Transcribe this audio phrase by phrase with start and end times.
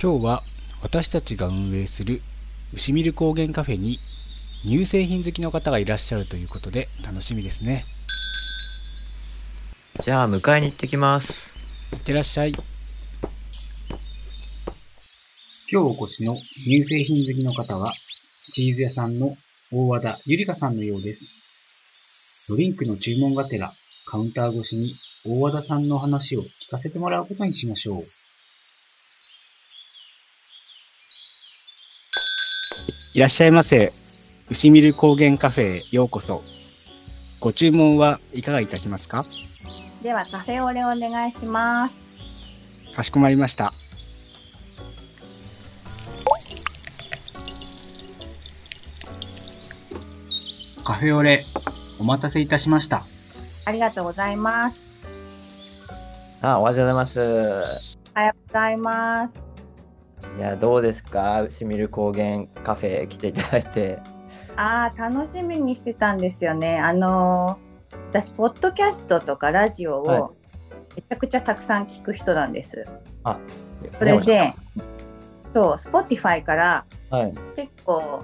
[0.00, 0.44] 今日は
[0.80, 2.22] 私たちが運営する
[2.72, 3.98] 牛見る高原カフェに
[4.62, 7.84] 乳製品好きの方がいらっしゃるということで楽しみですね。
[10.00, 11.58] じゃあ迎えに行ってきます。
[11.92, 12.52] いってらっしゃい。
[12.52, 12.62] 今
[15.68, 17.92] 日お越しの乳製品好きの方は
[18.40, 19.34] チーズ屋さんの
[19.72, 21.34] 大和田ゆりかさんのようです。
[22.50, 23.74] ドリンクの注文がてら
[24.06, 24.94] カウンター越しに
[25.26, 28.27] 大和田さんの話を聞かせてもらうことにしましょう
[33.18, 33.90] いらっしゃいませ。
[34.48, 36.44] 牛見る高原カフェへようこそ。
[37.40, 39.24] ご注文はいかがいたしますか？
[40.04, 41.96] ではカフェオレお願いします。
[42.94, 43.72] かしこまりました。
[50.84, 51.44] カフェオレ、
[51.98, 53.04] お待たせいたしました。
[53.66, 54.80] ありがとうございます。
[56.40, 57.18] あ、おはようございます。
[57.18, 57.22] お
[58.14, 59.47] はようございます。
[60.38, 61.42] いや、どうですか？
[61.42, 63.98] 牛見る高原カフェ来ていただいて。
[64.56, 66.78] ああ、楽しみにしてたんですよね。
[66.78, 67.68] あのー
[68.10, 70.34] 私、ポッドキャストとかラジオはいを
[70.94, 72.86] めちゃくちゃたくさん聞く人なんです。
[73.24, 73.38] あ、
[73.98, 74.54] それで、
[75.54, 77.34] そう、Spotify からはい。
[77.56, 78.22] 結構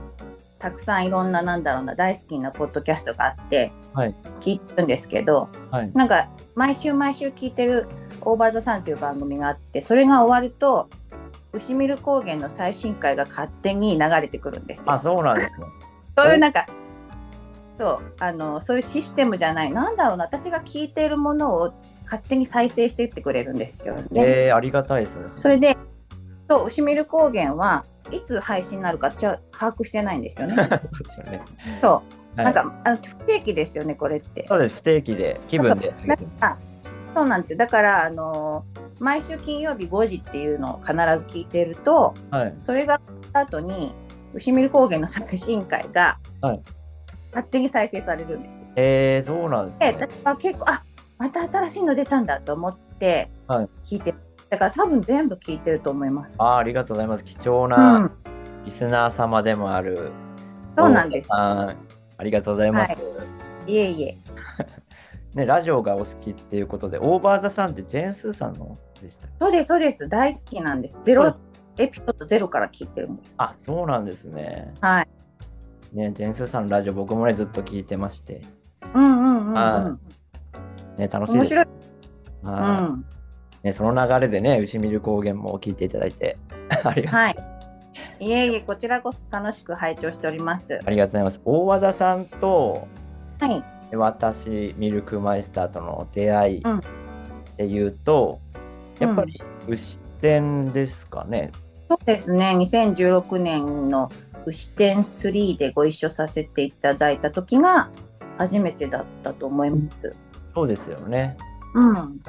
[0.58, 5.90] たくさんいろんな、なんだろうな、大好きなポッドキャストがあって、はい聞いてるんですけど、はい。
[5.94, 7.88] なんか毎週毎週聞いてる
[8.20, 10.88] オーバーザさんという番組があってそれが終わると
[11.54, 15.00] 牛見る高原の最新回が勝手に流れてくるんですあ、よ。
[15.02, 15.66] そうなんですね。
[16.16, 16.66] そういうなんか
[17.78, 21.72] そうあのそういうシステムじゃないなんだろうな私が聞いているものを
[22.04, 24.06] 勝手に再生していってくれるんですよね。
[24.14, 25.28] えー、ありがたいですね。
[25.34, 25.76] それで
[26.48, 30.54] そう牛見る高原はいつ配信になるか私は把握してないんですよね。
[31.14, 31.42] そうね。
[31.82, 32.02] そう、はい
[32.36, 34.44] なんかあの不定期ですよねこれって。
[34.46, 34.74] そうです。
[34.74, 35.94] 不定期で、気分で。
[36.04, 36.58] なんか
[37.14, 38.64] そうなんですよだからあの
[39.00, 42.54] 毎週金曜日5時っていうのを必ず聞いてるとはい。
[42.58, 43.00] それが
[43.32, 43.94] 後に
[44.34, 46.62] 牛見る高原の最新回がはい
[47.30, 48.68] 勝手に再生されるんですよ。
[48.76, 49.98] えー、そうなんですでね。
[50.00, 50.84] 私は結構あ
[51.18, 54.14] また新しいの出たんだと思ってはい聞いて、
[54.50, 56.36] だから多分全部聞いてると思います。
[56.38, 57.24] あーありがとうございます。
[57.24, 58.12] 貴重う、なん
[58.64, 60.12] リスナー様でもある。
[60.76, 61.74] そうなんですあ
[62.22, 62.96] りがとうございます。
[63.66, 64.18] いえいえ
[65.34, 70.98] ね、ラジオがお好きっていうことで、オーバーザさんってジェーンスーさんのでしたそうですそうです大好きなんです。
[71.02, 71.34] ゼロはい
[71.76, 73.34] エピソードゼロから聞いてるんです。
[73.38, 74.72] あ、そうなんですね。
[74.80, 75.08] はい。
[75.92, 78.42] ね、ジェーンスーさんのラジオ僕もね、ずっと聞いてまして、
[78.94, 80.00] うんうんうん、うはん。
[80.96, 81.54] ね、楽しいです。
[81.54, 81.66] 面白い。
[82.44, 83.04] うはいん。
[83.64, 86.36] ね、その流れでね、牛見る高原も聞いていただいて、
[86.84, 87.36] ありがはい。
[88.20, 90.80] いえいえ、こちらこそ楽しく拝聴しております。
[90.84, 91.40] ありがとうございます。
[91.44, 92.86] 大和田さんと
[93.40, 93.64] はい。
[93.92, 96.82] 私、ミルクマイスターとの出会いうんっ
[97.56, 98.40] ていうと、
[98.98, 101.52] やっぱり牛店ですかね？
[101.88, 102.52] そうですね。
[102.56, 104.10] 2016年の
[104.46, 107.90] 牛店3でご一緒させていただいた時が
[108.38, 110.14] 初めてだったと思います。
[110.54, 111.36] そうですよね。
[111.74, 112.20] うん。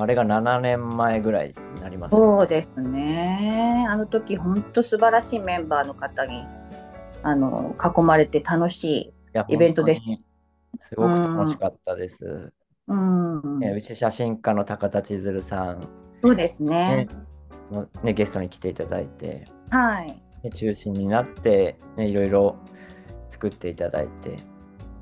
[0.00, 2.12] あれが7年前ぐらいになります。
[2.12, 3.86] そうですね。
[3.88, 6.44] あの時本当素晴らしいメンバーの方に
[7.22, 9.12] あの囲まれて楽しい。
[9.48, 10.24] イベントでし本当に
[10.82, 12.52] すごく楽しかったです。
[12.88, 13.58] うん。
[13.58, 15.88] ね、牛写真家の高田千鶴さん、
[16.22, 17.08] そうですねね。
[17.70, 20.08] のね、ゲストに来ていただいて、はい。
[20.42, 22.56] ね、中心になって、ね、いろいろ
[23.30, 24.36] 作っていただいて。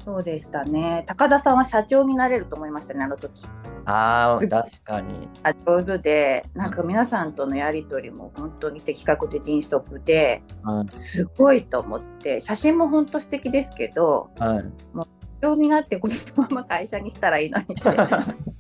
[0.05, 1.05] そうでしたね。
[1.07, 3.45] 高田さんは社長になれると思いましたね、あの時。
[3.85, 5.29] ああ、確かに。
[5.43, 14.65] あ上手で、なんか皆さんとのやりとりも本当に的確で迅速で、はいすごいと思って、写真も本当素敵ですけど、はい、
[14.95, 15.07] 社
[15.41, 17.83] 長になってこのまま会社にしたらいいのにって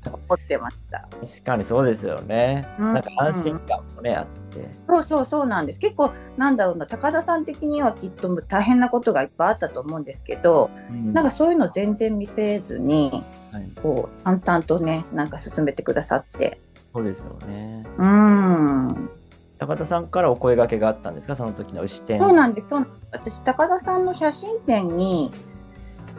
[0.06, 1.08] 思ってました。
[1.10, 2.66] 確かにそうですよね。
[2.78, 4.68] うんなんか安心感もね、あって。
[4.86, 5.78] そうそうそうなんです。
[5.78, 16.60] 結構なんだろうな、高田さん的にはきっと大変なことがいっぱいあったと思うんですけど、うんなんかそういうの全然見せずに、はい、こう淡々とね、なんか進めてくださって。
[16.92, 17.84] そうですよね。
[17.98, 19.10] うーん。
[19.58, 22.20] 高田さんからお声掛けがあったんですか、その時の牛店。
[22.20, 22.68] そうなんです。
[22.68, 25.32] そう私、高田さんの写真展に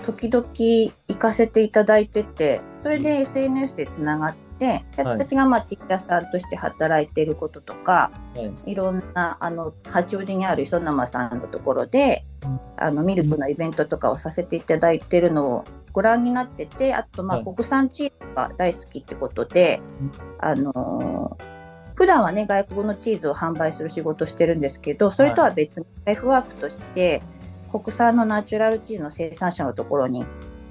[0.05, 8.71] 時々行かせていただいてて、それで SNS でつながって、私がまあチッタさんとして働いていることとか、はい。
[8.71, 12.59] いろんなあの八王子にある磯沼さんのところで、うん。
[12.77, 17.45] あのミルクのイベントとかをさせていただいてるのをご覧になってて、あとまあはい。
[17.55, 20.11] 国産チーズが大好きってことで、うん。
[20.39, 21.59] あのー
[21.99, 27.21] 普段はね外国のチーズを販売する仕事をしてるんですけどそれとは別にライフワークとして
[27.71, 30.25] 国産のナチュラルチーズの生産者のところに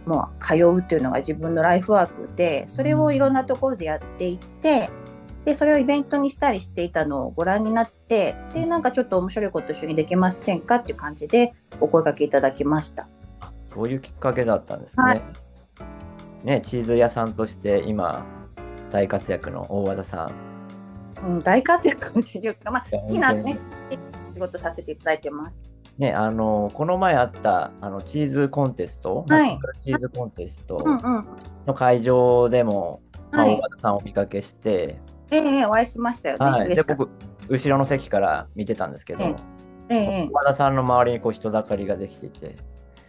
[0.07, 4.91] もう通うっていうのが自分のライフワークでそれをいろんなところでやっていって
[5.49, 13.09] で、それをイベントにしたりしていたのをご覧になって、で、なんかちょっと面白いこと一緒にできませんかっていう感じでお声掛けいただきました。
[13.73, 15.03] そういうきっかけだったんですね。
[15.03, 15.23] はい
[16.45, 18.27] ね、チーズ屋さんとして今、
[18.91, 21.29] 大活躍の大和田さん。
[21.29, 23.59] うん、大活躍っていうか、まあ、好きなね、
[24.35, 25.68] 仕事させていただいてます。
[25.99, 31.27] ね、あの、この前あった、あの、チーズコンテスト、はいナチーズコンテストうんうん。
[31.67, 33.03] の会場でも、
[33.33, 35.01] まあはい大和田さんをお見かけして、
[35.31, 36.47] ええお会いしましたよね。
[36.47, 36.75] はい。
[36.75, 37.11] で、僕、
[37.49, 39.35] 後ろの席から見てたんですけど、え
[39.91, 42.57] えええ大和田さんの周りにこう人だかりができていて、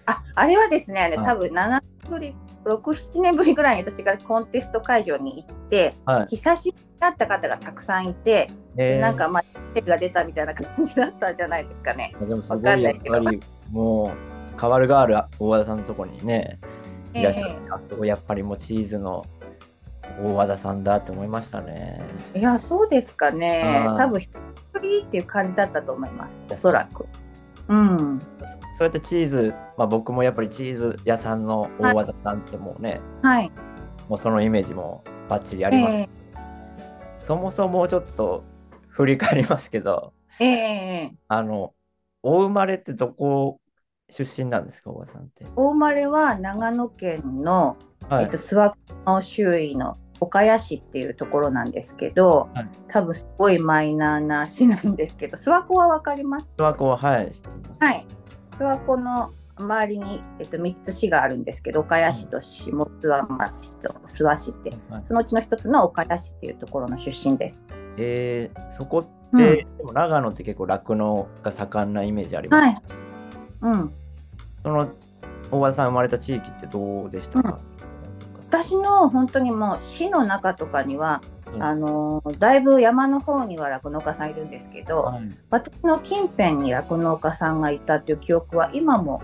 [0.07, 2.35] あ、あれはですね、あれはい多分7年ぶり、
[2.65, 6.27] 6、7年ぶりぐらいに私がコンテスト会場に行って、はい。
[6.27, 9.43] 久しぶりだった方がたくさんいて、えーでなんかまあ、
[9.73, 12.15] 手が出たみたいな感じだったんじゃないですかね。
[12.21, 13.39] でもすわごいやっぱり
[13.71, 14.13] も
[14.55, 16.59] う変わるがある大和田さんのところにね
[17.13, 19.25] いらっしゃるえあすごいやっぱりもうチーズの
[20.21, 22.01] 大和田さんだって思いましたね。
[22.33, 23.85] えいや、そうですかね。
[23.97, 24.29] 多分一
[24.81, 26.39] 人っていう感じだったと思います。
[26.53, 27.05] おそらく。
[27.67, 28.19] うん。
[28.77, 33.51] そうやってチーズ、まあ、僕もやっぱりチーズ屋さんの大和田さんってもうね、はい。
[34.07, 35.93] もうそのイメージもバッチリああります。
[35.93, 36.09] え
[37.29, 38.43] そもそもちょっと
[38.87, 40.49] 振り返りますけどええ
[41.11, 41.75] えあの
[42.23, 43.59] お生まれってどこ
[44.09, 45.45] 出身なんですか大和田さんって？
[45.55, 47.77] 大生まれは長野県の、
[48.09, 56.51] はいえっと、諏訪湖の周囲の岡谷市っていうところなんですけど、はい多分すごいマイナーな市なんですけど、諏訪湖はわかります？
[56.57, 57.31] 諏訪湖ははい。
[57.79, 58.07] はい。
[58.53, 67.65] 諏訪湖の周りに、えっと、3つ市があるんですけど、岡谷市と下諏訪町と諏訪市って、はいそのうちの一つの岡谷市っていうところの出身です。
[67.97, 72.61] えーそこって、うんでも長野って結構酪農が盛んなイメージあります。
[72.61, 72.81] はい。
[73.61, 73.93] うん。
[74.63, 74.89] その
[75.51, 77.59] 大和田さん生まれた地域ってどうでしたか、
[78.49, 81.21] 私の本当にもう市の中とかには、
[81.53, 89.21] うんあのーだいぶ山の方には酪農家さんいるんですけど、はい私の近辺に酪農家さんがいたっていう記憶は今も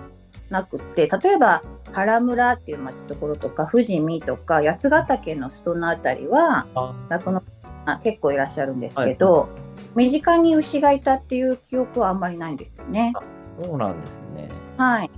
[0.50, 7.46] なくって例えば原村っていうところとか富士見とか八ヶ岳の裾のあたりはあ酪農家
[7.86, 9.48] さん結構いらっしゃるんですけど、
[9.96, 13.14] 身近に牛がいたっていう記憶はあんまりないんですよね。
[13.60, 14.50] そうなんですね。
[14.78, 15.12] はい、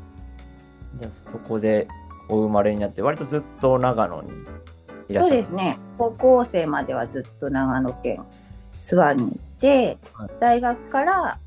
[1.00, 1.88] じゃあそこで
[2.30, 4.30] お生まれになって、割とずっと長野に
[5.10, 5.30] いらっしゃる。
[5.30, 5.78] そうですね。
[5.98, 8.24] 高校生まではずっと長野県
[8.82, 10.30] 諏訪にいて、はい。
[10.40, 11.40] 大学から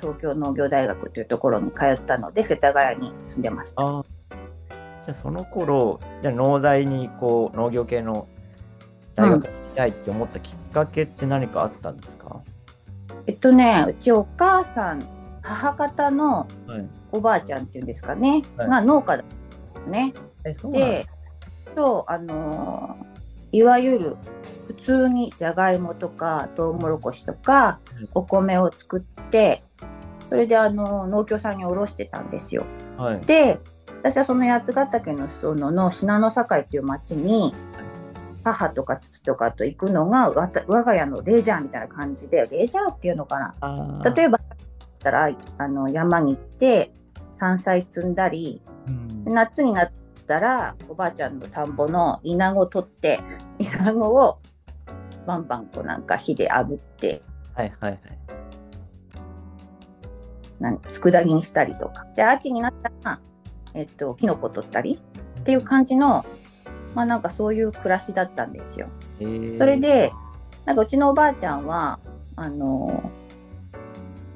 [0.00, 3.82] 東京農業大学というところに通ったので世田谷に住んでました。
[3.82, 4.04] あ
[5.04, 8.28] じゃあその頃じゃあ農大にこう農業系の
[9.16, 12.40] 大学に行きたいって思ったきっかけって何かあったんですか、
[13.26, 15.04] えっとね、うちお母さん、
[15.42, 18.68] 母方のはい、おばあちゃんっていうんですかね、はい。
[18.68, 19.26] が農家だっ
[19.74, 20.14] たんですね。
[20.44, 21.06] えそうなんでで、
[21.74, 23.12] と、あのー
[23.54, 24.16] いわゆる
[24.66, 28.08] 普通にじゃがいもとかトウモロコシとかうん。
[28.14, 29.00] お米を作っ
[29.30, 29.62] て、
[30.24, 32.64] それであの農協さんに卸してたんですよ。
[32.96, 33.20] すはい。
[33.20, 33.60] で、
[34.02, 37.54] 私はその八ヶ岳の裾野の信濃境っていう町に、
[38.44, 44.02] 母とか父とかと行くのがわた我が家のレジャーみたいな感じで、レジャーっていうのかな。
[44.14, 44.40] 例えば
[45.02, 46.92] たらあの山に行って
[47.32, 49.24] 山菜摘んだりうん。
[49.24, 49.92] 夏になっ
[50.26, 53.20] たらおばあちゃんの田んぼのイナゴ取って
[53.58, 54.38] イナゴを
[55.26, 57.22] バンバンこうなんか火で炙って
[57.54, 58.00] はいはいはい
[60.70, 63.20] 佃煮にしたりとかで秋になったら、
[63.74, 65.00] えっと、キノコ取ったり
[65.40, 66.24] っていう感じの
[66.94, 68.88] まあなんかそういう暮らしだったんですよ。
[69.20, 70.12] えーそれで
[70.64, 71.98] なんかうちのおばあちゃんは
[72.36, 73.10] あの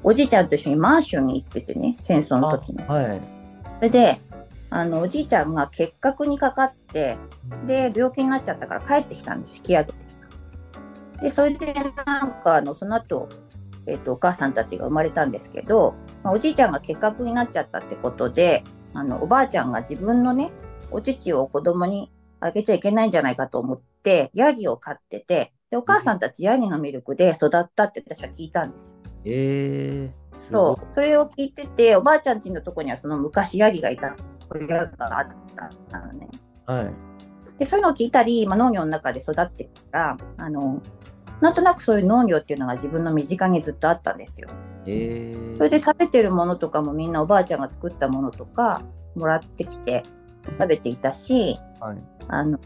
[0.03, 2.83] おじいちゃんと一緒にマンションに行っててね戦争の時に。
[2.89, 3.21] あはい
[3.77, 4.21] それで
[4.71, 7.17] あのおじいちゃんが結核にかかって
[7.67, 9.97] で病気になっちゃったから帰ってきたんです引き上げてき
[11.15, 11.23] た。
[11.23, 11.73] でそれで
[12.05, 13.29] なんかあのその後、
[13.87, 15.95] えっとお母さんたちが生まれたんですけど、
[16.27, 18.65] まあ、おじいちゃんが結核になっちゃったってことで
[18.95, 20.51] あのおばあちゃんが自分のね
[20.91, 28.97] お乳を子供にあげちゃいけないんじゃないかと思ってヤギを飼っててでお母さんたちヤギのミルクで育ったって私は聞いたんです。
[29.25, 34.15] えー、そう、それを聞いてて、おばあちゃんちのとこにはその昔ヤギがいた
[34.49, 35.29] 小屋があっ
[35.91, 36.29] たのね。
[36.67, 36.95] はい
[37.59, 40.83] で、そういうのを聞いたり、まあ、農業の中で育ってから、あの、
[41.41, 44.49] なんとなくそういう農業っていうのが自分の身近にずっとあったんですよ。
[44.87, 48.83] えー、それで食べてるものとかもみんなおばあちゃんが作ったものとか
[49.15, 50.05] もらってきて
[50.47, 51.99] 食べていたし、はい。
[52.29, 52.59] あの、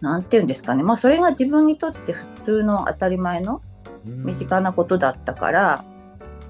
[0.00, 0.82] なんていうんですかね。
[0.82, 3.62] まあそれが自分にとって普通の当たり前の
[4.06, 4.24] うん。
[4.24, 5.84] 身近なことだったから、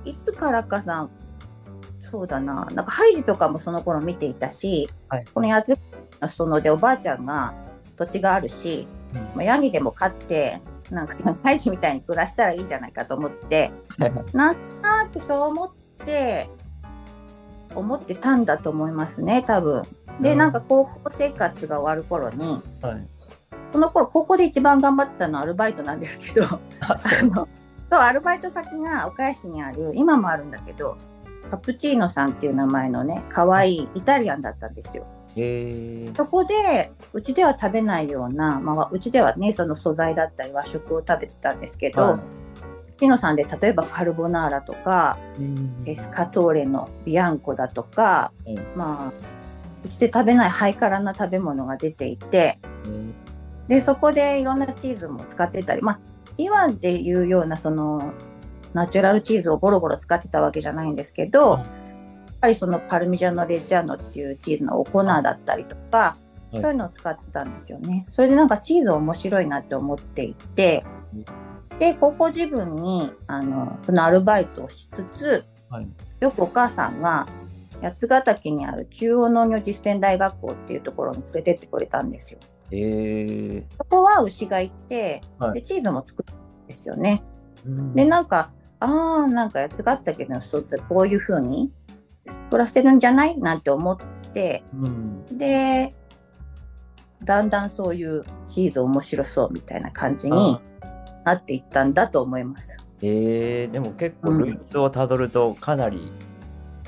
[0.05, 1.09] いつからかさ、
[2.11, 5.25] そうだな、なんかハイジとかもその頃見ていたし、はい。
[5.33, 5.79] このやつ
[6.21, 7.55] のそのでおばあちゃんが
[7.97, 9.21] 土地があるし、うん。
[9.21, 13.71] まあ、ヤギでも飼ってなんかその大使みたいに暮らしたらいいんじゃないかと思って
[14.33, 15.71] なんとなくそう思っ
[16.05, 16.49] て
[17.75, 19.85] 思ってたんだと思いますね多分。
[20.21, 23.09] でなんか高校生活が終わる頃にはい。
[23.73, 26.61] この頃高校で一番頑張ってたのはアルバイトなんですけどあ
[27.21, 27.49] あの
[27.91, 30.97] そうアルバイト先が岡谷市にある今もあるんだけど
[31.51, 35.07] カプチーノさんっていう名前のね可愛いイタリアンだったんですよ。
[35.39, 42.21] えー、そこでうちでは食べないような、まあ、うちではねその素材だったり和食を食べてたんですけど、はい。
[42.99, 45.19] ピノさんで例えばカルボナーラとか
[45.85, 48.57] エスカトーレのビアンコだとか、うん。
[48.75, 49.13] まあ
[49.85, 53.13] うちで食べないハイカラな食べ物が出ていてえー。
[53.69, 56.01] でそこでいろんなチーズも使ってたりまあ
[56.39, 58.13] 今でいうようなその
[58.73, 61.61] ナチュラルチーズをゴロゴロ使ってたわけじゃないんですけど、
[62.41, 68.07] ぱりそのパルミジャーノ・レッジャーノっていうチーズのお粉だったりとか、はいそういうのを使ってたんですよね。
[68.09, 70.85] それでなんかチーズ面白いなって思っていて、
[71.79, 75.89] で高校自分にあのそのアルバイトをしつつはい。
[76.21, 77.27] よくお母さんが
[77.83, 82.41] 八ヶ岳にある中央農業実践大学校っていうところに連れてってくれたんですよ。
[82.71, 87.23] えそこは牛がいて、はいでチーズも作るんですよね。
[87.67, 91.73] ー、でなんかああなんか八ヶ岳の人ってこういう風に
[92.51, 93.39] 暮らしてるんじゃない？
[93.39, 93.97] なんて思っ
[94.33, 94.65] て。
[94.75, 95.25] うん。
[95.39, 95.95] で
[97.25, 100.61] だんだんそういうチーズ面白そうみたいな感じに
[101.25, 102.79] なっていったんだと思います。
[103.03, 106.13] えー、でも結構ルーツをたどるとかなり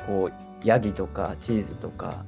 [0.06, 0.32] こう
[0.66, 2.24] ヤギとかチーズとか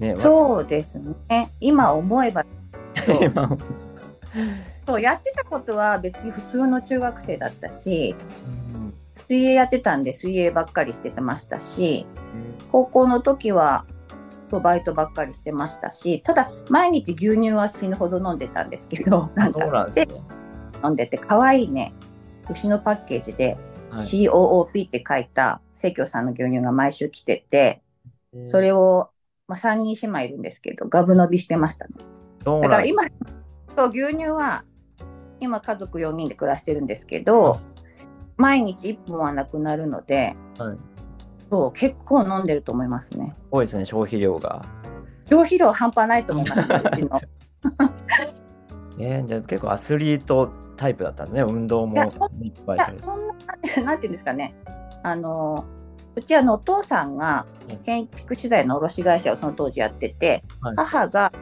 [0.00, 1.50] ねそうですね。
[1.60, 2.44] 今思えば。
[3.06, 3.24] そう。
[3.24, 3.58] 今
[4.86, 8.14] そうやってたことは別に普通の中学生だったし
[8.48, 8.63] うん
[9.14, 12.06] 水泳やってたんで水泳ばっかりしてましたし
[12.70, 13.86] 高校の時は
[14.46, 20.14] そうバイトばっかりしてましたしただ毎日牛乳は死ぬほど飲んでたんですけどなんそうなんでね。
[20.84, 21.94] 飲んでて可愛いね
[22.50, 23.56] 牛のパッケージで
[23.90, 24.06] はい。
[24.06, 27.82] COOP って書いた生協さんの牛乳が毎週来てて
[28.44, 29.10] それを、
[29.46, 31.92] まあ、3人姉妹いるんですけどガブ伸びしてましたね。
[32.44, 33.04] だから今
[33.76, 34.64] そう牛乳は
[35.40, 37.60] 今家族4人で暮らしてるんですけど
[38.36, 40.78] 毎日1本はなくなるのではい、
[41.50, 43.34] そう結構飲んでると思いますね。
[43.50, 44.64] 多いですね消費量が。
[45.28, 47.20] 消費量半端ないと思いますうちの。
[48.98, 52.02] えー、じゃあ結構アスリートタイプだったんね運動も
[52.40, 53.34] いっぱいいそんな
[53.84, 54.54] なんていうんですかね。
[55.02, 55.64] あの
[56.16, 57.46] うちあのお父さんが
[57.84, 60.76] 建築資材の卸会社をその当時やってて、はい。
[60.76, 61.32] 母が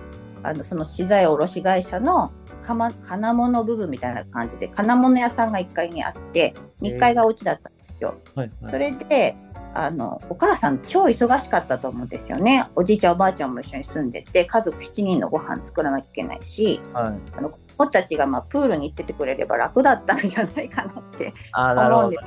[0.42, 2.32] あのその資材卸会社の
[2.62, 8.16] かま金物部分みたいな感じで金物屋さんが1階にあって2階がお家だったんですよ。
[8.34, 8.70] はいはい。
[8.70, 9.36] それで
[9.74, 12.66] あのお母さん超忙しかったと思うんですよね。
[12.76, 22.22] おじいちゃんおばあちゃんも一緒に住んでて家族7人のご飯作らなきゃいけないしはい、あの子供たちがまあプールに行っててくれれば楽だったんじゃないかなって思うんです。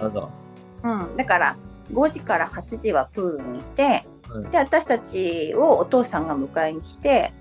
[0.83, 1.57] うん、だから
[1.91, 4.49] 5時から8時はプールにいて、うん。
[4.49, 7.31] で私たちをお父さんが迎えに来て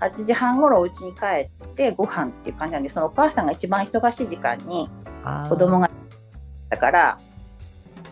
[0.00, 4.88] 8時半ごろお家に帰ってご飯っていう感じなんでそのお母さんが一番忙しい時間に
[5.48, 5.90] 子供が
[6.68, 7.18] だから、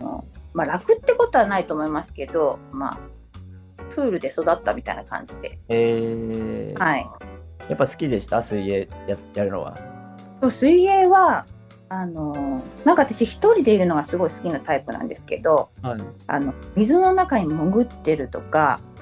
[0.00, 0.08] うん
[0.54, 2.98] まあ、楽ってことはないと思いますけど、まあ、
[3.90, 6.78] プールで育ったみたいな感じで、えー。
[6.78, 7.06] はい、
[7.68, 8.42] やっぱ好きでした？
[8.42, 9.76] 水泳ややるのは。
[10.40, 11.46] そう水泳は
[11.88, 16.00] あのなんか私一人でいるのがすごい好きなタイプなんですけどはい。
[16.26, 18.95] あの水の中に潜ってるとかうん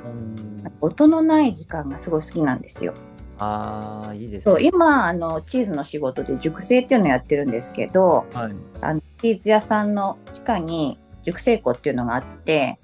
[0.81, 2.95] 音のない時間がすごい好きなんですよ。
[3.39, 4.67] ああいいですそうね。
[4.67, 8.55] 今あのチーズの仕事で熟成っていうのをやってるんですけどはい。
[8.81, 12.79] あのチーズ屋さんの地下に熟成庫っていうのがあって、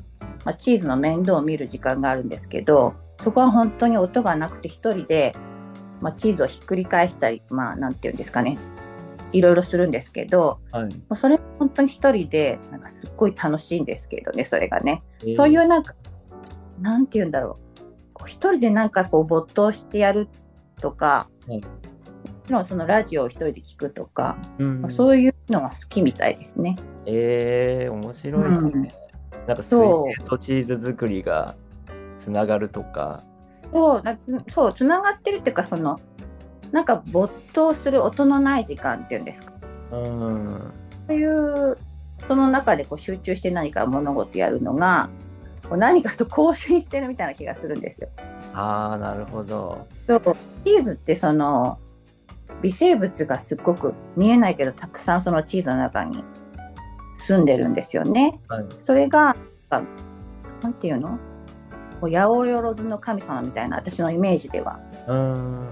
[0.44, 5.36] まあ、チーズの面倒を見る時間があるんですけどそこは本当に音がなくて一人で、
[6.00, 8.58] まあ、チーズをひっくり返したりまあなんていうんですかね
[9.32, 10.84] いろいろするんですけどはい。
[10.86, 15.02] もうそれ本当に一人でなんかすっごい楽しいんですけどねそれがね。
[15.22, 15.94] えーそういうなんか、
[16.80, 17.80] なんて言うんだろう。
[18.14, 20.28] こう一人でなんかこう没頭してやる
[20.80, 26.76] とか、はいもちろんそのラジオを一人で聞くとか、うんまあそういうのが好きみたいですね。
[27.06, 28.94] えー、面白いですね。
[29.46, 31.54] なんか水そう泳とチーズ作りが
[32.18, 33.22] つながるとか。
[33.72, 36.00] そう、なつそう、つながってるっていうか、その、
[36.72, 39.52] なんか没頭する音のない時間っていうんですか。
[39.92, 40.72] うん。
[41.06, 41.76] そういう、
[42.26, 45.08] その中でこう集中して何か物事やるのが、
[45.70, 48.08] こう何かと更新してるみたいな気がするんですよ。
[48.52, 49.86] ああなるほど。
[50.06, 50.20] そう
[50.64, 51.78] チーズってその
[52.60, 56.22] 微生物がすっごく見えないけどたくさんそのチーズの中に
[57.14, 58.38] 住んでるんですよね。
[58.48, 58.64] はい。
[58.78, 59.36] それが
[59.70, 59.82] あ
[60.60, 61.18] なんていうの？
[62.00, 65.68] こう八百万の神様みたいな私のイメージではうん。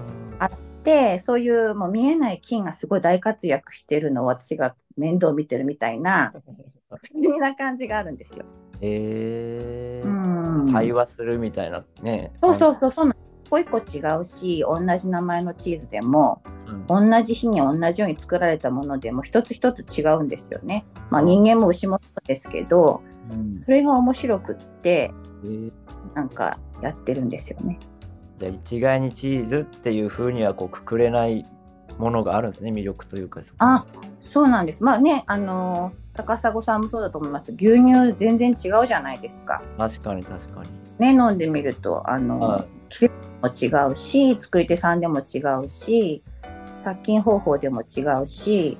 [0.83, 6.33] でで、そういうもう見えない菌がすごい大活躍してるのを私が面倒見てるみたいな、
[6.89, 8.45] 不思議な感じがあるんですよ。
[8.81, 10.73] えーうん。
[10.73, 12.31] 対話するみたいなね。
[12.41, 17.09] そうそうそう、そう一個一個違うし、同じ名前のチーズでも、うん。
[17.09, 20.85] 同じ日に同じように作られたものでも一つ一つ違うんですよね。
[21.09, 25.11] まあ人間も牛もそうですけど、うんそれが面白くって、
[25.43, 25.71] えー
[26.15, 27.77] なんかやってるんですよね。
[28.39, 31.45] じゃあ一概にチーズっていうふうにはこうくくれない
[31.97, 33.41] ものがあるんですね魅力というか。
[33.59, 33.85] あ、
[34.19, 34.83] そうなんです。
[34.83, 37.53] まあね、あのー高砂さんもそうだと思います。
[37.53, 39.61] 牛乳全然違うじゃないですか。
[39.77, 40.69] 確かに確かに。
[40.99, 46.23] ね、飲んでみると、あのーはい季節も違うし、作り手さんでも違うし、
[46.73, 48.77] 殺菌方法でも違うし、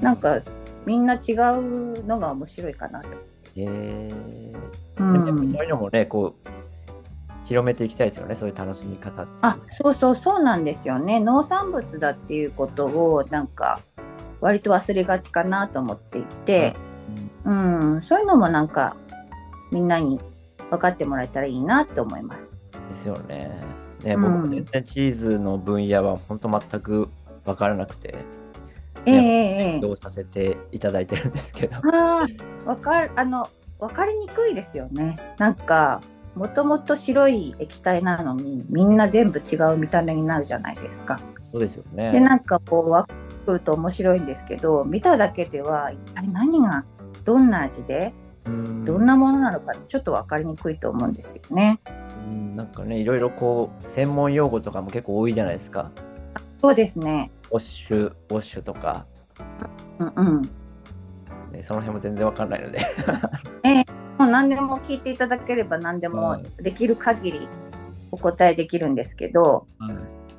[0.00, 0.40] なんか
[0.84, 3.08] みんな違うのが面白いかなと。
[3.54, 4.56] えー
[4.98, 6.48] うんそういうのもねこう
[7.44, 9.26] 広めていきたいですよねそういう楽しみ方。
[9.42, 13.80] あそうそうそうなんですよね農産物だっていうことをなんか
[14.40, 16.74] 割と忘れがちかなと思っていて、
[17.44, 18.96] うん、そういうのもなんか
[19.70, 20.20] みんなに
[20.70, 22.50] 分かってもらえたらいいなって思います。
[22.90, 23.50] ですよね。
[24.04, 27.08] ね、うん僕も全然チーズの分野は本当全く
[27.44, 28.14] 分からなくて、
[29.06, 29.22] ええええ
[29.74, 31.76] ええどうさせていただいてるんですけど。
[31.76, 32.26] あ
[32.64, 35.16] あ、わかる、あの、わかりにくいですよね。
[35.38, 36.00] なんか、
[36.34, 41.18] もともと白い液体なのに、みんな全部違う見た目になるじゃないですか。
[41.50, 42.10] そうですよね。
[42.12, 46.84] で、なんかこう、わかってくると面白いんですけど、見ただけでは、一体何が、
[47.24, 48.12] どんな味で、
[48.44, 51.80] うんどんなものなのか、ちょっとわかりにくいと思うんですよね。
[52.30, 55.90] うんなんかね、いろいろこう、専門用語とかも結構多いじゃないですか。
[56.60, 57.30] そうですね。
[57.50, 59.06] ウォッシュ、ウォッシュとか、
[59.98, 60.42] うんうん。
[61.52, 62.80] ね、その辺も全然分かんないので。
[64.18, 67.48] もう何でも聞いていただければ何でもできる限り
[68.10, 69.66] お答えできるんですけど、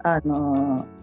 [0.04, 0.97] あのー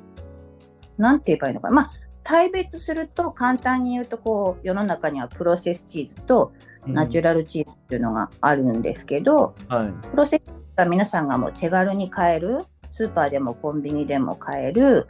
[0.99, 1.75] なんて言えばいいのかな。
[1.75, 6.53] まあ、大別すると簡単に言うと、こう、世の中にはプロセスチーズと
[6.87, 9.77] ナチュララルチーズっていうのがあるんですけど、ル。
[9.77, 9.93] はい。
[10.11, 15.07] プロセスチーズは皆さんがもう手軽に買える、スーパーでもコンビニでも買える、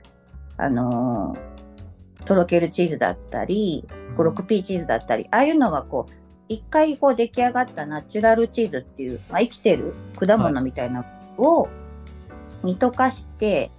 [0.57, 1.55] あのー
[2.25, 3.85] とろけるチーズだったり、
[4.17, 6.13] 5、6P チーズだったり、ああいうのはこう、
[6.49, 11.05] 一回こう出来上がったナチュラルチーズっていう、まあ、生きてる果物みたいな
[11.39, 11.69] のを
[12.63, 13.71] 煮溶かして、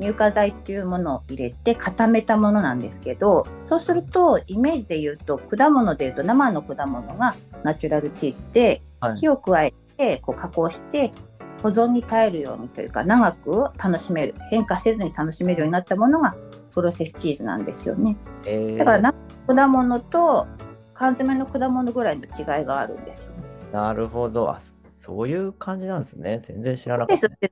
[0.00, 11.12] 乳化剤っていうものを入れて固めたものなんですけど、そうすると、イメージで言うと、果物で言うと生の果物がナチュラルチーズで、はい火を加えて、こう加工して、
[11.62, 16.34] 保存に耐えるようにというか、長く楽しめる、変化せずに楽しめるようになったものが
[16.72, 18.16] プロセスチーズなんですよね。
[18.44, 19.14] えーだからな
[19.46, 20.46] 果物と
[20.94, 23.36] 缶詰の果物ぐらいの違いがあるんですよね。
[23.72, 24.50] なるほど。
[24.50, 24.60] あ、
[25.00, 26.42] そういう感じなんですね。
[26.46, 27.48] 全然知らなかった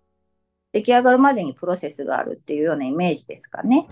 [0.72, 3.86] 出来上がるまでにプロセスがあるっていうようなイメージですかね。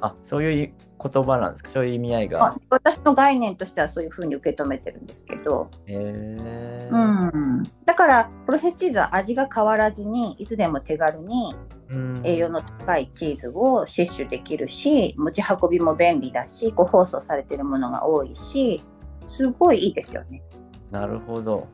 [0.00, 1.70] あ、そういう言葉なんですか？
[1.70, 2.56] そういう意味合いまがあ。
[2.68, 11.54] 私の概念としてはそういうふうに受け止めてるんですけど、へえうん、だからプロセスチーズは味が変わらずにいつでも手軽に
[11.88, 18.82] うん栄養の高いチーズを摂取できるし持ち運びも便利だしご包装されてるものが多いし
[19.28, 20.42] すごいいいですよね。
[20.90, 21.68] なるほど。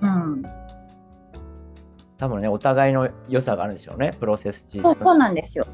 [0.00, 0.42] うん、
[2.18, 4.12] 多分ね、お互いの良さがあるんでしょうね。
[4.18, 5.04] プロセスチーズと。
[5.04, 5.66] そうなんですよ。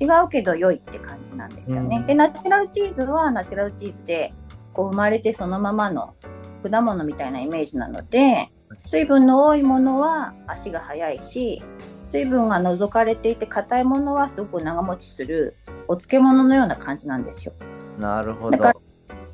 [0.00, 1.98] 違うけど良いって感じなんですよね。
[1.98, 4.34] うんでナチュラルチーズはナチュラルチーズで
[4.72, 6.14] こう生まれてそのままの
[6.62, 8.50] 果物みたいなイメージなので
[8.84, 11.62] 水分の多いものは足が速いし
[12.06, 17.52] 水分が除かれていて硬いものはすごく長持ちするお漬物のような感じなんですよ。
[17.98, 18.56] なるほど。
[18.56, 18.80] だから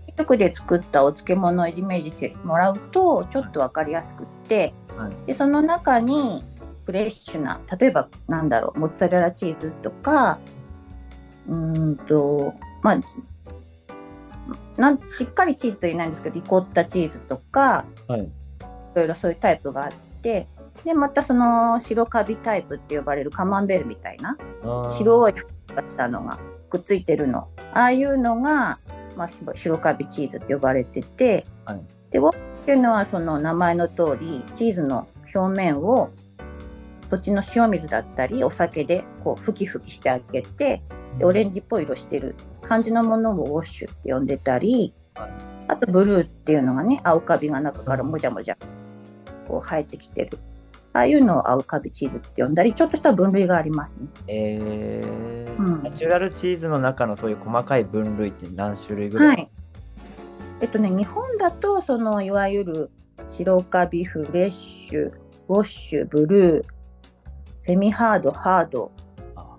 [0.06, 5.12] ミルクで作ったお漬物をイメージしてもらうとちょっと分かりやすくって、はい。
[5.26, 6.44] でその中に
[6.84, 10.38] フレッシュな例えばなんだろうモッツァレラチーズとか
[11.48, 12.98] うーんとまあ
[14.76, 18.22] なんしっかりチーズと言えないんですけどリコッタチーズとかはい。
[18.22, 18.30] い
[18.94, 20.48] ろいろそういうタイプがあって
[20.84, 24.36] でまたその白カビタイプって呼ばれるカマンベールみたいな
[24.88, 26.38] 白い服だったのが
[26.70, 27.48] くっついてるの。
[27.72, 28.78] ああいうのが、
[29.16, 31.80] まあ、白白カビチーズって呼ばれてて、はい。
[32.10, 36.10] でウォッっていうのはその名前の通りチーズの表面を
[37.08, 40.82] 土地の塩水だったりお酒でこうふきふきしてあげて
[41.16, 45.30] でオレンジっぽい色してる感じのものをウォッシュって呼んでたり、はい。
[45.68, 48.58] あとブルーっていうのがね青カビが中からもじゃもじゃ
[49.46, 50.38] こう生えてきてる。
[50.92, 54.08] ああいうのを青カビチーズって呼んだりちょっとした分類がありますね。
[54.26, 55.58] えー。
[55.58, 55.82] うん。
[55.84, 59.50] ナチュラルチーズの中のそういう細かい分類って何種類ぐらい、はい。
[60.60, 62.90] えっとね、日本だと、その、いわゆる
[63.24, 65.12] 白カビ、フレッシュ、
[65.48, 66.64] ウォッシュ、ブルー、
[67.54, 68.90] セミハード、ハード、
[69.36, 69.56] あ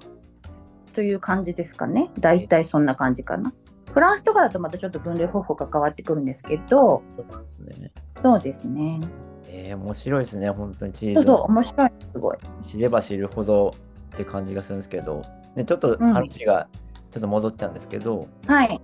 [0.93, 2.11] という感じですかね。
[2.19, 3.53] 大体そんな感じかな。
[3.93, 7.91] フランスとかだとまたちょっと分類方法が変わってくるんですけど、そうですね。
[8.21, 9.01] そうですね。
[9.47, 11.15] えー、面白いですね、本当にチーズ。
[11.15, 11.91] そうそう、面白い。
[12.13, 12.37] すごい。
[12.61, 13.73] 知れば知るほど
[14.15, 15.21] って感じがするんですけど、
[15.55, 16.67] ね、ちょっと話が
[17.11, 18.67] ちょっと戻っちゃうんですけど、はい。
[18.67, 18.79] そう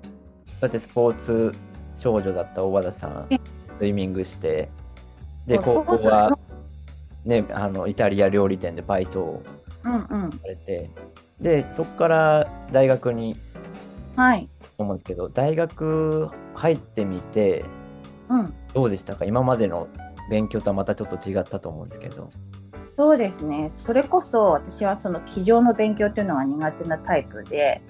[0.62, 1.54] やってスポーツ
[2.06, 3.40] 少女だった大和田さんえ、
[3.80, 4.70] スイミングして、
[5.48, 6.38] で、高校は、
[7.24, 9.44] ね、あのイタリア料理店でバイトを
[9.84, 10.32] うんうん。
[10.32, 10.92] されて、
[11.42, 13.36] で、そこから大学に
[14.16, 14.48] はい。
[14.78, 17.66] 思うんですけど、大学入ってみて、
[18.30, 18.54] うん。
[18.76, 19.26] どうでしたか？
[19.26, 19.88] 今までの
[20.30, 22.30] 勉強とはまたちょっと違ったと思うんですけど。
[22.98, 23.70] そうですね。
[23.72, 27.82] それこそ私はその机上の勉強っていうのが苦手なタイプで、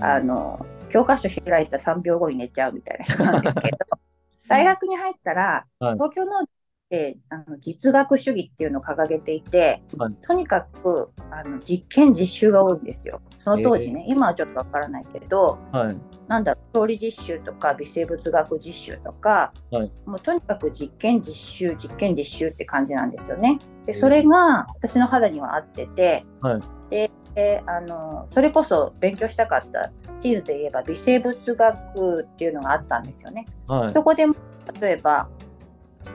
[0.00, 3.78] あの、教科書開いた3秒後に寝ちゃうみたいな人なんですけど、
[4.48, 6.46] 大学に入ったら、はい東京の
[6.88, 13.20] であの実学主義っていうのを掲げていて、はいとにかくあの実験実習が多いんですよ。
[13.38, 15.96] その当時ね、今はちょっとわからないけど、はい。
[16.28, 23.58] なんだろう、調理実習とか微生物学実習とか、はいもうとにかく実験実習、実験実習って感じなんですよね。
[23.86, 33.46] で、それが私の肌には合ってて、はいでであの、それこそ勉強したかったチーズで言えば微生物学っていうのがあったんですよね。
[33.66, 33.94] はい。
[33.94, 34.34] そこでも
[34.80, 35.28] 例えば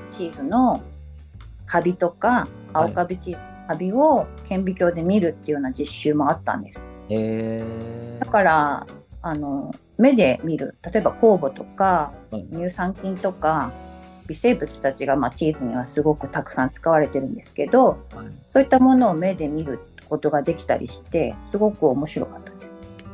[0.10, 0.82] チーズの
[1.66, 6.88] カビとか青カビチーズのカビを顕微鏡で見るっていうような実習もあったんです。
[7.10, 7.64] え
[8.20, 8.88] だから
[9.22, 13.72] あの目で見る例えば酵母とかはい乳酸菌とか
[14.28, 22.51] 微生物たちが、まあ、チーズにはすごくたくさん使われてるんですけどーはいそういったものを目で見ることができたりしてすごく面白かった。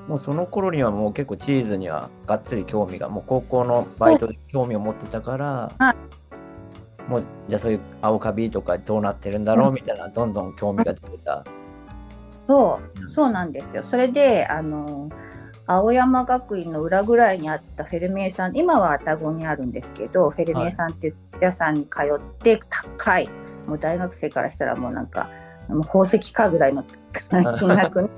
[0.07, 5.95] もうその頃にはもう結構チーズにはがっつり興味が、もう高校のバイトで興味を持ってたから、は
[7.07, 11.43] もうじゃあそういう青カビとかどうなってるんだろうみたいな、どんどん興味が出てた。
[12.47, 13.83] そううんそうなんですよ。
[13.83, 15.09] それで、あの、
[15.65, 23.29] 青山学院の裏ぐらいにあったフェルメイさん、今は愛宕にあるんですけど、フェルメイさんって屋さんに通って高い、
[23.67, 25.29] もう大学生からしたらもうなんか、
[25.67, 26.83] もう宝石かぐらいの
[27.59, 28.09] 金額の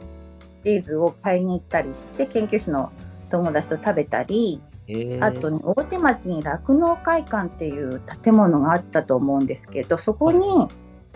[0.63, 2.91] チーズを買いに行ったりして、研究室の
[3.29, 10.47] 友達と食べたり、えーあと、ね、大手町に酪農会館っていう建物があったと思うんですけど、そこに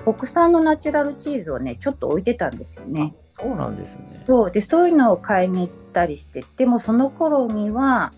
[0.06, 3.16] 国産のナチュラルチーズをね、ちょっと置いてたんですよね。
[3.40, 4.24] そうなんですね。
[4.28, 8.12] そうでそういうのを買いに行ったりしてでもその頃には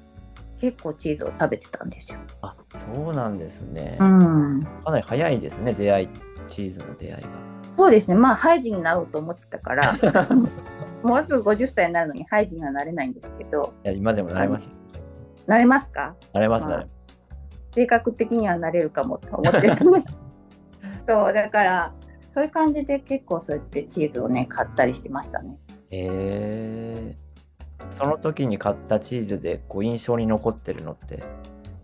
[0.59, 2.19] 結構チーズを食べてたんですよ。
[2.41, 2.55] あ
[2.93, 3.97] そうなんですね。
[3.99, 6.09] うん、かなり早いですね、出会い、
[6.49, 7.29] チーズの出会いが。
[7.77, 8.15] そうですね。
[8.15, 9.97] まあハイジになろうと思ってたから
[11.03, 13.73] もうすぐ50歳になるのにハイジにはなれないんですけど。
[13.83, 14.63] いや今でもなれます。
[15.47, 16.15] なれますか？
[16.33, 16.95] なれます、まあなれます。
[17.75, 19.69] 性格的にはなれるかもと思って
[21.07, 21.93] そうだから
[22.29, 25.57] そういう感じで結構そうやってチーズをね買ったりしてましたね。
[25.91, 31.21] えー、その時に買ったチーズでこう印象に残ってるのって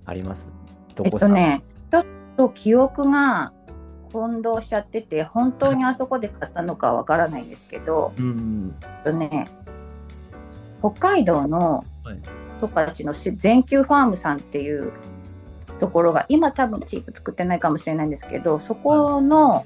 [0.05, 0.47] あります？
[0.95, 2.05] どえっことねちょっ
[2.37, 3.53] と記憶が
[4.11, 8.75] 混同しちゃってて本当にあそこで買ったのかわからないんですけど、うん。
[9.03, 9.47] とね、
[10.79, 12.19] 北海道のはい
[12.61, 14.93] 十勝の全球ファームさんっていう
[15.79, 19.65] ところが今多分チーズ作ってないかもしれないんですけどそこの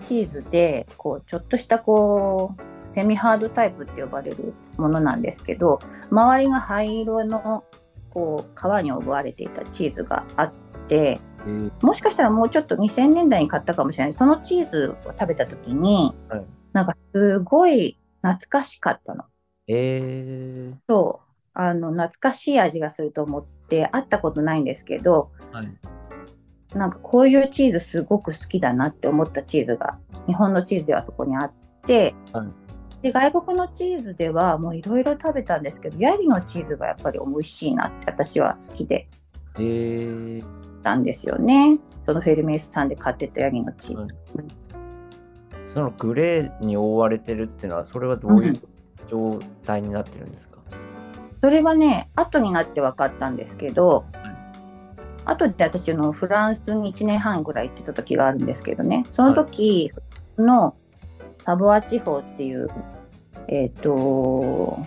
[0.00, 7.64] チーズでこうちょっとしたこうセミハードタイプって呼ばれるものなんですけど周りが灰色の
[8.10, 10.52] こう皮に覆われていたチーズがあっ
[10.88, 11.33] てえー
[11.82, 14.12] もしかしたらもうちょっと2000年代に買ったかもしれない。
[14.12, 16.46] そのチーズを食べた時に、はい。
[16.72, 19.24] なんかすごい懐かしかったの。
[19.68, 20.76] えー。
[20.88, 21.24] そう。
[21.54, 25.68] あの懐かしい味がすると思って会ったことないんですけどはい。
[26.76, 31.52] なんかこういうチーズすごく好きだなって思ったチーズが日本のチーズではそこにあっ
[31.86, 32.48] て、はい。
[33.02, 39.06] で外国のチーズではもういろいろ食べたんですけどヤギのチーズがやっぱり美味しいなって私は好きで。
[39.56, 41.78] えーたんですよね。
[42.06, 44.00] そのフェルメイスさんで買ってたヤギのチーズ。
[44.02, 44.08] はい。
[45.72, 48.60] そのグレーに覆われてるっていうのは、それはどういう
[49.10, 50.58] 状態になってるんですか、
[51.42, 54.34] それはね後になって分かったんですけど、はい。
[55.24, 59.04] 後で私のフランスに1年半ぐらい行ってた時があるんですけどね。
[59.10, 59.90] その時
[60.38, 60.76] の
[61.38, 62.68] サボア地方っていう、
[63.48, 64.78] えっ、と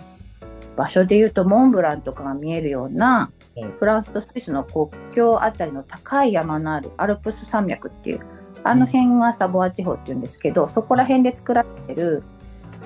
[0.76, 3.37] 場所でいうとモンブランとかが見えるような、はい
[3.78, 8.20] フランスとスイスの国境あたりの高い山のあるアルプス山脈っていう
[8.64, 12.22] あの辺がサボア地方っていうんですけどそこら辺で作られてる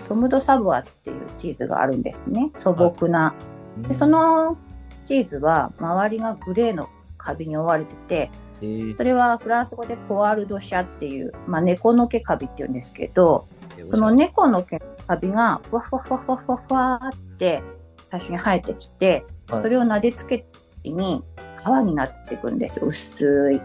[0.08, 2.50] トム・ド・サボアっていうチーズがあるんですね。
[2.56, 3.34] 素朴な。
[3.78, 4.56] でそ、の
[5.04, 8.30] チーズは周りがグレーのカビに覆われてて
[8.62, 8.96] えー。
[8.96, 13.48] それはフランス語でポワールドシャっていう、まあ、猫の毛カビっていうんですけど
[13.90, 17.62] その猫の毛カカビがふわふわふわふわふわふわって
[18.04, 19.62] 最初に生えてきて、はい。
[19.62, 20.46] それを撫でつけ
[20.90, 21.22] に
[21.56, 23.60] 皮になっていくんですよ薄い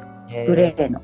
[0.45, 1.01] グレーの。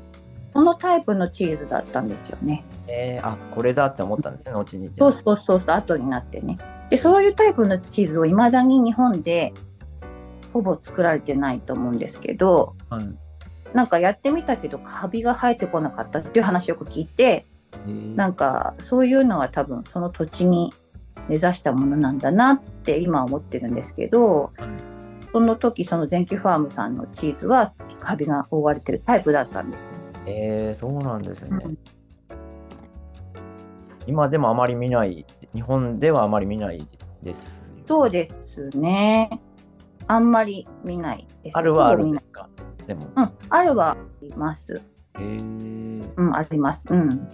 [0.52, 2.64] このタイプのチーズだったんですよね。
[2.86, 6.58] えーあこれだって思ったんですね後にそうそうそうそう、後になってね。
[6.90, 9.52] で、そういうタイプのチーズを未だに日本で
[10.52, 13.08] ほぼ作られてないと思うんですけど、はい
[13.72, 20.72] なんかやってみたけどカビが生えてこなかったっていう話をよく聞いて、えーなんかそういうのは多分その土地に
[21.28, 24.93] 根ざしたものなんだなって今は思ってるんですけど、はい
[25.34, 29.94] その時その全球ファームさんのチーズはカビが覆われてるタイプだったんですよ。
[30.26, 31.78] えーそうなんですね、うん
[34.06, 36.86] 今でもあまり見ない日本ではあまり見ない
[37.22, 39.40] ですそうですね。
[40.06, 41.56] あんまり見ないです。
[41.56, 42.48] あるはあるんですか？
[42.86, 44.82] でもうん、あるはあります。
[45.14, 46.84] えーうん、あります。
[46.90, 47.28] うん。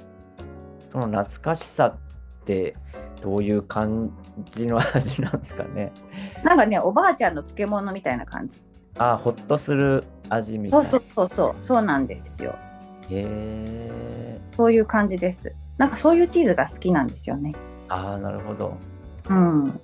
[0.93, 2.77] その懐かしさって
[3.23, 4.11] どういう感
[4.53, 5.93] じの味なんですかね
[6.43, 8.61] なんかね、おばあちゃんの漬物みたいな感じ。
[8.99, 12.55] あほっとする味みたいうなそそうそうそう、そうなんですよ。
[13.09, 15.55] へえそういう感じです。
[15.79, 17.53] なんかそういうチーズが好きなんですよね。
[17.89, 18.77] ああなるほど
[19.29, 19.81] うん。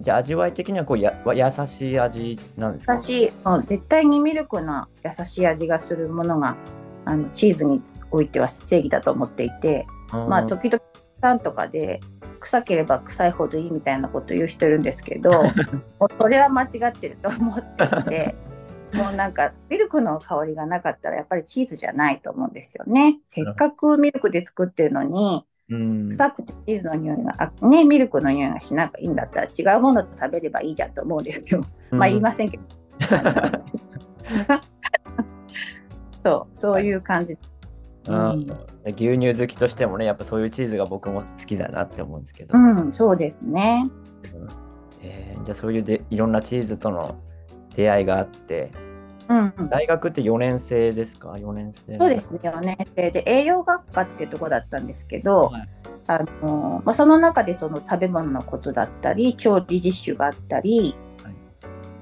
[0.00, 2.98] じゃあ味わい的にはこうやわ優しい味なんですか？
[2.98, 6.56] 私、もう絶対にミルクな優しい味がするものが、
[7.04, 10.80] あの、チーズにおいては正義だと思っていて、まあ、時々、
[11.20, 12.00] さんとかで、
[12.38, 15.30] 臭ければ臭いほどいいみたいなこと言う人いるんですけど、
[16.00, 18.34] もうそれは間違ってると思っていて、
[18.94, 23.18] もうなんかミルクの香りがなかったらやっぱりチーズじゃないと思うんですよね。
[23.28, 31.60] せっかくミルクで作ってるのに、うん臭くてチーズの匂いが、あね、ミルクの匂いがしなくいいんだったら違うもの食べればいいじゃんと思うんですよ。
[31.90, 32.64] まあ言いませんけど。
[36.12, 37.36] そう、そういう感じ。
[38.08, 38.46] うん。
[38.86, 43.88] 牛乳好きとしてもねやっぱそういうチーズが僕も好きだなって思うんですけど、うん、そうですね。
[45.02, 47.16] えーじゃあそういうでいろんなチーズとの
[47.74, 48.70] 出会いがあって。
[49.28, 51.98] うん、うん大学って4年生ですか？4年生。
[51.98, 53.22] そうですね、4年生で。
[53.26, 55.68] 栄養学科っていうところだったんですけど、はい。
[56.06, 61.34] あのまあ、その中でその食べ物のことだったり、調理実習があったり、はい。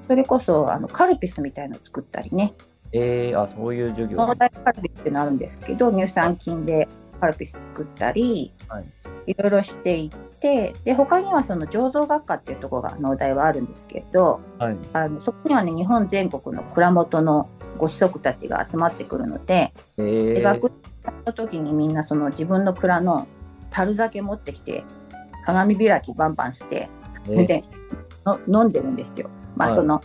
[0.07, 2.55] それこそあのカルピスみたいのを作ったりね、
[2.97, 4.17] えー、あそういう授業。
[4.17, 6.89] 農大カルピスってのあるんですけど、乳酸菌で
[7.21, 8.85] カルピス作ったり、はい。
[9.27, 14.77] いろいろしていって、で、他にはその醸造学科っていうところが農大はあるんですけど、はい。
[14.93, 20.71] あのそこにはね、日本全国の蔵元のご子息たちが集まってくるので、えー、で学校
[21.27, 23.27] の時にみんなその自分の蔵の
[23.71, 24.85] 樽酒持ってきて
[25.45, 26.89] 鏡開きバンバンして
[27.29, 27.63] えー。
[28.49, 29.31] 飲んでるんですよ。
[29.55, 29.73] まはい。
[29.75, 30.03] あその、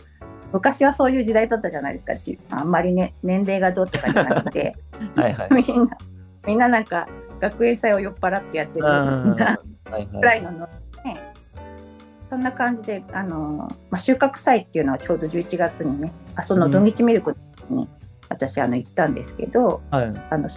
[0.52, 2.38] 昔はそういう時代だったじゃないですかっていう。
[2.50, 4.76] あんまりね年齢がどうとかじゃなくて。
[5.16, 5.48] はいはい。
[5.52, 5.98] みんな
[6.46, 7.08] みんななんか
[7.40, 8.86] 学園祭を酔っ払ってやってる。
[8.86, 9.24] うん。
[9.24, 9.58] みんな
[9.90, 10.06] はい。
[10.06, 10.66] ぐはいらいのの、
[11.04, 11.32] ね、
[12.24, 17.36] そんな感じであの、まあ、収穫祭っていうのはちょうど11月にねあその土日ミルク
[17.70, 17.88] に
[18.28, 20.12] 私あの行ったんですけど、はい。
[20.30, 20.50] あの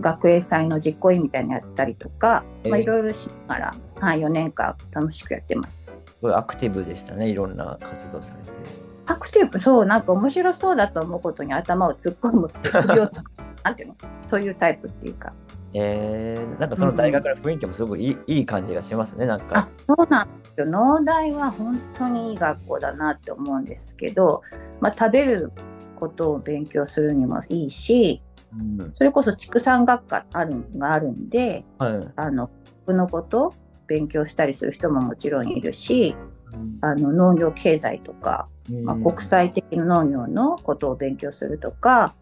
[0.00, 5.92] 学園祭の実行委員みたいにやったりとか、まあ、えーいろいろしながら、はい、4年間楽しくやってました。
[6.18, 13.96] すごいアクティブでしたねいろんな活動されてアクティブそうなんか面白そうだと思うことに頭を突っ込むって首を突っ込むなんていうの？
[14.26, 15.32] そういうタイプっていうか。
[15.74, 20.66] えー、なんかその大学の雰囲気もすごくいい,、いい感じがしますねなんあかそうなんですよ。
[20.66, 24.42] 農大は本当にいい学校だなって思うんですけど、
[24.80, 25.52] まあ、食べる
[25.96, 28.90] ことを勉強するにもいいしうん。
[28.94, 32.08] それこそ畜産学科あるがあるんではい。
[32.16, 32.50] あの
[32.86, 33.52] 食のこと
[33.86, 36.37] 勉強したりする人ももちろんいるしうん
[36.80, 38.48] あの農業経済とか、
[38.84, 42.14] まあ、うん国際的な農業のことを勉強するとか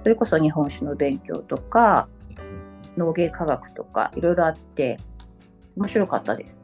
[0.00, 2.08] それこそ日本酒の勉強とか
[2.96, 4.98] 農芸科学とかいろいろあって
[5.76, 6.62] 面白かったです。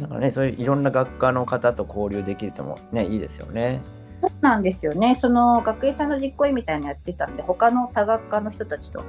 [0.00, 3.80] なんかねそういういろんな学科の方と交流できるともねいいですよね
[4.20, 5.14] そうなんですよね。
[5.14, 9.04] その学園祭の実行委員みたいなのやってたんで、他の多学科の人たちと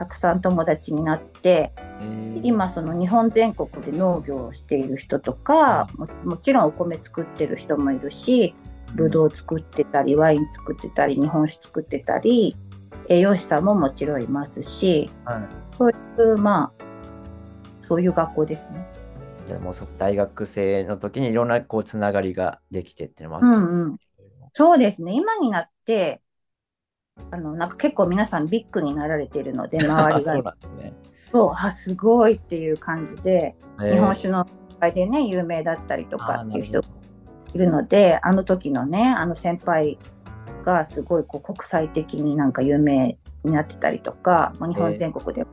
[0.00, 8.54] たくさん友達になって、えー今その日本全国で農業をしている人とか、ももちろんお米作ってる人もいるし、
[8.94, 12.56] ぶどう作ってたり、ワイン作ってたり、日本酒作ってたり、
[13.10, 15.94] 栄養士さんももちろんいますし、はいそうい
[16.32, 16.84] う、まあ、
[17.86, 18.86] そういう学校ですね。
[19.46, 23.96] じゃあもうそ大学生の時にいろんなこうつながりができてっていうのもあっうんうん。
[24.54, 25.12] そうですね。
[25.12, 26.22] 今になって、
[27.30, 30.42] あの、なんか結構皆さんビッグになられているので、 て周りがそう。
[30.42, 30.92] なんですね、
[31.32, 34.46] そう、あ、すごいっていう感じで、えー日本酒の
[34.80, 36.80] 会でね、有名だったりとかっていう人
[37.52, 39.98] いるので、あの時のね、あの先輩
[40.64, 45.46] がすごいこう国際的になんか有名になってたりとか、まあ、日本全国で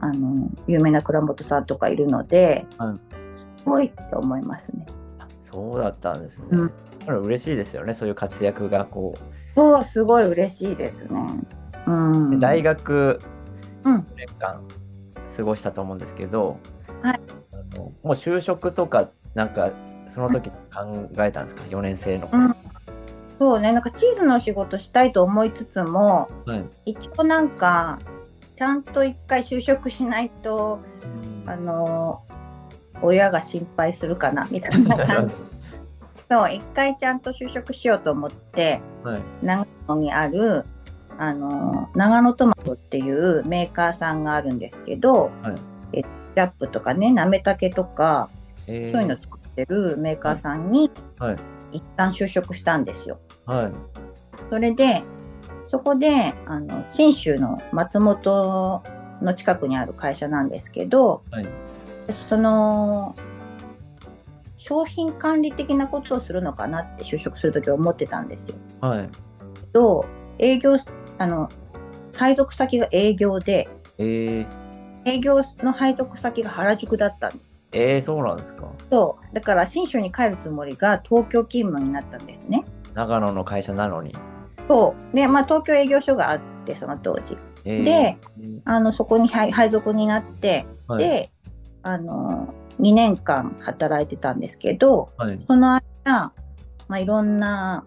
[0.00, 2.98] あの有名な倉本さんとかいるので、はい
[3.30, 4.86] すごいって思いますね。
[5.18, 6.44] あそうだったんですね。
[6.50, 6.72] うん
[7.22, 9.37] 嬉しいですよね、そういう活躍がこう。
[9.58, 11.20] そうすごい嬉しいですね。
[11.86, 13.20] うん、で大学
[13.82, 13.96] うん。
[13.96, 14.62] 4年間
[15.36, 16.60] 過ごしたと思うんですけど、
[17.02, 17.20] はい。
[17.52, 19.70] あのもう就職とか、なんか
[20.10, 20.54] その時考
[21.18, 22.44] えたんですか、4年生の頃。
[22.44, 22.56] うん。
[23.36, 23.72] そうね。
[23.72, 26.92] なんかチーズの仕事したいと思いつつもはい。
[26.92, 27.98] 一応なんか
[28.54, 30.78] ちゃんと一回就職しないと
[31.46, 32.22] あの
[33.02, 35.34] 親が心配するかなみたいな感じ
[36.30, 39.20] そう一回ちゃんと就職しようと思ってはい。
[39.42, 40.64] 長野にある
[41.18, 45.52] あの長野トマトっていうメーカーさんがあるんですけど、は
[45.92, 45.98] い。
[46.00, 48.28] えジャップとかねなめたけとか
[48.66, 48.92] えー。
[48.92, 51.36] そういうの作ってるメーカーさんにはい。
[51.72, 53.18] 一旦就職したんですよ。
[53.46, 53.72] はい。
[54.50, 55.02] それで
[55.66, 58.82] そこであの信州の松本
[59.20, 61.46] の近くにある会社なんですけど、はい。
[62.06, 63.14] 私その
[64.68, 68.56] 商品管理的なことをするのかなって就職するときは思ってたんですよ。
[68.82, 69.08] はい。
[69.72, 70.04] と
[70.38, 70.76] 営業
[71.16, 71.48] あの
[72.14, 74.46] 配属先が営業でえー、
[75.04, 77.62] 営業の配属先が原宿だったんです。
[77.72, 78.70] えー、そうなんですか。
[78.90, 82.64] そうだから信州に帰るつもりが東京勤務になったんですね。
[82.94, 84.14] 長野の会社なのに。
[84.68, 91.30] そうで、まあ、東京営業所があってその当時えー、でえーあのそこに配配属になって、はい、で
[91.82, 96.32] あの2年間働いてたんですけどはい、その間、ま
[96.90, 97.84] あ、いろんな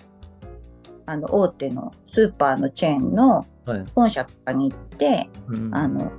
[1.06, 3.86] あの大手のスーパーのチェーンのはい。
[3.94, 6.12] 本社とかに行って、うんあの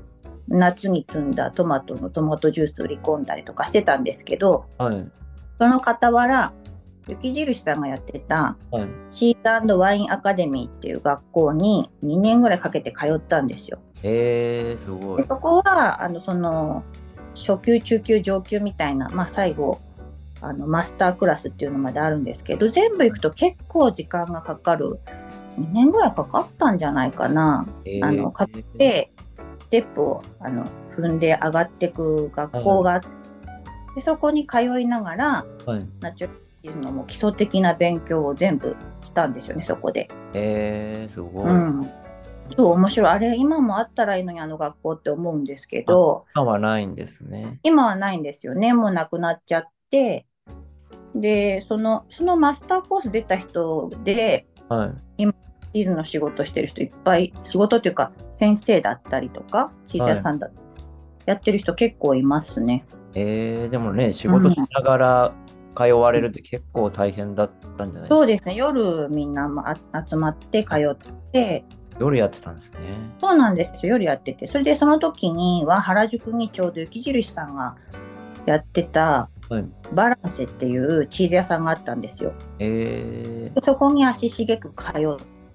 [0.48, 5.10] 夏に摘んだトマトのトマトジュース売り込んだりとかしてたんですけどはい。
[5.58, 6.52] その傍ら
[7.08, 8.88] 雪印さんがやってたはい。
[9.10, 13.78] チーズワインアカデミーっていう学校に2年ぐらいかけて通ったんですよ。
[14.02, 15.22] えー、すごい。
[15.22, 16.82] でそこはあのその
[17.34, 19.80] 初級中級上級みたいな、まあ、最後
[20.40, 24.98] あのマスタークラスっていうのまであるんですけど全部行くと結構時間がかかる
[25.58, 27.66] 2年ぐらいかかったんじゃないかな。
[27.84, 29.10] えーあのかで
[29.60, 33.08] ステップをあの踏んで上がっていく学校があって、
[33.96, 35.86] でそこに通いながらはい。
[36.00, 36.28] ナチュ
[36.64, 40.10] ラルのもう基礎的な勉強を全部したんですよねそこで。
[40.34, 41.44] えー、すごい。
[41.46, 42.01] うん
[42.56, 47.60] そう面白いあれ今もあったらいいのにあの学校って思うんですけど今はないんですね。
[47.62, 50.26] 今はないんですよねもうなくなっちゃって
[51.14, 54.86] でそのそのマスターコース出た人では
[55.18, 55.26] い。
[55.74, 60.50] チーズの仕事してる人いっぱい仕事っていうか先生だったりとかチーズ屋さんだ、
[61.24, 62.84] やってる人結構いますね。
[63.14, 65.32] えー、でもね、仕事しながら
[65.74, 68.14] 通われるって結構大変だったんじゃないですか？
[68.16, 71.64] そうですね夜みんなまあ集まって通って
[71.98, 72.78] 夜やってたんですね。
[73.20, 77.76] そうなんですよ夜やっててそれでその時には原宿にちょうど雪印さんが
[78.46, 79.64] やってたはい。
[79.92, 82.32] バランセっていうチーズ屋さんがあったんですよ。
[82.58, 85.00] えでそこに足しげく通っ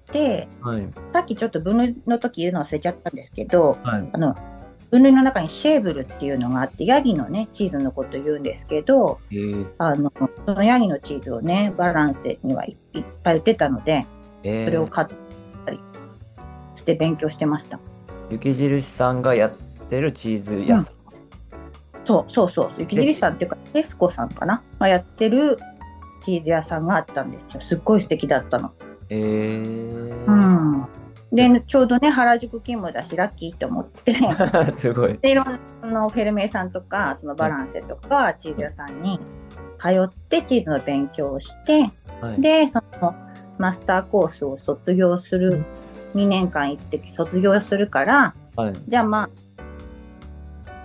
[0.06, 0.88] てー、はい。
[1.10, 4.08] さっきちょっと分類の時言うの忘れちゃったんですけどはい。
[4.12, 4.36] あの
[4.90, 10.12] 分類の中にシェーブルっていうのがあってヤギのねチーズのこと言うんですけどえー、あの
[10.46, 14.06] そのヤギのチーズをねバランセにはいいっぱい売ってたので
[14.44, 15.20] えー、それを買ったり
[16.88, 17.78] して勉強してました。
[18.30, 19.52] 雪印さんがやっ
[19.90, 20.94] てるチーズ屋さん。
[22.04, 25.58] そうそうそう雪印さんっていうかテスコさんかながやってる
[26.24, 28.72] チーズ屋さんがあったんですよすっごい素敵だったの。
[29.10, 30.86] えー、うん、
[31.30, 34.14] でちょうどね原宿勤務だしラッキーと思って
[34.80, 35.18] すごい。
[35.18, 35.46] でいろん
[35.92, 39.20] なフェルメイさんとかそのバランセとかチーズ屋さんに
[39.78, 43.14] 通ってチーズの勉強をしてはい、でその
[43.58, 45.64] マスターコースを卒業する
[46.14, 48.74] 2年間行って卒業するからはい。
[48.86, 49.30] じゃあまあ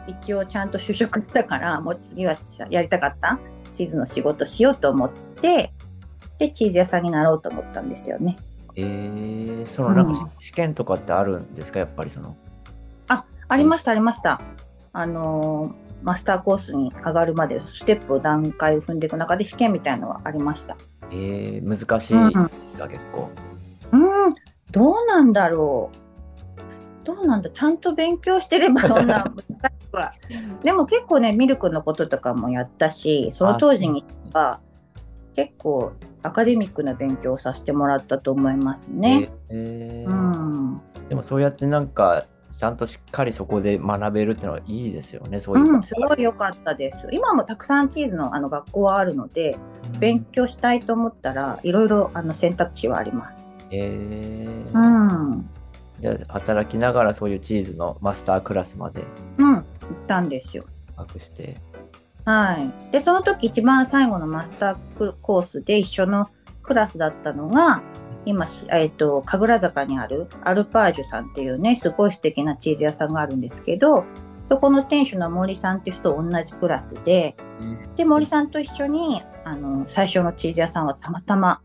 [0.08, 2.36] 一応ちゃんと就職したからもう次は
[2.70, 3.40] やりたかった？
[3.72, 5.12] チーズの仕事しようと思っ
[5.42, 5.74] て
[6.40, 8.36] でチーズ屋さんになろうと思ったんですよね。
[8.76, 12.36] えー、そのなんか試験とかってあるんですか、やっぱりその。
[13.50, 14.42] ありましたありました。
[14.94, 20.76] あのーマスターコースに上がるまでステップを段階を踏んでいく中で試験みたいのはありました。
[21.12, 23.30] えー、難しいうんですか、結構。
[23.94, 24.34] うん、
[24.74, 27.06] どうなんだろう。
[27.06, 30.14] どうなんだちゃんと勉強してればそんな難しくは。
[30.64, 34.04] でも結構ね、ミルクのこととかもやったし、その当時に
[34.34, 34.60] は
[35.36, 35.94] 結構
[36.24, 39.30] アカデミックな勉強をさせてもらったと思いますね。
[39.50, 40.82] えーうん。
[41.10, 42.26] でもそうやってなんか、
[42.58, 45.74] ちゃんとしっかりそこで学べるっていうのはいいですよね、そういう。
[45.74, 47.08] うん、すごい良かったです。
[47.12, 49.58] 今もたくさんチーズのあの学校はあるので、
[50.00, 53.48] 勉強したいと思ったらいろいろあの選択肢はあります。
[53.76, 55.50] えーうん。
[56.00, 59.04] じゃあ働きながらそういうチーズのマスタークラスまで。
[59.38, 59.64] うんっ
[60.08, 60.66] たんですよ。
[60.98, 61.58] 隠して。
[62.26, 62.92] はい。
[62.92, 66.30] で、その時一番最後のマスターコースで一緒の
[66.62, 67.82] クラスだったのが、
[68.26, 74.06] 今し、えっ、と、神楽坂にあるアルパージュさんっていうね、すごい素敵なチーズ屋さんがあるんですけど、
[74.46, 77.36] そこの店主の森さんっていう人と同じクラスで、
[77.98, 81.62] で、森さんと一緒に、あの、最初のチーズ屋さんはたまたま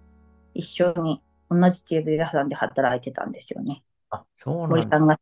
[0.55, 3.83] 一緒に同じチーズ屋さんで働いてたんですよね。
[4.11, 4.69] あ、そうなんだ。
[4.69, 5.19] 森さんが、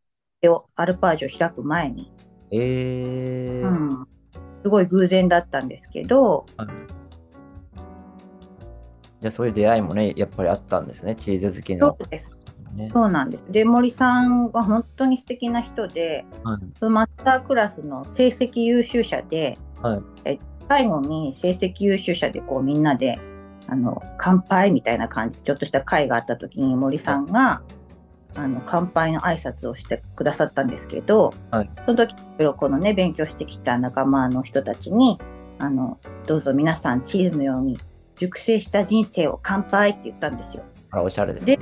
[0.75, 2.13] アルパージュを開く前に。
[2.51, 3.69] えー。
[3.69, 4.09] うん。
[4.63, 6.47] すごい偶然だったんですけど、
[9.21, 12.09] じゃあそういう出会いもね、やっぱりあったんですね、チーズ好きのそう。
[12.09, 12.31] です。
[12.77, 12.91] ね。
[12.93, 13.45] そうなんです。
[13.51, 23.19] で、森さんは本当に素敵な人で、はいマスタークラスの成績優秀者で、はいえ最後に成績優秀者でこうみんなで
[23.69, 27.63] あの乾杯みたいな感じでちょっとした会があった時に森さんが、
[28.37, 32.15] あの乾杯の挨拶をしてくださったんですけど、はいその時
[32.57, 35.19] このね勉強してきた仲間の人たちに
[35.59, 37.79] あのどうぞ皆さんチーズのように
[38.15, 40.65] 熟成した人生を乾杯って言ったんですよ。
[40.91, 41.47] あら、おしゃれです。
[41.47, 41.59] で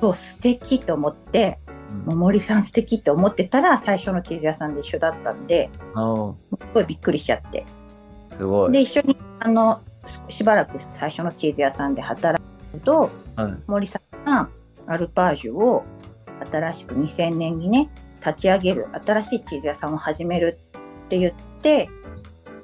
[0.00, 1.58] そう素敵と思って
[1.90, 5.98] うんもう森さん素敵って思ってたら最初のチーズ屋さんで一緒だったんです
[6.74, 7.64] ごいびっくりしちゃって
[8.36, 8.72] すごい。
[8.72, 9.80] で一緒にあの
[10.28, 12.42] しばらく最初のチーズ屋さんで働
[12.72, 14.48] くとはい、森さんが
[14.86, 15.84] アルパージュを
[16.50, 17.90] 新しく2000年にね
[18.24, 20.58] 立ち上げる新しいチーズ屋さんを始める
[21.04, 21.88] って言って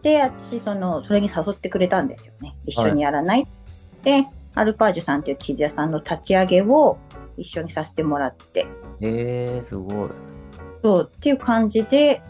[0.02, 2.56] で私そのそれに誘ってくれたんですよね。
[2.64, 3.46] 一緒にやらない、
[4.02, 4.26] で
[4.56, 6.98] アルパージュさんっていうチーズ屋さんの立ち上げを
[7.36, 8.66] 一緒にさせてもらって。
[9.00, 10.10] えー、すごい。
[10.82, 12.20] そうっていう感じで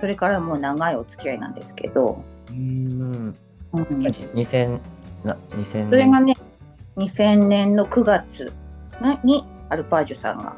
[0.00, 3.36] それからもう長いお付き合いなんですけど、うーん。
[3.82, 4.80] うん、2000、
[5.24, 6.36] な2000それがね
[6.96, 8.52] 2000年の9月
[9.00, 10.54] がにアルパージュさんが、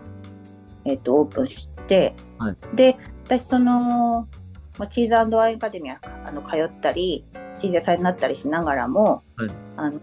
[0.84, 2.56] えっとオープンして、はい。
[2.74, 4.28] で私その
[4.78, 7.24] まあチーズワインアカデミアあの通ったり
[7.58, 9.50] チーズ屋さんになったりしながらも、はい。
[9.76, 10.00] あの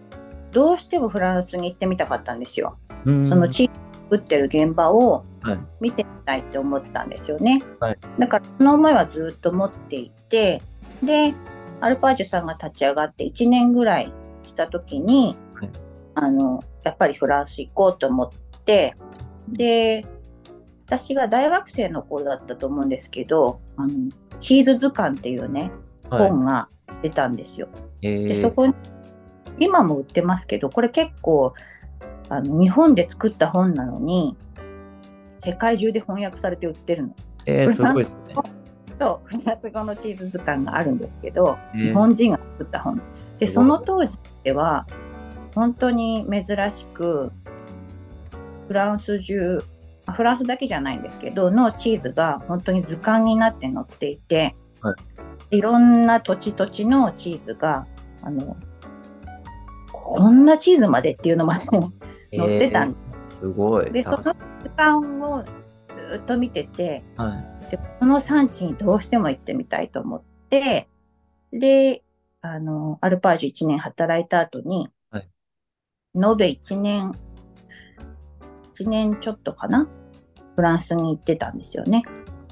[0.52, 2.78] どうしてもフランスに行ってみたかったんですよ。
[3.04, 3.72] そのチーズ
[4.10, 5.58] 作ってる現場をはい。
[5.80, 7.62] 見てみたいって思ってたんですよね。
[7.78, 7.98] はい。
[8.18, 10.60] だからその思いはずっと持っていて、
[11.02, 11.34] で、
[11.80, 14.12] アルパージュさんが立ち上がって1年ぐらい
[14.44, 15.70] した時に、はい
[16.14, 18.30] あの、やっぱりフランス行こうと思っ
[18.64, 18.96] て、
[19.48, 20.06] で、
[20.86, 24.10] 私が大学生の頃だったと思うんですけど、あの
[24.40, 25.70] チーズ図鑑っていうね、
[26.08, 26.68] はい本が
[27.02, 27.68] 出たんですよ。
[28.02, 28.74] えーで、そこに、
[29.58, 31.52] 今も売ってますけど、これ結構、
[32.28, 34.36] あの、日本で作った本なのに、
[35.38, 37.16] 世界中で翻訳されて売ってるの。
[37.44, 38.55] えー、すごいですね。
[38.98, 43.00] と、フランス語のチーズ図鑑があるんですけど、えー日本人が作った本。
[43.38, 44.86] で、すその当時では、
[45.54, 47.32] 本当に珍しく、
[48.68, 49.62] フランス中、
[50.06, 54.94] あフランスだけじゃないんですけど、のチーズが本当に図鑑になって載っていて、、は
[55.50, 57.86] いろんな土地土地のチーズが、
[58.22, 58.56] あの、
[59.92, 61.80] こんなチーズまでっていうのまで載
[62.56, 63.90] ってたんでえーすごい。
[63.92, 64.32] で、その図
[64.76, 65.44] 鑑を
[65.88, 67.55] ずっと見てて、はい。
[67.70, 70.88] で、この産地にどうしても行ってみたいと思って、
[71.52, 72.02] で、
[72.40, 75.28] あの、アルパージュ1年働いた後に、はい
[76.14, 77.12] 延べ1年、
[78.74, 79.88] 1年ちょっとかな
[80.54, 82.04] フランスに行ってたんですよね。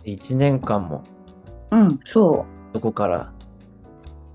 [0.05, 1.03] 1年間も、
[1.71, 2.75] うん、そう。
[2.75, 3.33] そこから？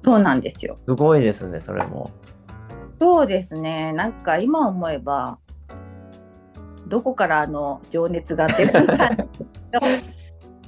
[0.02, 0.80] そうなんですよ。
[0.88, 2.10] すごいですね、それも。
[3.00, 3.94] そうですね。
[3.94, 5.38] なんか今思えば、
[6.88, 9.86] どこからあの情熱があって、そうなんですけどだか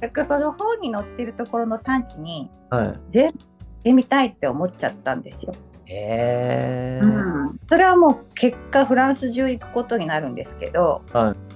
[0.08, 3.00] らその本に載ってるところの産地にはい。
[3.08, 5.54] 全部行ってみたいって思っちゃったんですよ。
[5.86, 7.06] えー。
[7.06, 11.52] うん、それはもう結果フランス中行くことになるんですけど、はい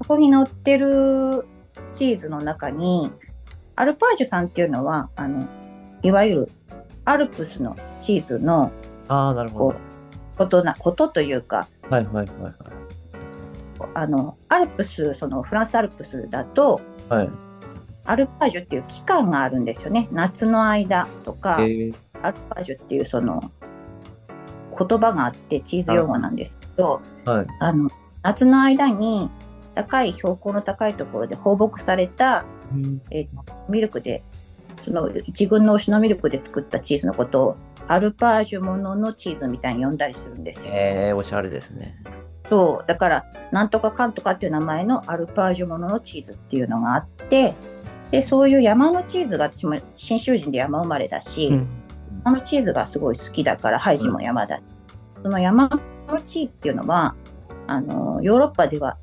[0.00, 1.46] ここに載ってる
[1.90, 3.12] チーズの中に
[3.76, 5.46] アルパージュさんっていうのはあの
[6.02, 6.50] いわゆる
[7.04, 8.72] アルプスのチーズの
[9.08, 9.78] ああ、なるほど。
[10.38, 12.26] ことなことというかはいはいはい
[13.94, 16.80] あのアルプスそのフランスアルプスだと
[17.10, 17.30] はい。
[18.10, 18.14] はい。
[18.14, 23.50] アルパージュっていう期間があるんですよね夏の間とか、えー、アルパージュっていうその
[24.76, 27.46] 言葉があってチーズ用語なんですけど、はい。
[27.60, 27.90] あの
[28.22, 29.30] 夏の間に
[29.74, 32.44] 高い標高の高いところで放牧された、
[33.10, 33.28] えー
[33.68, 34.22] ミルクで
[34.84, 37.56] その一軍の牛のミルクで作ったチーズのことを
[37.86, 40.72] アルパージュもののチーズみたいに呼んだりするんですよ。
[40.74, 41.96] えー、おしゃれですね。
[42.48, 47.54] そうだからなんとかかんとかっていう名前のアルパージュもののチーズっていうのがあって
[48.10, 51.68] でそういう山のチーズが私も信州人で山生まれだし、うん
[52.24, 54.60] 山のチーズがすごい好きだからハイジも山だ、
[55.22, 55.68] その山
[56.06, 57.14] のチーズっていうのは
[57.66, 58.98] あのヨーロッパでは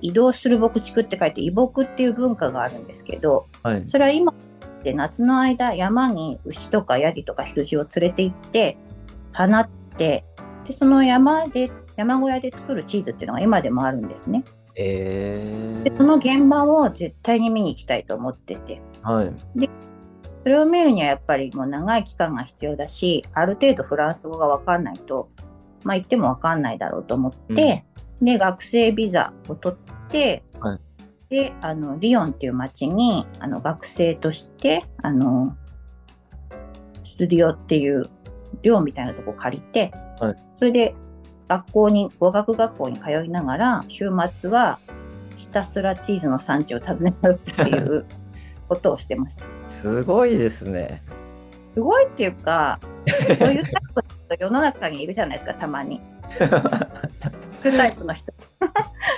[0.00, 3.82] 移動する牧畜って書いて移牧っていう文化があるんですけどはい。
[3.86, 8.76] それは今って夏の間山に牛とかヤギとか羊を連れて行って
[9.34, 10.24] 放って
[10.66, 14.44] でその山で山小屋で作るチーズっていうのが今でもあるんですね。
[14.80, 18.80] えでその現場を絶対に見に行きたいと思ってて。
[19.02, 19.32] ー、はい。
[20.44, 25.28] それを見るにはやっぱりもう長い期間が必要だしある程度フランス語が分かんないと
[25.84, 27.84] まあ行っても分かんないだろうと思って、
[28.22, 30.80] で学生ビザを取って、はい。
[31.28, 35.56] であのリヨンっていう町にあの学生としてあの
[37.04, 38.08] スタディオっていう
[38.62, 40.36] 寮みたいなとこ借りて、はい。
[40.56, 40.94] それで
[41.48, 44.78] 学校に語学学校に通いながら週末は
[45.36, 48.04] ひたすらチーズの産地を訪ね歩くっていう
[48.68, 49.44] ことをしてました。
[49.80, 51.02] すごいですね。
[51.74, 52.80] すごいっていうか、
[53.38, 54.02] そういうタイプの
[54.36, 56.00] 人世の中にいるじゃないですか、たまに。
[57.62, 58.32] そういうタイプの人。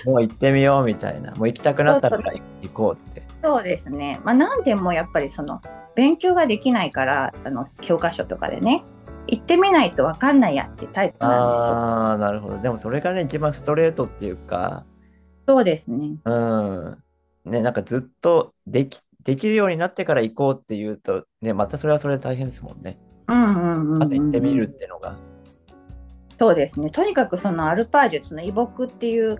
[0.04, 1.32] もう行ってみようみたいな。
[1.32, 2.18] もう行きたくなったら
[2.62, 3.22] 行こうって。
[3.42, 4.20] そうですね。
[4.24, 5.60] まあ、なんでもやっぱりその、
[5.96, 8.84] 勉強ができないから、あの、教科書とかでね、
[9.30, 11.76] 行ってみないと分かんないやってタイプなんですよ。
[11.76, 12.58] ああ、なるほど。
[12.58, 14.84] でもそれがね、一番ストレートっていうか、
[15.46, 16.16] そうですね。
[16.24, 16.98] うん。
[17.44, 22.98] ね、なんかずっとでき、できるようになってから行こうっていうと、ね、またそれはそれで大変ですもんね。
[23.26, 25.16] まず行ってみるっていうのが。
[26.38, 26.90] そうですね。
[26.90, 29.36] とにかくそのアルパージュ、そのイボクっていう、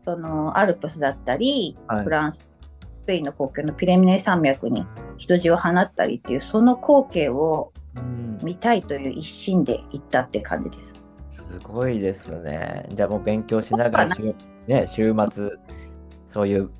[0.00, 4.84] そのアルプスだったり、はいフランス、スペインの国境のピレミネ山脈に
[5.16, 7.77] 羊を放ったりっていう、その光景をうん、
[8.42, 11.02] 見たいという一心で行ったって感じです。
[11.32, 12.86] すごいですね。
[12.90, 14.34] じゃあもう勉強しながら週、
[14.66, 15.50] ね、週末、
[16.30, 16.70] そういう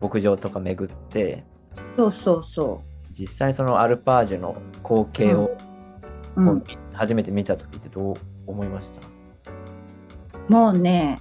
[0.00, 1.44] 牧場とか巡って、
[1.96, 2.82] そうそうそ
[3.12, 5.50] 実際そのアルパージュの光景を
[6.36, 6.42] う。
[6.42, 8.14] う、こうん初めて見た時ってどう
[8.46, 10.52] 思いました？
[10.54, 11.18] もうね、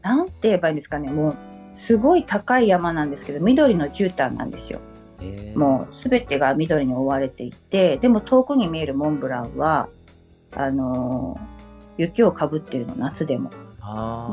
[0.00, 1.36] なんて言えばいいんですかね、もう
[1.74, 4.80] すごい高い山なんですけど、緑の絨毯なんですよ。
[5.22, 9.88] えーもうすべてが緑に覆われていて、でも遠くに見えるモンブランは、
[10.54, 11.52] あのー
[11.98, 13.50] 雪をかぶってるの、夏でも。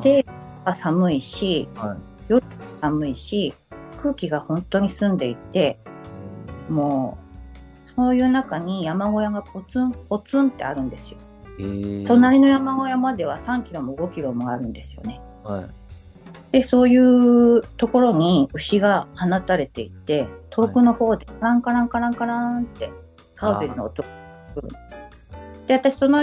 [0.02, 0.26] で、
[0.74, 1.98] 寒いし、はい
[2.30, 2.46] 夜
[2.80, 3.54] 寒いし、
[3.98, 5.78] 空気が本当に澄んでいて、
[6.70, 7.18] も
[7.84, 11.18] う、そういう中に山小屋がポツンポツンってあるんですよ。
[11.60, 15.20] えー隣の山小屋までは3キロも5キロもあるんですよね。
[15.44, 15.66] はい
[16.52, 22.92] で、そういうところに牛が放たれていて、遠くの方でカランカランカランカランって
[23.36, 24.10] カウベルの音が
[24.56, 24.70] 来る。
[25.68, 26.20] で、私その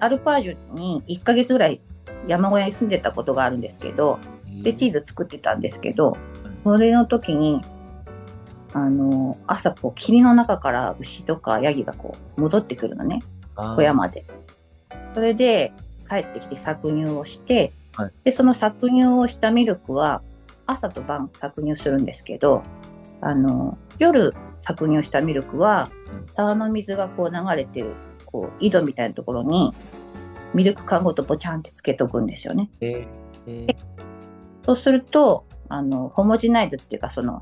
[0.00, 1.80] アルパージュに1ヶ月ぐらい
[2.26, 4.18] 山小屋に住んでたことがあるんですけど、
[4.62, 6.16] で、チーズ作ってたんですけど、
[6.62, 7.62] それの時に、
[8.72, 13.22] あの、朝こう霧の中から牛とかヤギがこう戻ってくるのね。
[13.56, 14.24] 小屋まで。
[15.14, 15.72] それで
[16.08, 18.12] 帰ってきて搾乳をして、はい。
[18.24, 20.22] でその搾乳をしたミルクは
[20.66, 22.62] 朝と晩搾乳するんですけど
[23.20, 27.94] あの夜搾乳したミルクはうん沢の水がこう流れてる
[28.26, 29.72] こう井戸みたいなところに
[30.54, 32.70] ミルク缶ごとボチャンってつけとくんですよね。
[32.80, 33.06] えー。
[33.46, 34.00] えー
[34.64, 37.40] そうするとあのホモジナイズっていうかその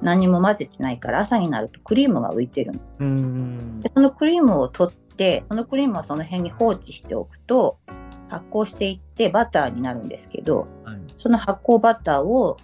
[0.00, 2.72] 何にも混ぜてないから朝になるとクリームが浮いてる
[3.82, 7.78] でそのクリームを取ってそのクリームはその辺に放置しておくと
[8.30, 12.56] 発酵していってバターになるんですけどはいその発酵バターを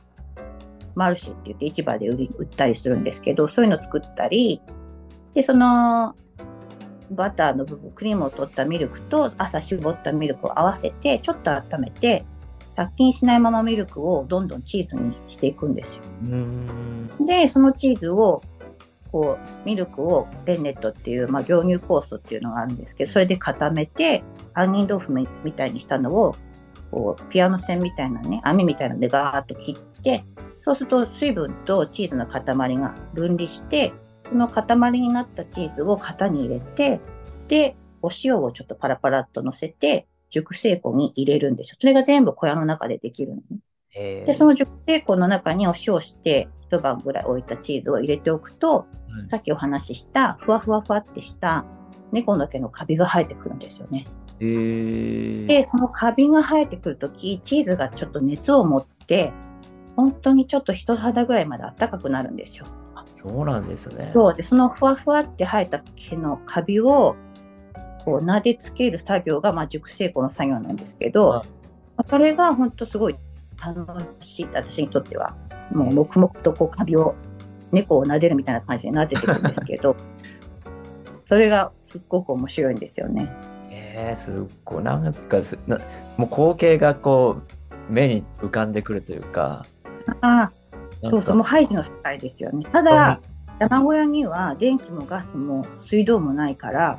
[0.95, 4.63] マルシェって言って市場で売り売ったりするんですけどそういうのを作ったり
[5.35, 6.17] でその
[7.11, 12.25] バターの部分クリームを取ったミルクと朝絞ったミルクを合わせてちょっと温めて
[12.77, 16.03] 殺菌しないままミルクをどんどんチーズにしていくんですよ。
[17.25, 18.43] で、そのチーズを、
[19.17, 26.37] こう、ミルクをベンネットっていう、まあ、凝乳酵素っていうのがあるんですけど、それで固めて、杏仁豆腐みみたいにしたのを、
[26.91, 30.23] こう、ピアノ線みたいなね、網みたいなのでガーッと切って、
[30.61, 32.43] そうすると水分とチーズの塊
[32.77, 33.95] が分離して、
[34.29, 37.01] その塊になったチーズを型に入れて、
[37.49, 41.77] で、お塩をちょっとパラパラっと乗せて、熟成庫に入れるんですよ。
[41.81, 43.61] それが全部小屋の中でできるのね。
[43.95, 48.97] えーで、その熟成庫の中にお塩して一晩ぐらい置いたチーズを入れておくと、はい
[49.29, 51.65] さっきお話ししたふわふわふわってした
[52.13, 54.05] 猫の毛のカビが生えてくるんですよね。
[54.41, 59.33] えーで、そのカビが生えてくるとき、チーズがちょっと熱を持って、
[59.97, 62.67] 本当にちょっと人肌ぐらいまで暖かくなるんですよ。
[62.95, 64.11] あそうなんですね。
[64.13, 67.17] そうで、そのふわふわって生えた毛のカビを、
[68.05, 71.49] こう、撫でつける作業が、まあ、熟成庫の作業なんですけど、はい
[72.11, 73.17] それが本当すごい
[73.65, 73.87] 楽
[74.21, 75.37] しい、私にとっては。
[75.73, 77.15] もう、黙々とこう、カビを、
[77.73, 79.97] 猫を撫でるみたいな感じで撫でてくるんですけど、
[81.25, 83.33] それがすっごく面白いんですよね。
[83.71, 84.35] えー、すっ
[84.65, 85.79] ごい、なんかすな、
[86.17, 87.39] もう光景がこ
[87.91, 89.65] う、目に浮かんでくるというか。
[90.21, 90.53] ああ、
[91.03, 92.65] そうそう、もうハイジの世界ですよね。
[92.71, 93.21] ただ、
[93.59, 96.99] 山小屋には電気もガスも水道もないから、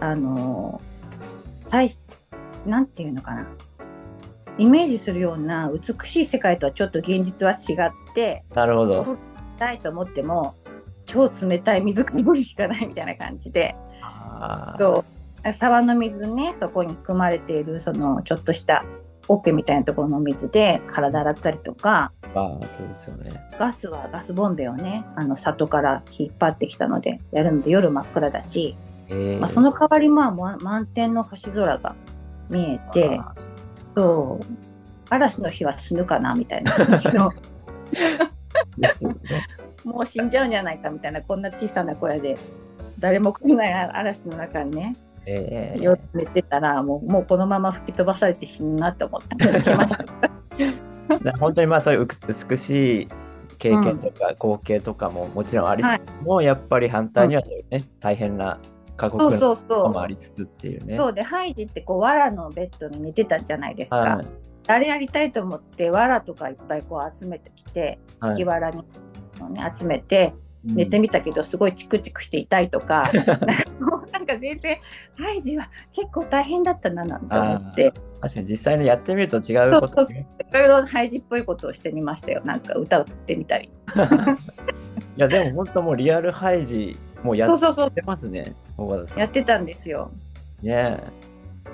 [0.00, 2.00] あのー、大し、
[2.66, 3.46] なんていうのかな。
[4.58, 9.00] イメージするような美しい世界とはちょっと現実は違って、なるほど。
[9.00, 9.18] お風呂
[9.58, 10.54] たいと思っても、
[11.04, 13.74] 超冷たい水かぶりしかないみたいな感じで、
[14.78, 15.04] そ
[15.44, 15.52] う。
[15.52, 18.84] 沢の水ね、そこに含まれている、そのちょっとした
[19.28, 23.40] 桶みたいなところの水で体洗ったりとか、あー、そうですよね。
[23.58, 28.76] ガスはガスボンベをね、あの里から引っ張ってきたのでやるので夜真っ暗だし、
[29.08, 29.38] えー。
[29.40, 31.94] まあ、その代わりまあま満天の星空が
[32.48, 33.34] 見えて、あ
[33.94, 34.46] そう。
[35.10, 37.30] 嵐の日は死ぬかなみたいな感じの。
[37.30, 38.32] ー
[38.78, 39.18] ですよね。
[39.84, 42.38] もう死んじゃうんじゃないかみたいなこんな小さな小屋で
[42.98, 44.94] 誰も来ない嵐の中にね
[45.26, 50.04] えー夜寝てたらもうもうこのまま吹き飛ばされて死ぬなって思ったりしました。
[51.22, 52.08] だ本当にまあそういう
[52.48, 53.08] 美しい
[53.58, 58.58] 経験とか光景とかももちろんありつつも、やっぱり反対にはそういうね、大変な
[59.02, 60.96] 過酷そうなそうそうこともありつつっていうね。
[60.96, 63.98] そうでハイジってこう藁のベッドに寝てたじゃないですか。
[63.98, 64.26] はい
[64.68, 73.34] あれやりたいと思って藁とかいっぱいこう集めてきてはい敷き藁に、ね、集めて寝てみたけどすごいチクチクして痛いとか、なんか
[73.80, 74.78] もうなんか全然
[75.18, 80.28] ハイジは結構大変だったななんて思って確かに実際にやってみると違うことね。
[80.48, 83.68] いろいろハイジっぽいことをしてみましたよなんか歌ってみたり。
[85.16, 89.18] いやでも本当もうリアルハイジもうやってますね、大和田さん。
[89.20, 90.10] やってたんですよ。
[90.62, 91.02] ねえ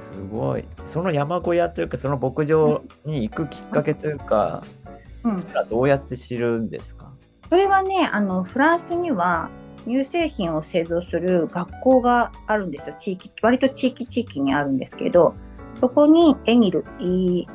[0.01, 0.65] すごい。
[0.87, 4.63] その山小屋というか、その牧場に行くきっかけというか、
[5.25, 7.11] うん、どうやって知るんですか？
[7.51, 9.51] それはねあのフランスには
[9.87, 15.35] 乳製品を製造する学校があるんですよ地域割と地域地域にあるんですけど
[15.77, 17.47] そこにエニル E,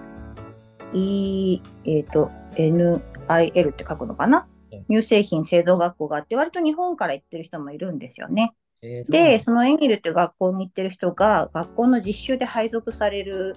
[0.94, 4.39] e えっ、と NIL って書くのかな？
[4.39, 4.53] うん
[4.90, 8.54] 乳製品製造学校があって割と日本から行ってる人もいるんですよね。
[8.82, 13.56] えーで、そのエニルっていう学校に行ってる人が、学校の実習で配属される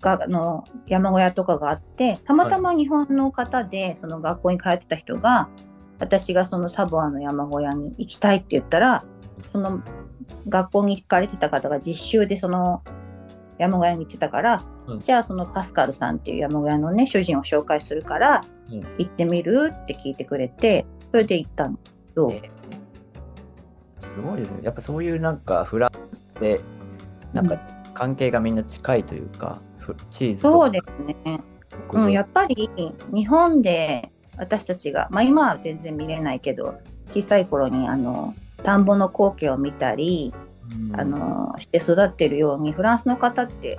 [0.00, 5.48] があの山小屋とかがあって、たまたま日本の方で、その学校に通ってた人が、
[5.98, 9.04] 私がそのサボアの山小屋に行きたいって言ったら、
[9.50, 9.82] その
[10.48, 12.82] 学校に行かれてた方が実習でその
[13.62, 15.00] 山小屋に行ってたから、うん。
[15.00, 18.80] じゃあそのパスカルさんっていう山小屋のね、主人を紹介するから、うん。
[18.98, 24.14] 行ってみるって聞いてくれて、それで行ったんですけど、えー。
[24.14, 24.58] すごいですね。
[24.62, 25.90] やっぱそういうなんかフラン
[26.36, 26.60] スで、
[27.32, 27.56] なんか
[27.94, 31.40] 関係がみんな近いというか、ふチーズとそうですね。
[31.90, 32.68] うん、やっぱり
[33.12, 36.74] 日本で私たちが、まあ、今は全然見れないけど
[37.08, 40.51] 小さい頃にあの田んぼの光景を見たり、うん
[40.94, 43.78] あのして育ってるようにフランスの方って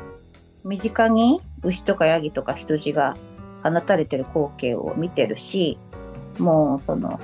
[0.63, 3.15] 身近に牛とかヤギとか羊が
[3.63, 5.77] 放たれてる光景を見てるし
[6.37, 7.19] もうその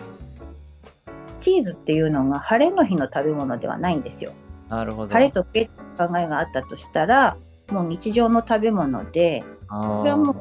[1.39, 4.33] チーズっていうのが晴れの日の食べ物ではないんですよ。
[4.67, 5.13] なるほど。
[5.13, 7.37] 晴れとけって考えがあったとしたら
[7.71, 10.35] もう日常の食べ物でこれはもう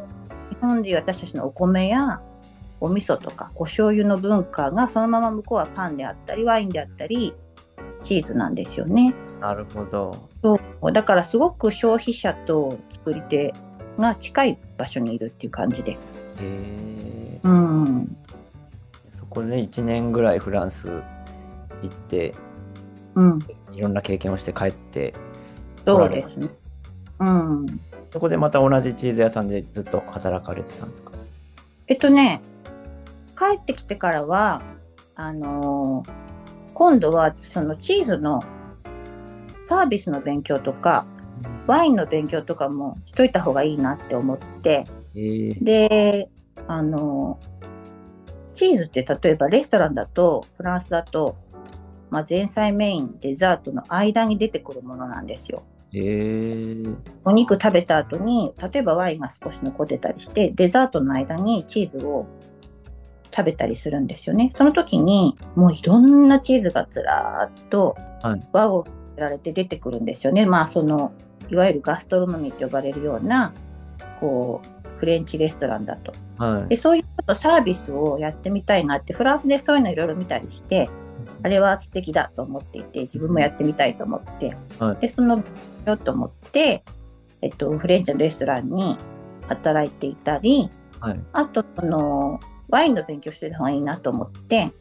[0.51, 2.21] 日本でいう私たちのお米や
[2.81, 7.35] お味噌とかお醤油の文化がそのまま向こうはパンであったりワインであったり
[8.09, 9.15] チーズなんですよね。
[9.39, 10.17] なるほど。
[10.43, 13.53] そうだからすごく消費者と作り手
[13.99, 15.91] が近い場所にいるっていう感じで。
[15.93, 15.99] へ
[16.41, 17.41] え。
[17.43, 18.17] うん。
[19.19, 22.35] そこでね、1年ぐらいフランス行って、
[23.15, 23.39] うん。
[23.75, 25.13] いろんな経験をして帰って、
[25.85, 26.49] そうですね。
[27.21, 27.67] うん。
[28.11, 31.13] そこでまた同じチーズ屋さんでずっと働かれてたんですか？
[31.89, 32.41] えっとね、
[33.37, 34.63] 帰ってきてからは、
[35.15, 36.28] あのー
[36.79, 38.41] 今度はそのチーズの
[39.59, 41.07] サービスの勉強とか、
[41.67, 45.55] ワインの勉強とかもしといた方がいいなって思って、へえ。
[45.55, 46.31] で、
[46.69, 47.41] あの、
[48.55, 51.37] チーズって例えばレストランだと、フランスだと、
[52.11, 55.65] まあ、前菜メイン、デザートの間に出てくるものなんですよ。
[55.91, 56.83] へえ。
[57.25, 62.29] お肉食べた後に、例えばワインが少し残ってたりして、デザートの間にチーズを
[63.39, 64.51] 食べたりするんですよね。
[64.57, 68.85] その時に、もういろんなチーズがずらーっとはい輪を
[69.17, 70.45] られて出てくるんですよね。
[70.45, 71.13] まあ、その、
[71.49, 73.53] いわゆるガストロノミーと呼ばれるような、
[74.19, 76.13] こう、フレンチレストランだと。
[76.37, 76.77] はいで、。
[76.77, 80.91] そういうことサービスをやってみたいなって、フランスでそういうのいろいろ見たりして、
[81.45, 85.43] あれは素敵だと思っていて、自分もやってみたいと思って、はいで、その、
[85.87, 86.83] よと思って、
[87.41, 88.99] えっと、フレンチのレストランに
[89.49, 90.69] 働いていたり、
[91.01, 91.21] はい。
[91.33, 94.73] あと、その、ワインの勉強してた方がいいなと思って、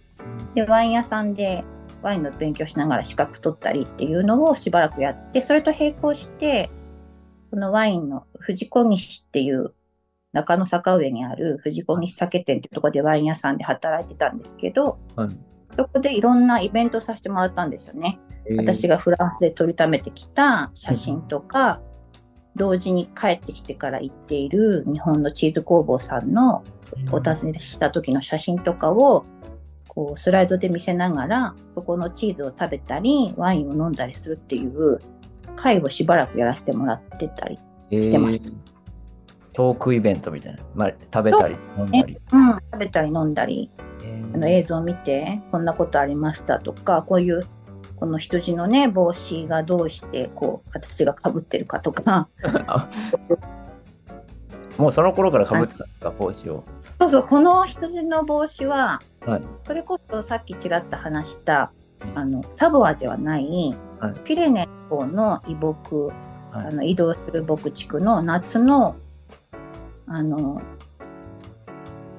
[0.55, 1.63] で、ワイン屋さんで
[2.01, 6.69] ワインの勉強しながら資格取ったりっていうのをしばらくやって、それと並行して、
[7.51, 9.73] このワインの藤子西っていう
[10.33, 15.29] 中野坂上にある藤子日酒店っていうところでワイン屋さんで働いてたんですけど、はい
[15.75, 18.19] そこでいろんなイベントさせてもらったんですよね。
[18.57, 18.95] 私が。
[18.95, 21.81] がフランスで撮りためてきた写真とか、
[22.55, 26.63] 同時に帰ってきてから行っている日本のチーズ工房さんの
[27.11, 29.25] お尋ねした時の写真とかを
[29.87, 34.99] こうスライドで見せながらそこのチーズを食べたりワインを飲んだりするっていう
[35.55, 37.57] 会をしばらくやらせてもらってたり、
[37.91, 38.49] してました。
[38.49, 38.77] えー
[39.57, 40.59] トークイベントみたいな。
[40.75, 42.19] まあ、食べたり飲んだり。
[42.31, 43.71] うん、食べたり飲んだり。
[44.03, 44.35] えー。
[44.35, 47.43] あの映像を見てこんなことありましたとかこういう
[47.95, 52.29] この羊のね帽子がどうしてこう形がかぶってるかとか。
[52.67, 52.87] あ
[54.77, 56.63] もうその頃から被ってたんですか、帽子を。
[56.99, 59.41] そうそうこの羊の帽子ははい。
[59.65, 61.71] それこそさっきちらっと話した
[62.15, 64.13] あのサボアではない、はい。
[64.23, 65.95] ピレネの方の移牧、
[66.51, 66.67] はい。
[66.67, 68.95] あの移動する牧畜の夏の
[70.07, 70.61] あの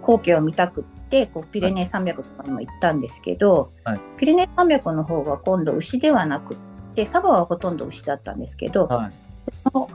[0.02, 4.00] 光景を見たくってこうピレネ山脈とかにも行ったんですけど、はい。
[4.18, 6.56] ピレネ山脈の方は今度牛ではなくっ
[6.94, 8.88] てサボアはほとんど牛だったんですけど、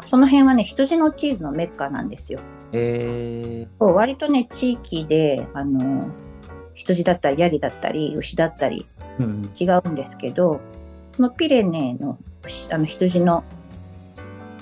[0.05, 2.39] その辺はね羊のチーズのメッカなんですよ。
[2.73, 6.09] えそう割とね地域であの
[6.73, 9.51] 羊だったりヤギだったり牛だったりーうん。
[9.57, 10.59] 違うんですけど
[11.11, 12.17] そのピレネーの
[12.71, 13.43] あの羊の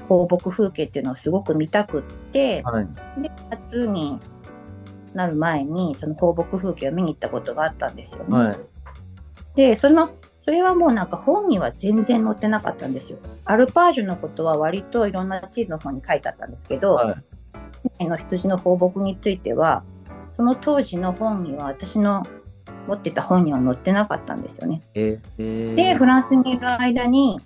[0.07, 2.87] 放牧風景っていうのをすごく見たくってはい。
[3.21, 4.19] で夏に
[5.13, 8.37] なる前にその放牧風景を見に行ったことがあったんですよね。
[8.37, 8.59] はい。
[9.55, 13.19] でそのそれはもうなんか本には全然載ってなかったんですよ。
[13.45, 17.23] アルパージュのことは割といろんな地図の本に書いてあったんですけど、はい。
[17.99, 19.83] の羊の放牧については
[20.31, 22.25] その当時の本には私の
[22.87, 24.81] 持ってた本には載ってなかったんですよね。
[24.95, 27.39] えー、で、フランスにいる間に、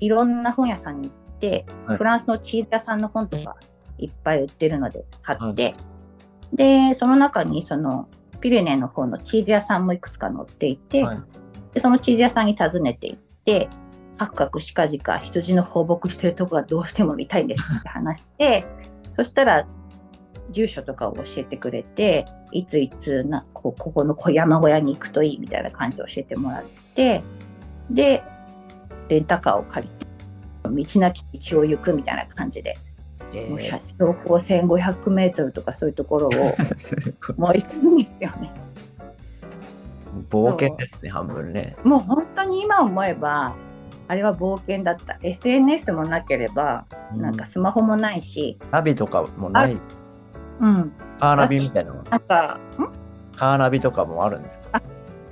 [0.00, 1.96] いろんな本屋さんに行って、はい。
[1.96, 3.56] フランスのチーズ屋さんの本とか
[3.98, 5.74] いっぱい売ってるので買って、
[6.52, 8.08] で、その中にその
[8.40, 11.18] ピレネーの方のチーズ屋さんもいくつか載っていて、はい。
[11.74, 13.68] でそのチーズ屋さんに訪ねて行って、
[14.18, 18.66] カクカクしかじか羊の放牧してるとこがどうしても見たいんですって話して、
[19.16, 19.66] そしたら
[20.50, 26.64] 住所とかを教えてくれて、いついつなこここの小山小屋に行くといいみたいな感じで教えてもらっ
[26.94, 27.22] て、
[27.90, 28.22] で、
[29.08, 32.76] レンタカーを借りて、道なき道を行くみたいな感じで、
[33.32, 36.32] えもうー標高1500メートルとかそういうところを
[37.38, 38.50] もう行くんですよね。
[40.28, 41.74] 冒険ですね、半分ね。
[41.84, 43.56] もう本当に今思えば、
[44.08, 45.18] あれは冒険だった。
[45.22, 49.76] SNS もなければ、なんかスマホもないし、ナビとかもない。
[50.60, 50.92] うん。
[51.18, 52.02] カーナビみたいなの。
[52.04, 53.36] なんか、ん？
[53.36, 54.82] カーナビとかもあるんですか？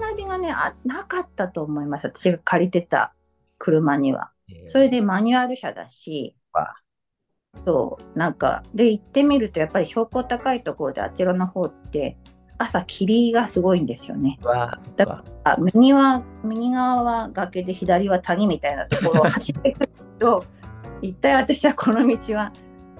[0.00, 2.06] ナビがねあ、なかったと思います。
[2.06, 3.14] 私が借りてた
[3.58, 4.30] 車には。
[4.48, 6.74] えーそれでマニュアル車だし、わ
[7.64, 12.18] そう、なんか、で、行ってみると、やっぱり標高高いところであちらの方って、
[12.58, 14.38] 朝霧がすごいんですよね。
[14.96, 15.24] だか。
[15.44, 19.88] あ右は、右側は崖で左は谷みたいなところを 走ってくる
[20.18, 20.44] と、
[21.02, 22.52] 一体私はこの道は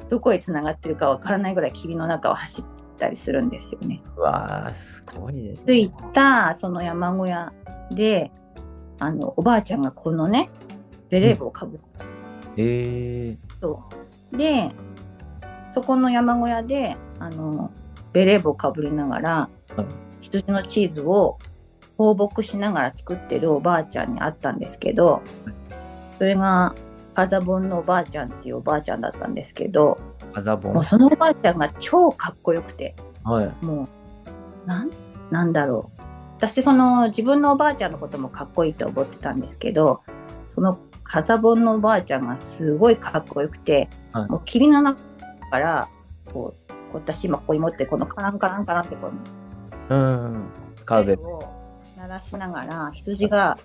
[0.09, 2.65] どこへつながってるかわからないぐらい霧の中を走っ
[2.99, 4.01] たりするんですよね。
[4.17, 7.53] わあ、すごいです、着いたその山小屋
[7.91, 8.33] で、
[8.99, 10.51] あの、おばあちゃんがこのね、
[11.09, 12.15] ベレー帽をかぶって
[12.57, 13.83] えー、そ
[14.33, 14.71] うで、
[15.73, 17.71] そこの山小屋で、あの、
[18.15, 19.31] ベレー帽をかぶりながら、
[19.77, 21.39] はい羊のチーズを
[21.99, 25.21] 放牧しながら作ってるおばあちゃんに会ったんですけど、
[26.19, 26.75] それが、
[27.13, 29.99] カザボンのおばあちゃんっていうおばあちゃんだったんですけど、
[30.33, 30.75] アザボン。
[30.75, 33.65] もうそのおばあちゃんが超かっこよくて、はい。
[33.65, 33.87] も
[34.65, 34.91] う、なん、
[35.31, 36.03] なんだろう。
[36.39, 40.01] 私、その、自分のおばあちゃんのこともかっこいいと思ってたんですけど、
[40.49, 44.99] その、カザボンのおばあちゃんがすごいかっこよくて、はいもう霧の中
[45.51, 45.89] から、
[46.33, 46.64] こう
[46.95, 49.11] 私今ここに持って、このカランカランカランってこ
[49.89, 50.45] の、うん。
[50.85, 51.23] カウベル。
[51.27, 51.45] を
[51.97, 53.59] 鳴らしながら、羊が、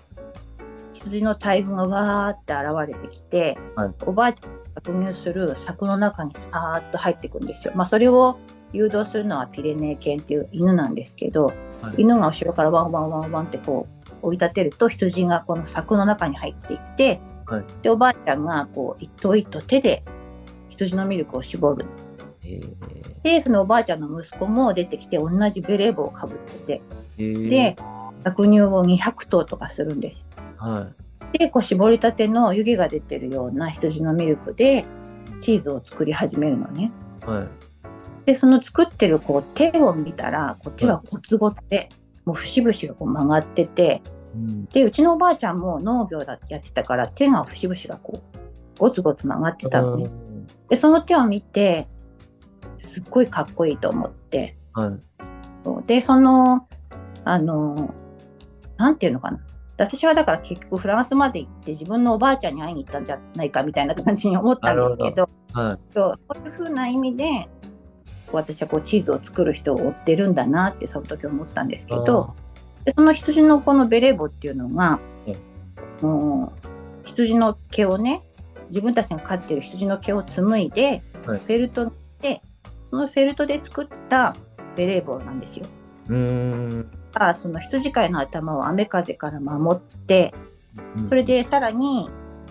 [0.92, 7.72] 羊の大群がわーって現れてきて、はいおばあちゃんが突入する柵の中にさーっと入っていくんですよ。
[7.74, 8.38] まあ、それを
[8.72, 13.86] 誘導するのはピレネー犬っていう犬なんですけど、はい犬が後ろからワンワンワンワンってこ
[14.22, 20.02] う追い立てると羊がこの柵の中に入っていって、はいでおばあちゃんがこう一頭一頭手で
[20.68, 21.86] 羊のミルクを絞る。
[22.50, 26.82] えーで、そのおばあちゃんの息子も出てきて同じベレー帽をかぶってて、
[27.18, 27.76] えーで、
[28.24, 30.24] 搾乳を200頭とかするんです。
[30.56, 30.90] は
[31.32, 34.84] で、こう絞りたての湯気が出てるような羊のミルクで
[35.40, 36.90] チーズを作り始めるのね。
[37.22, 37.26] い。
[37.26, 37.48] はい。
[38.26, 41.88] で、その作ってるこう手を見たら、こう手がゴツゴツで、
[42.24, 44.02] もう節々がこう曲がってて、
[44.34, 44.64] うん。
[44.66, 48.40] で、うちのおばあちゃんも農業だやってたから手が節々がこう
[48.78, 50.10] ゴツゴツ曲がってたのね。
[50.68, 51.88] で、その手を見て、
[52.80, 54.56] すっごいかっこいいと思って。
[54.72, 55.86] はい。
[55.86, 56.66] で、その、
[57.24, 57.94] あの、
[58.76, 59.40] なんていうのかな。
[59.76, 65.78] 私はだから結局フランスまで行って自分のおばあちゃんに会いに行ったんじゃないかみたいな感じに思ったんですけど、はい。
[65.94, 67.48] そういうふうな意味で、
[68.32, 72.34] 私はこうチーズを作る人を追ってるんだなってその時思ったんですけど、
[72.84, 75.00] でその羊のこのベレー帽っていうのが、
[76.02, 76.48] うん
[77.04, 78.22] 羊の毛をね
[78.68, 81.92] 自分たちが飼ってる羊の毛を紡いで、はいフェルトで
[82.90, 84.36] そのフェルトで作った
[84.76, 85.66] ベレー帽なんですよ。
[86.08, 86.90] うーん。
[87.14, 90.32] あその羊飼いの頭を雨風から守って
[91.08, 92.08] それでさらに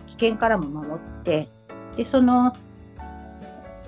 [0.07, 1.47] 危険からも守って
[1.95, 2.53] でその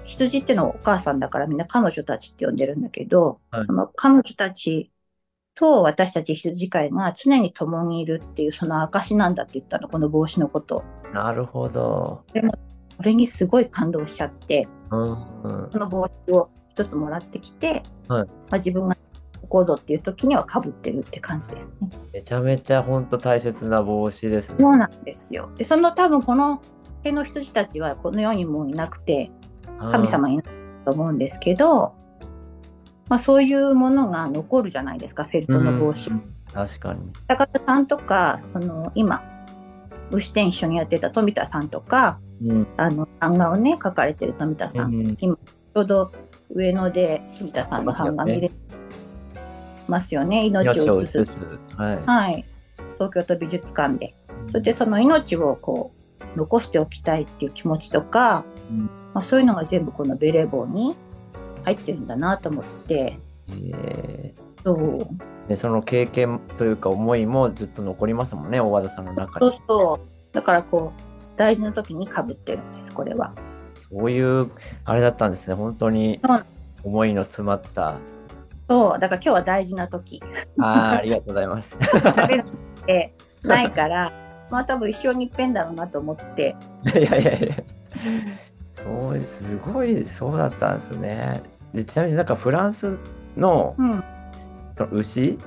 [0.05, 4.91] 羊ってのはお母さんだからみんな彼女たちって呼んでるんだけど、はいその彼女たち
[5.55, 10.83] と私たち羊飼いが常に共にいるっていうその証なんだって言ったのこの帽子のこと
[11.13, 12.23] なるほど。
[12.97, 18.95] これにすごい感動しちゃってその帽子を一つもらってきて、はいまあ、自分が
[19.41, 21.89] ここぞっていう時にはかぶってるって感じですね。
[22.13, 24.55] めちゃめちゃ本当大切な帽子ですね。
[24.59, 25.49] そうなんですよ。
[25.57, 26.61] で、その多分この
[26.97, 29.31] 辺の羊たちはこの世にもういなくて、
[29.89, 30.45] 神様いない
[30.85, 31.93] と思うんですけど、
[33.07, 36.13] まあそういうものが残るじゃないですか、フェルトの帽子う。
[36.13, 37.11] ん確かに。
[37.27, 39.23] 高田さんとか、その今、
[40.11, 42.67] 牛店一緒にやってた富田さんとか、うん。
[42.77, 44.93] あの、版画をね、描かれてる富田さん。
[44.93, 46.11] うんちょうど
[46.53, 48.51] 上野で富田さんの版画見れ
[49.87, 51.25] ますよね、命命を移を移す。
[51.25, 51.39] す。
[51.77, 51.99] はい。
[52.05, 52.45] はい。
[52.95, 54.13] 東京都美術館で。
[54.51, 55.91] そしてその命をこ
[56.35, 60.95] う残しておきたいっていう気持ちとか、うんまあ、そういうのが全部このベレー帽に
[61.63, 63.19] 入ってるんだなと思って
[63.49, 64.33] え
[64.63, 65.07] そうー
[65.47, 69.61] でその経験というか思いもずっと残りますもんね、大和田さんの中にそう。
[69.67, 71.10] そうだからこう
[71.41, 73.33] 大事な時にかぶってるんですこれは。
[73.89, 74.51] そういう、
[74.85, 75.55] あれだったんですね。
[75.55, 76.21] 本当に
[76.83, 77.95] 思いの詰まった。
[78.69, 80.21] そうだから今日は大事な時
[80.59, 81.75] ああ、ありがとうございます。
[81.81, 82.45] 食べる
[82.83, 84.13] ってないから
[84.51, 87.55] まあ多分一生に一遍だろうなと思っていやいやいや。
[88.75, 91.41] そう、すごい、そうだったんですね。
[91.73, 92.97] でちなみになんかフランス
[93.35, 94.03] のうん
[94.77, 95.39] その牛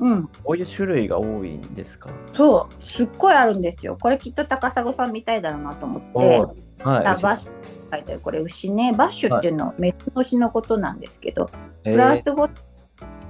[0.00, 0.28] うん。
[0.44, 2.10] こういう種類が多いんですか？
[2.32, 2.84] そう。
[2.84, 3.96] すっごいあるんですよ。
[4.00, 6.40] これきっと高砂さんみたいだろうなと思って。
[6.84, 7.06] はい。
[7.06, 8.20] あバッシュって書いてある。
[8.20, 8.92] これ牛ね。
[8.92, 11.50] バッシュっていうのはメスの牛のことなんですけど、
[11.84, 12.48] えーフランス語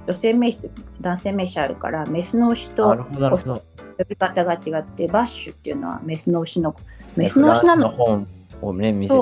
[0.07, 0.69] 女性名詞と
[1.01, 3.63] 男性名詞あるからメスの牛なと。
[3.97, 6.75] 呼び方が違ってバッシュっていうのはメスの牛の
[7.17, 7.91] メスの牛なの。
[7.91, 8.29] フランス
[8.61, 9.19] 本をね、見せて。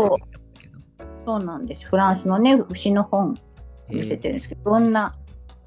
[1.26, 1.44] そう。
[1.44, 1.88] なんです。
[1.88, 3.38] フランスのね牛の本
[3.90, 5.16] えー見せてるんですけど、いろんな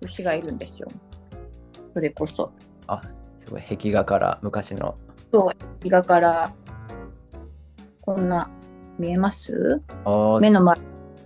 [0.00, 0.88] 牛がいるんですよ
[1.94, 2.52] それこそ
[2.86, 3.00] あ、
[3.44, 4.96] すごい壁画から昔の。
[5.82, 6.52] 日がから
[8.00, 8.50] こんな
[8.98, 9.80] 見えます？
[10.04, 10.76] あー目の前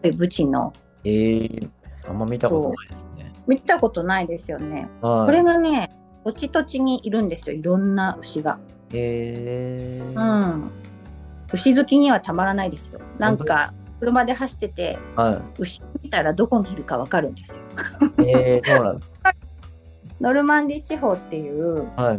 [0.03, 0.73] にブチの
[1.05, 1.71] えー、
[2.09, 3.33] あんま見たことないですね。
[3.47, 5.91] 見たことないですよねはいこれがね、
[6.25, 8.59] 土地土地にいるんですよ、いろんな牛が。
[8.93, 10.71] えうー、ん。
[11.53, 13.01] 牛好きにはたまらないですよ。
[13.19, 17.63] なんか、車で走ってて、は牛見たらどこにいるかわかるんですよ。
[18.25, 18.31] い。
[18.31, 19.14] えー、そうなんです。
[20.21, 22.19] ノルマンディ地方っていう、はい。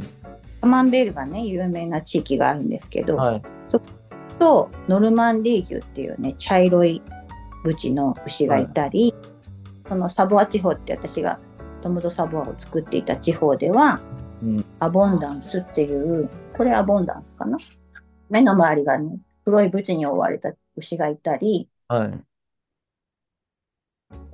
[0.62, 3.42] カマンベールがね、有名な地域があるんですけど、はい。
[4.40, 7.02] と、ノルマンディ牛っていうね、茶色い
[7.64, 9.14] ブチの牛がいたり、
[9.88, 11.40] そのサボア地方って私が
[11.82, 14.02] トムドサボアを作っていた地方では、
[14.44, 14.66] うん。
[14.80, 17.58] アボンダンスっていう、これアボンダンスかな？
[18.30, 22.20] 目の周りがね、黒いブチに覆われた牛がいたり、はい。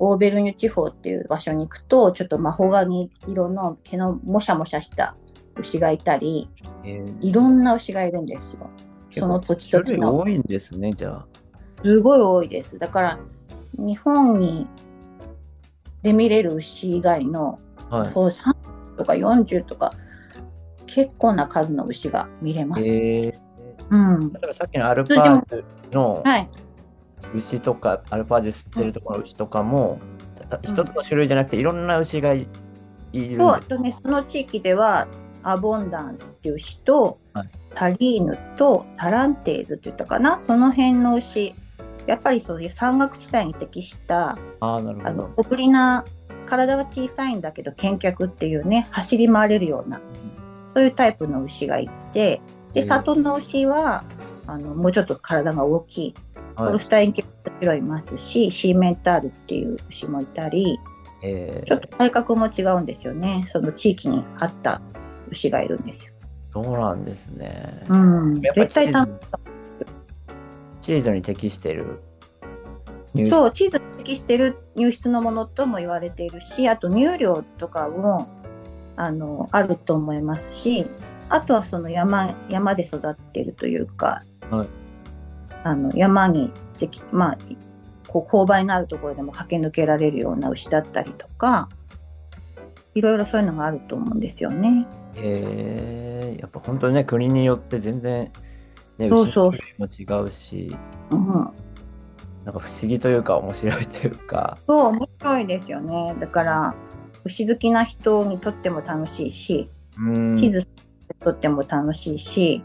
[0.03, 5.15] オーベルニュ地方っていう場所に行くと、ちょっとマホガニ色の毛のもしゃもしゃした
[5.57, 6.49] 牛がいたり、
[6.83, 8.69] えー、いろんな牛がいるんですよ。
[9.11, 10.17] その土地土地の。
[10.17, 11.27] 多いんですね、じゃあ。
[11.83, 12.79] すごい多いです。
[12.79, 13.19] だから、
[13.73, 14.65] 日本に
[16.01, 17.59] で見れる牛以外の、
[17.91, 18.11] はい。
[18.11, 18.55] そう30
[18.97, 19.93] とか40とか、
[20.87, 22.87] 結構な数の牛が見れます。
[22.87, 23.35] えー、
[23.91, 24.33] うん。
[24.33, 26.47] だからさっきのアルパージュのはい。
[27.33, 29.99] 牛とか、アルパージュ吸ってるところの牛とかも、
[30.49, 32.47] た一つの種類じゃなくていろんな牛がい
[33.13, 35.07] いるんそう、とね、その地域では、
[35.43, 37.49] アボンダンスっていう牛と、はい。
[37.73, 41.55] タリーヌとタランテーズって言ったかな、その辺の牛、
[42.05, 45.29] やっぱりそういう山岳地帯に適した、あの。
[45.35, 46.05] 小ぶりな、
[46.45, 50.01] 体は小さいんだけど、健脚っていうね、走り回れるような、
[50.67, 52.41] そういうタイプの牛がいて、
[52.73, 54.03] で、うん里の牛は、
[54.47, 56.15] あのもうちょっと体が大きい、
[56.55, 57.29] ホはいルスタイン系も
[57.59, 60.79] ちろんいますし、シーメンタールっていう牛もいたり、
[61.23, 63.45] えちょっと体格も違うんですよね。
[63.47, 64.81] その地域に合った
[65.29, 66.13] 牛がいるんですよ。
[66.53, 67.85] ー、そうなんですね。
[67.89, 69.07] うん絶対た
[70.81, 72.01] チーズに適してる
[73.15, 78.27] 乳そう、チーズに適してる入室のものとも言われているしあと乳量とかも
[78.95, 80.85] あのあると思いますし
[81.29, 84.80] あとはその山山で育ってるというか、はい
[85.63, 87.37] あの山にできまあ
[88.07, 91.69] こう勾配のあるところでも駆け抜けられるような牛だったりとか
[92.93, 94.85] いろいろそういうのがあると思うんですよね。
[95.15, 98.31] へえやっぱ本当にね、国によって全然、
[98.97, 99.49] ね、そうそう。
[99.51, 100.75] 牛の種類も違うし、
[101.11, 106.15] うん、なんか不思議というか面白いというか、そう面白いですよね。
[106.19, 106.75] だから
[107.23, 110.35] 牛好きな人にとっても楽しいしうん。
[110.35, 110.65] 地図に
[111.13, 112.63] とっても楽しいし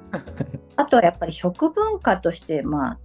[0.76, 2.98] あとはやっぱり食文化としてまあ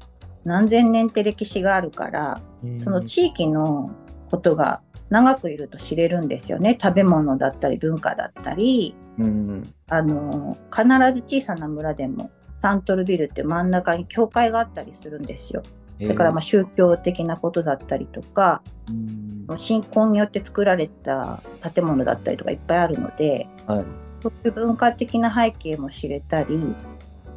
[0.44, 2.42] 何千年って歴史があるから
[2.84, 3.92] その地域の
[4.30, 4.82] ことが
[5.12, 6.78] 長くいると知れるんですよね。
[6.82, 8.96] 食べ物だったり文化だったり。
[9.20, 9.74] うん。
[9.90, 15.64] あの必ず小さな村でもサントルビルって真ん中に教会があったりするんですよ。
[16.00, 19.58] だからまあ宗教的なことだったりとかうん。
[19.58, 23.86] 信仰によって作られた建物だったりとかいっぱいあるのではい。
[24.22, 26.76] そういう文化的な背景も知れたり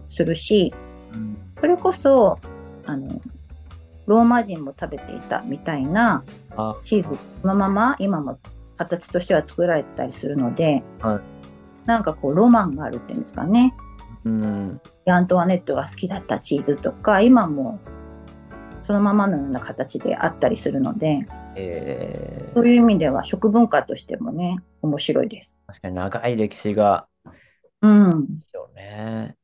[0.08, 0.72] するし
[1.14, 1.36] うん。
[1.60, 2.38] それこそ
[2.86, 3.20] あの
[4.06, 6.24] ローマ人も食べていたみたいな
[6.56, 8.38] あ、チーズそのまま今も
[8.76, 11.20] 形としては作られてたりするので、はい。
[11.86, 13.74] なんかこうロマンがあるっていうんですかね。
[14.24, 14.80] うん。
[15.06, 17.78] アントワネットが好きだったチーズとか今も
[18.84, 21.26] そのままのような形であったりするので
[21.56, 25.58] えーそういう意味では食文化としてもね面白いです。
[25.66, 27.06] 確かに長い歴史が
[27.82, 29.34] うん、ですよね。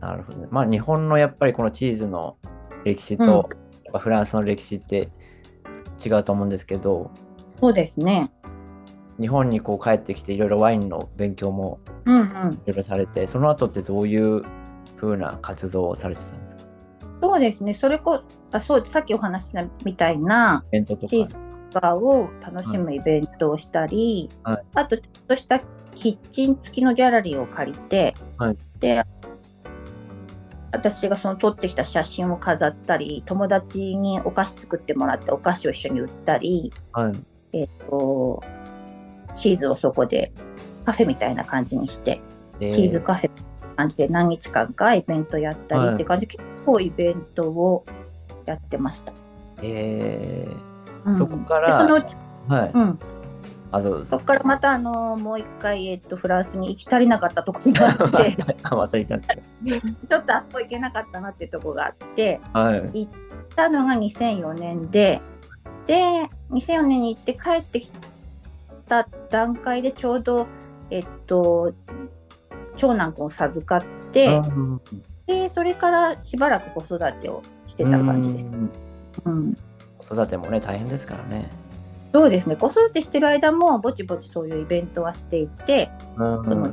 [0.00, 0.48] なるほどね。
[0.50, 2.36] まあ日本のやっぱりこのチーズの
[2.84, 3.62] 歴史と、うん
[3.98, 5.10] フランスの歴史って
[6.02, 7.10] 違うと思うんですけど、
[7.60, 8.32] そうですね。
[9.20, 14.42] 日本にこう帰ってきていろいろワインの勉強もうんうん、いろいろされて、その後ってどういう
[14.96, 16.51] 風な活動をされてたんですか？
[17.22, 17.72] そうですね。
[17.72, 18.20] それこ
[18.50, 20.64] あそうさっきお話ししたみたいな。
[20.72, 21.36] チーズ
[21.72, 25.60] バーを楽しむイベントをしたり、はいあとちょっとした
[25.94, 29.04] キッチン付きのギャラリーを借りて、はいで
[30.72, 37.12] 私がその撮ってきた写真を飾ったり友達にお菓子作ってもらってお菓子を一緒に売ったり、はい。
[37.52, 38.42] えっと
[39.36, 40.32] チーズをそこで
[40.84, 42.20] カフェみたいな感じにして
[42.58, 43.30] えチーズカフェ
[43.76, 47.84] 感じで何日間かイベントやったりって感じで、結構イベントを
[48.46, 49.12] やってました。
[49.62, 50.48] え
[51.04, 52.70] うんそこからでそのうち、ー、はい。
[52.72, 52.98] うん、
[53.72, 53.82] あ。
[53.82, 58.36] そこからまたあのもう一回、えっと、フランスに行き足りなかったところがあって
[58.70, 59.28] また行ったんです
[59.64, 62.60] け ちょっとあそこ行けなかったなっていうところがあってど。
[62.60, 63.06] はい。
[63.06, 63.12] 行っ
[63.56, 65.20] たのが2004年で
[65.86, 67.90] で2004年に行って帰ってき
[68.88, 70.46] た段階でちょうど
[70.90, 71.72] えっと
[72.76, 74.80] 長男君を授かって、うん
[75.26, 78.46] でそれからしばらく子育てをしてた感じです。
[78.46, 78.70] うん
[79.24, 79.56] うん、
[79.98, 81.48] 子育てもね、大変ですからね。
[82.12, 86.72] そうですね子育てしてる間もぼちぼちそういうイベントはしていて、うんその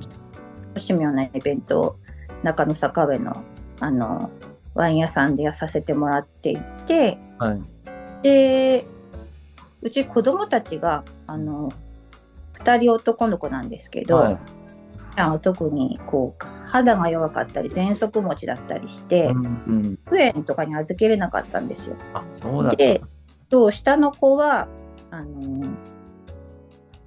[0.76, 1.96] 奇妙なイベントを
[2.44, 3.44] 中野坂上の
[3.80, 4.30] あの
[4.76, 7.62] ワイン屋さんでやさせてもらっていてはい。
[8.22, 8.86] で
[9.82, 11.72] うち子供たちがあの
[12.56, 14.38] 2人男の子なんですけど、はい。
[15.20, 20.00] あの特にこう肌が弱かったり喘息持ちだったりして、うんうん。
[20.10, 21.96] 保育園とかに預けれなかったんですよ。
[22.14, 22.72] あ、そうだ。
[22.72, 23.02] で
[23.50, 24.68] と下の子は
[25.12, 25.66] あの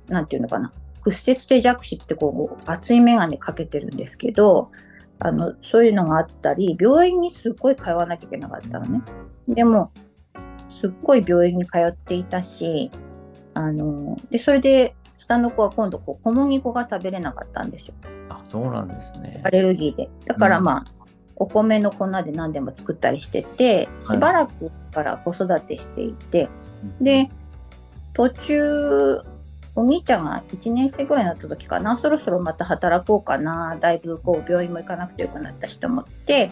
[0.09, 4.71] なんていうのかな屈折性弱視ってこう厚い眼鏡かけてるんですけど
[5.19, 9.03] あのそういうのがあったり病院にすっごい通わなきゃいけなかったのね。
[9.49, 9.93] でも
[10.69, 12.91] すっごい病院に通っていたし
[13.55, 17.95] あのでそれで下の子は今度こう小麦粉が食べれなかったんですよ
[18.29, 19.51] あ、そうなんですねア。
[19.51, 20.11] レルギーで。
[20.27, 20.85] だからうんまあ、
[21.37, 26.49] お米の粉で何でも作ったりしてて、しばらくから子育てしていて、
[27.01, 27.31] で、
[28.15, 29.21] 途中、
[29.77, 36.51] お兄ちゃんが1年生ぐらいになった時かな、そろそろまた働こうかな、だいぶこう病院も行かなくてよくなったしと思って、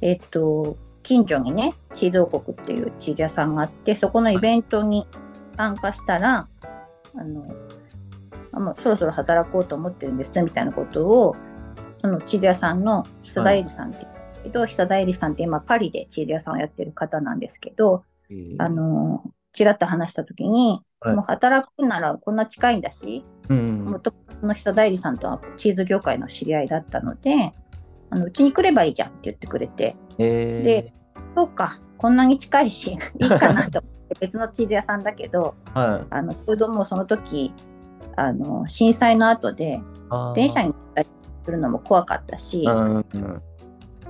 [0.00, 5.08] えっと、近所にね、チーズ王国っていうチーズ屋さんがあって、そこのイベントに
[5.56, 6.46] 参加したら、
[7.16, 7.65] あの、あ
[8.60, 11.36] もうそろそろ働こうと思ってるんですみたいなことを、
[12.00, 14.06] そのチーズ屋さんの久田絵里さんって
[14.46, 21.14] けど、久田絵里さんって今パリでチーズ屋さんをやってる方なんですけど、えーあの、ちらっと話したときに、はい。
[21.14, 27.52] もう働くならこんな近いんだし、うんもとの久田絵里さんとはチーズ業界の知り合いだったので、
[28.10, 30.92] あのうちに来ればいいじゃんって言ってくれて、えーで
[31.34, 36.06] そうか、こんなに近いし、いいかなと思って、別のチーズ屋さんだけど、はい。
[36.08, 37.52] あの、ちょうどもうその時、
[38.16, 39.80] あの、震災の後で、
[40.34, 41.08] 電車に乗ったり
[41.44, 43.42] するのも怖かったし、うんうん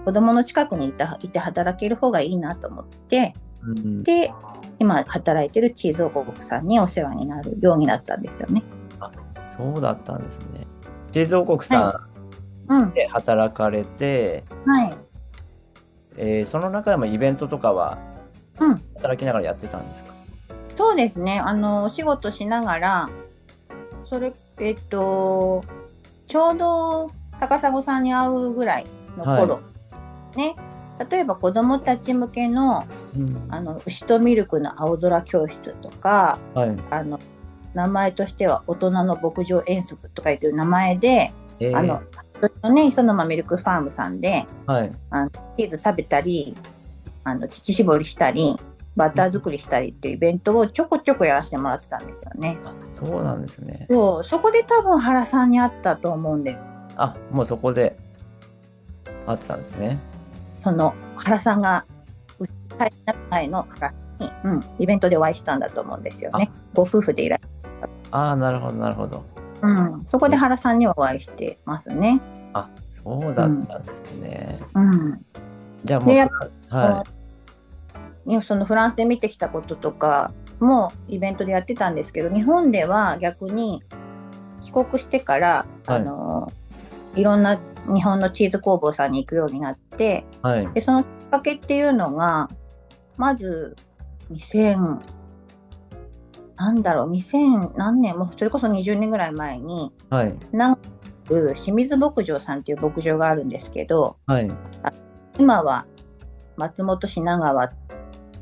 [0.05, 4.33] 子供の近くにいたいて働ける方がいいなと思って、うん、で、
[4.79, 8.63] 今働いてるチーズ王国さんにお世話になるようになったんですよね。
[9.59, 10.65] そうだったんですね。
[11.11, 12.07] チーズ王国さ
[12.69, 12.91] うんん。
[12.93, 14.95] で働かれて、はい。
[16.19, 17.99] えーその中でもイベントとかは
[18.61, 18.83] うん。
[18.95, 20.15] 働きながらやってたんですか？
[20.77, 21.41] そうですね。
[21.41, 23.09] あの、お仕事しながら、
[24.09, 25.65] それ、えっと、
[26.27, 28.87] ちょうど高砂さんに会うぐらい
[29.17, 29.61] の頃、
[30.37, 30.57] ね。
[31.11, 32.87] 例えば子供たち向けの、
[33.17, 36.77] うんあの、牛とミルクの青空教室とか、はい。
[36.91, 37.19] あの、
[37.75, 42.03] 名前としては大人の牧場遠足とかいう名前で、えーあの、
[42.73, 44.91] ね、磯沼ミルクファームさんで、はい。
[45.59, 46.57] チーズ食べたり、
[47.25, 48.59] あの、乳搾りしたり、
[48.97, 52.59] バター作りしたりっていうイベントをちょこちょこやらせてもらってたんですよね。
[52.65, 53.87] あそうなんですね。
[53.91, 56.59] そう、そこで多分原さんに会ったと思うんで、
[56.97, 57.97] あ、もうそこで
[59.27, 59.99] 会ってたんですね。
[60.57, 61.85] その原さんが、
[62.39, 62.47] う
[62.79, 66.51] 入った前の原に、うん、イベントでお会いしたんだと思うんですよね。
[66.73, 67.43] ご夫婦でいらっし
[68.11, 69.25] ああ、なるほど、なるほど。
[69.61, 72.21] うん、そこで原さんにお会いしてますね。
[72.55, 72.69] あ、
[73.05, 74.59] そうだったんですね。
[74.75, 75.27] うん。
[75.85, 76.17] じゃあもう、
[76.75, 77.16] はね
[78.43, 83.83] そのフランスで見てきたこととかもイベントでやってたんですけど日本では逆に
[84.61, 86.53] 帰国してから、はいあの
[87.14, 90.47] いろんな日本のチーズ工房さんに行くようになってい。
[90.47, 90.72] はい。
[90.74, 92.49] でそのきっかけっていうのが
[93.16, 93.74] まず
[94.31, 94.99] 2000
[96.57, 100.35] なんだろう2000何年もうそれこそ20年ぐらい前にはい。
[100.53, 100.77] 長
[101.27, 104.51] く清水牧場さんっていう牧場があるんですけどはい。
[105.39, 105.87] 今は
[106.57, 107.72] 松本市長川っ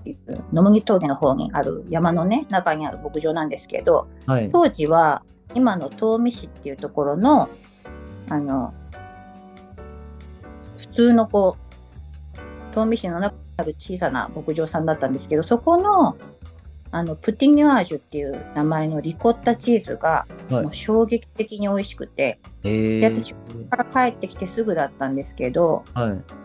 [0.05, 4.51] ていう野麦峠の方にある山のね中にある牧場なんですけどはい。
[4.53, 5.23] 当時は
[5.55, 7.49] 今の東御市っていうところの
[8.29, 8.73] あの
[10.77, 12.41] 普通のこう
[12.71, 16.17] 東御市の中にある小さな牧場さんだったんですけどそこの
[16.91, 23.35] あのプティニュアージュっていう名前のリコッタチーズがはいもう衝撃的に美味しくて、えー、で私
[23.69, 26.45] から帰ってきてすぐだったんですけどはい。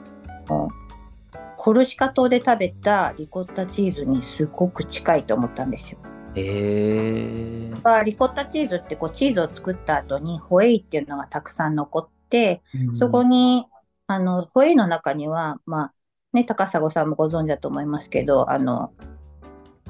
[1.61, 5.99] コルシカ島で食べたリコッタチーズにすごく近いと思ったんですよ。
[6.35, 12.61] えーまあリコッタチーズってこうチーズを作った後にホエイっていうのがたくさん残って、
[12.93, 13.65] そこに
[14.07, 15.93] あのホエイの中にはまあ
[16.31, 18.93] ね高砂さんもご存知だと思いますけどあの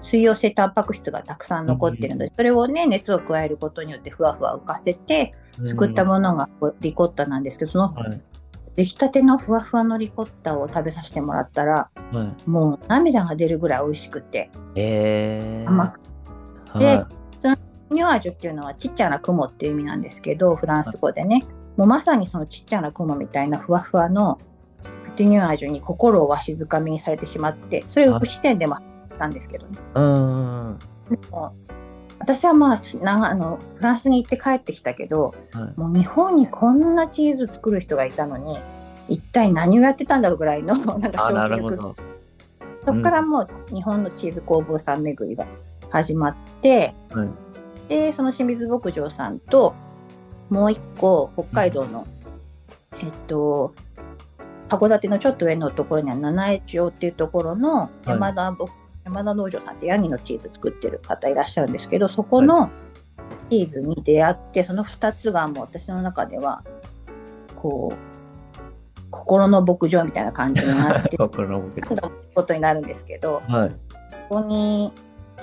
[0.02, 6.50] 水溶性タンパク質がたくさん残ってるので、それをね熱を加えることによってふわふわ浮かせて作ったものが
[6.82, 8.22] リコッタなんですけどそのはい。
[8.80, 12.50] 出来たてのふわふわのリコッタを食べさせてもらったらはい。
[12.50, 14.50] もう涙が出るぐらい美味しくて。
[14.76, 16.00] えー、甘く
[16.70, 16.80] はい。
[16.80, 17.06] で
[17.90, 21.46] ニュアージュっていうのはちっちゃな雲っていう意味なんですけどフランス語でね。
[21.76, 24.40] もうまさにそのちっちゃな雲みたいなふわふわの
[25.04, 29.78] プティニュアージュに心をわしづかみにされてしまってそれを視点でもあったんですけどね。
[29.94, 30.80] うーん。
[31.10, 31.54] でも
[32.20, 32.78] 私はまあ
[33.30, 35.80] あのフランスに行って帰ってきたけどはい。
[35.80, 38.60] もう日本にこんなチーズ作る人がいたのに
[39.08, 41.96] 一体何をやってたんだろうぐらいの なんか衝撃るほど。
[42.86, 45.46] そこからもう日本のチーズ工房さん巡りが
[45.90, 47.30] 始まって、はい。
[47.90, 49.74] でその清水牧場さんと
[50.50, 52.08] もう一個北海道の、
[53.00, 53.74] えっと
[54.70, 58.56] 函館のちょっと上のところには七重町っていうところの山田,、
[59.10, 62.70] 山田農場さんってヤギのチーズ作ってる方いらっしゃるんですけどそこの
[63.50, 66.64] チーズに出会ってその2つがもう私の中では
[67.56, 73.70] こう心の牧場みたいな感じになって 心の僕何度も行くことになるんですけどはい。
[74.30, 74.94] ここに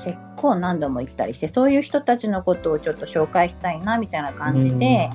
[0.05, 5.11] 結構何度も行ったりしてそういう人たちのことをちょっと紹介したいなみたいな感じで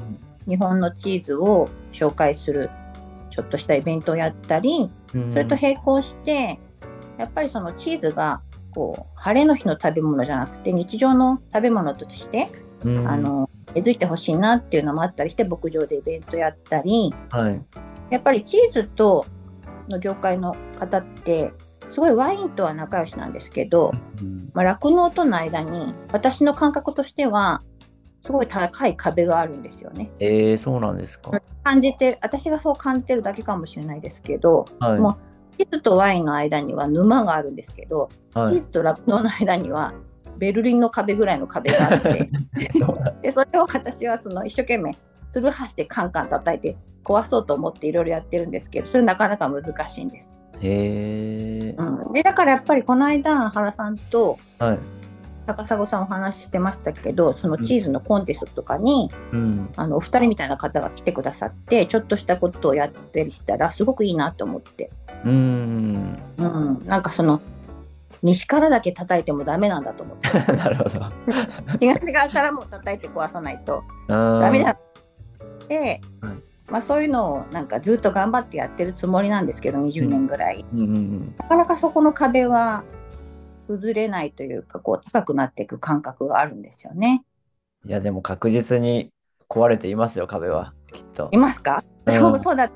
[0.47, 2.69] 日本のチーズを紹介する
[3.29, 6.59] ちょっとしたイベントをやったりうん、それと並行して
[7.21, 8.41] やっぱりそのチーズが
[8.73, 12.49] こう晴れの日の食べ物じゃなくて日常の食べ物として
[12.85, 17.61] うん、あの根付いてほしいなっていうのもあったりして牧場でイベントやったりはい。
[18.09, 19.25] やっぱりチーズと
[19.87, 21.53] の業界の方って
[21.89, 23.91] すごいワインとは仲良しなんですけど、
[24.21, 27.61] うんまあ、酪農との間に私の感覚としては
[28.23, 30.11] すごい高い壁があるんですよね。
[30.19, 31.31] えー、そうなんですか。
[31.63, 34.99] 感じて私がそう感じてるだけかもしれないですけどはい。
[34.99, 35.17] も
[35.61, 38.47] チーズとワインの間には沼があるんですけど、はい。
[38.47, 39.93] チーズと酪農の間には
[40.37, 42.29] ベルリンの壁ぐらいの壁があって。
[43.21, 44.95] でそれを私はその一生懸命
[45.29, 50.35] つるはしでカンカン叩いて壊そうと思っていろいろやってるんですけどそれなかなか難しいんです。
[50.61, 51.75] へえ。
[51.77, 54.79] うん、でだからやっぱりこの間原さんとはい。
[55.47, 59.69] 高砂さんお話ししてましたけどそのチーズのコンテストとかに、うん。
[59.75, 64.91] あのお二人みたいな方が来てくださってちょっとしたことをやったりしたらすごくいいなと思って、
[65.25, 66.17] うん。
[66.37, 67.41] うん、なんかその
[68.23, 71.05] 西からだけ叩いてもダメなんだと思って なるほど。
[71.79, 74.77] 東側からも叩いて壊さないとダダメだ
[75.67, 82.83] で、うんまあ、そういうのをなんかずっと頑張ってやってるつもりなんですけど20年ぐらい、うんうんなかなかそこの壁は
[83.67, 87.23] 崩れないというかこう高くなっていく感覚があるんですよね。
[87.85, 89.11] いや、でも確実に
[89.49, 90.73] 壊れていますよ、壁は。
[90.93, 91.37] きっとい。
[91.37, 92.71] ますか、うんそうそうだっ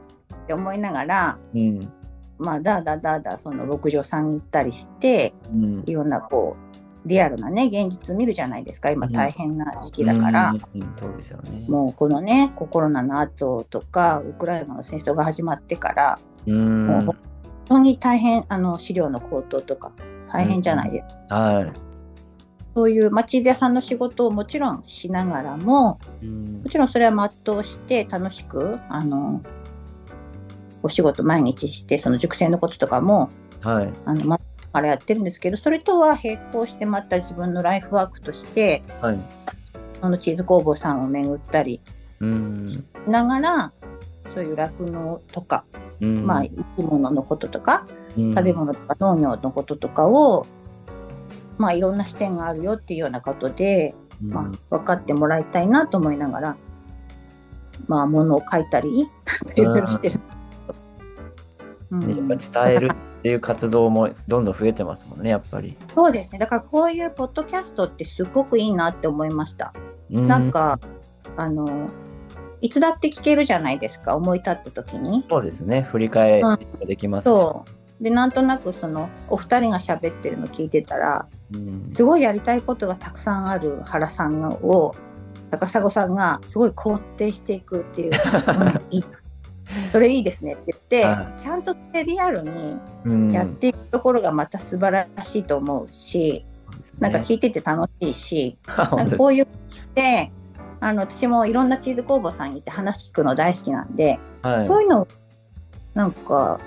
[0.47, 1.91] て思いながらうん。
[2.37, 5.83] まあだだだだその牧場さんに行ったりしてうん。
[5.85, 10.53] いろんなこうリアルなね現実見るじゃないですか今大変な時期だから。
[11.67, 16.87] もうこのねコロナの後とかウクライナの戦争が始まってからうん。
[16.87, 17.15] もう本
[17.65, 19.91] 当に大変あの飼料の高騰とか
[20.31, 21.73] 大変じゃないですか、は
[22.75, 26.25] そういうまあチーズ屋さんの仕事をもちろんしながらもい。
[26.25, 29.41] うんもちろんそれは全うして楽しくあの
[30.85, 33.31] お仕事毎日してその熟成のこととかも
[33.61, 33.93] はい。
[34.05, 34.39] あのま
[34.71, 39.19] からやってるんですけどそれとは並行してまた自分のライフワークとしてはい。
[39.99, 41.81] そのチーズ工房さんを巡ったり
[42.19, 42.69] うん。
[42.69, 43.73] しながら
[44.33, 45.65] そういう酪農とか
[46.01, 47.87] うんまあ、生き物のこととか、
[48.17, 50.45] うん食べ物とか農業のこととかを、
[51.57, 53.93] まあ、いろんな視点があるよっていうようなことで、
[54.23, 56.57] うんまあ、分かってもらいたいなと思いながら、
[57.87, 59.01] まあ、ものを書いたり、
[59.55, 60.19] いろいろしてる。
[62.01, 62.89] やっぱ伝える
[63.19, 65.77] っていう活動もどんどん増えてますもんね、やっぱり。
[65.93, 66.39] そうですね。
[66.39, 69.73] だからこういうポッドキャストってすごくいいなって思いました。
[70.11, 70.79] うなん、か、
[71.35, 71.89] あの、
[72.61, 75.25] いつだって聞けるじゃないですか、思い立った時に。
[75.29, 77.25] そうですね、振り返りができますし。
[77.25, 77.65] そ
[77.99, 78.03] う。
[78.03, 84.95] で、なんとなくその、お二人が喋ってるの聞いてたら、うんすごいやりたいことがたくさんある原さんを
[85.51, 88.11] 高砂さんがすごい肯定していくっていう、
[88.47, 89.03] うんいい
[89.91, 91.75] それいいですねって言って、はちゃんと
[92.05, 96.45] リアルにうんやっていくところがまた素晴らしいと思うし、
[96.99, 99.47] なんか聞いてて楽しいし、 なんかこういう
[99.93, 100.31] で
[100.79, 105.07] あの私もいろんなチーズ工房さんに行って話聞くの大好きなんで、はい、そういうのを
[105.93, 106.59] なんか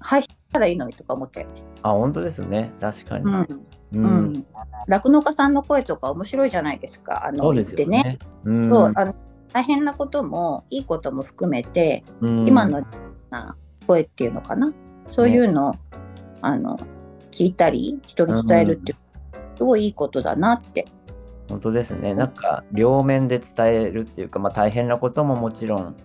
[0.00, 1.68] 配信したらいいのにとか思っちゃいました。
[1.82, 2.72] あ、本当ですね。
[2.80, 3.24] 確かに。
[3.24, 3.46] うんう
[3.92, 4.46] うん
[4.88, 7.26] 酪農、家さんの声とか面白いじゃないですか。
[7.26, 8.02] あのそうですよ言ってね。
[8.02, 8.18] ね。
[8.44, 9.14] うんそうあの
[9.54, 12.48] 大変なこともいいことも含めて、うん。
[12.48, 12.84] 今の
[13.30, 13.56] な
[13.86, 14.72] 声っていうのかな？
[15.10, 15.74] そういうのを、
[16.42, 16.76] あの
[17.30, 18.98] 聞いたり人に伝えるっていう、
[19.56, 20.86] すごいいいことだなって。
[21.48, 22.14] 本当ですね。
[22.14, 25.96] なんか両面で伝えるっていうか、まあ、大変なことももちろん、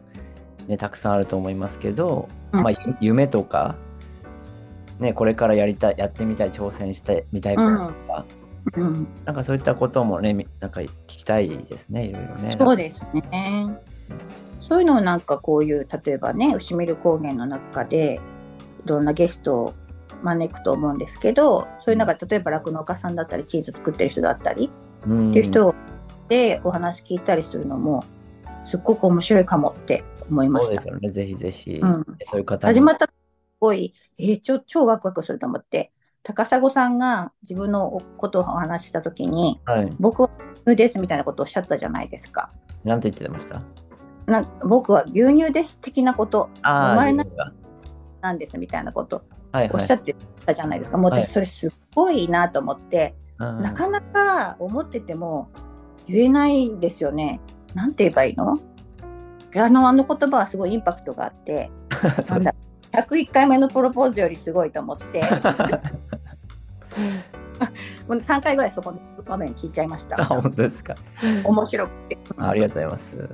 [0.67, 2.61] ね、たくさんあると思いますけど、うん。
[2.61, 3.75] まあ、ゆ夢とか、
[4.99, 8.38] ね、これからやりたいやってみたい挑戦してみたいこととか、うん、
[9.25, 12.51] なんかそういったこともねみなんか聞きたいですねいろいろね。
[12.57, 13.79] そうですね。
[14.59, 18.19] そういうのをなんかこういう例えばね牛見る高原の中で
[18.85, 19.73] いろんなゲストを
[20.23, 24.69] 招くと思うんですけどそういうなんか例えば酪農家さんだったりチーズ作ってる人だったり
[25.07, 25.73] うんっていう人
[26.27, 28.03] でお話聞いたりするのも
[28.65, 30.93] すっごく面白いかもって思いましたそうです。
[30.93, 31.11] よね。
[31.11, 33.11] ぜひぜひ、うんそういう方に始まったす
[33.59, 35.91] ごい、えー、ちょ超ワクワクすると思って
[36.29, 39.95] 高砂さんが自分のことをお話しした時にはい。
[39.99, 42.51] 僕は牛乳ですみたいなことをおっしゃったじゃないですか。
[42.83, 43.63] なんて言ってました？
[44.27, 47.25] な僕は牛乳です的なこと生まれな
[48.21, 50.15] なんですみたいなことはいはいおっしゃって
[50.45, 50.97] たじゃないですか。
[50.97, 55.49] もうはい私それすっごいいいなと思って、うんなかなか思ってても
[56.07, 57.39] 言えないですよね。
[57.73, 58.59] なんて言えばいいの？
[59.55, 61.71] あのあの言葉はすごいインパクトがあって、
[62.29, 62.53] なんだ
[62.91, 65.21] 101回目のプロポーズよりすごいと思って、
[68.07, 70.25] もう3回ぐらいそこの場面聞いちゃいましあた。
[70.25, 70.95] 本当ですか。
[71.43, 72.17] 面白くて。
[72.37, 73.29] ありがとうございます。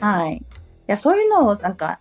[0.00, 0.34] はい。
[0.36, 0.42] い
[0.86, 2.00] や、そういうのをなんか、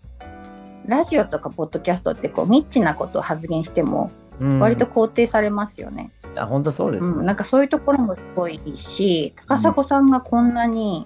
[0.85, 4.09] ラジオとかポッドキャストってこうニッチなことを発言しても
[4.39, 6.11] うん割と肯定されますよね。
[6.35, 11.05] あ本当そうです、うん、なんかそういうところもすごいし、高砂さんがこんなに、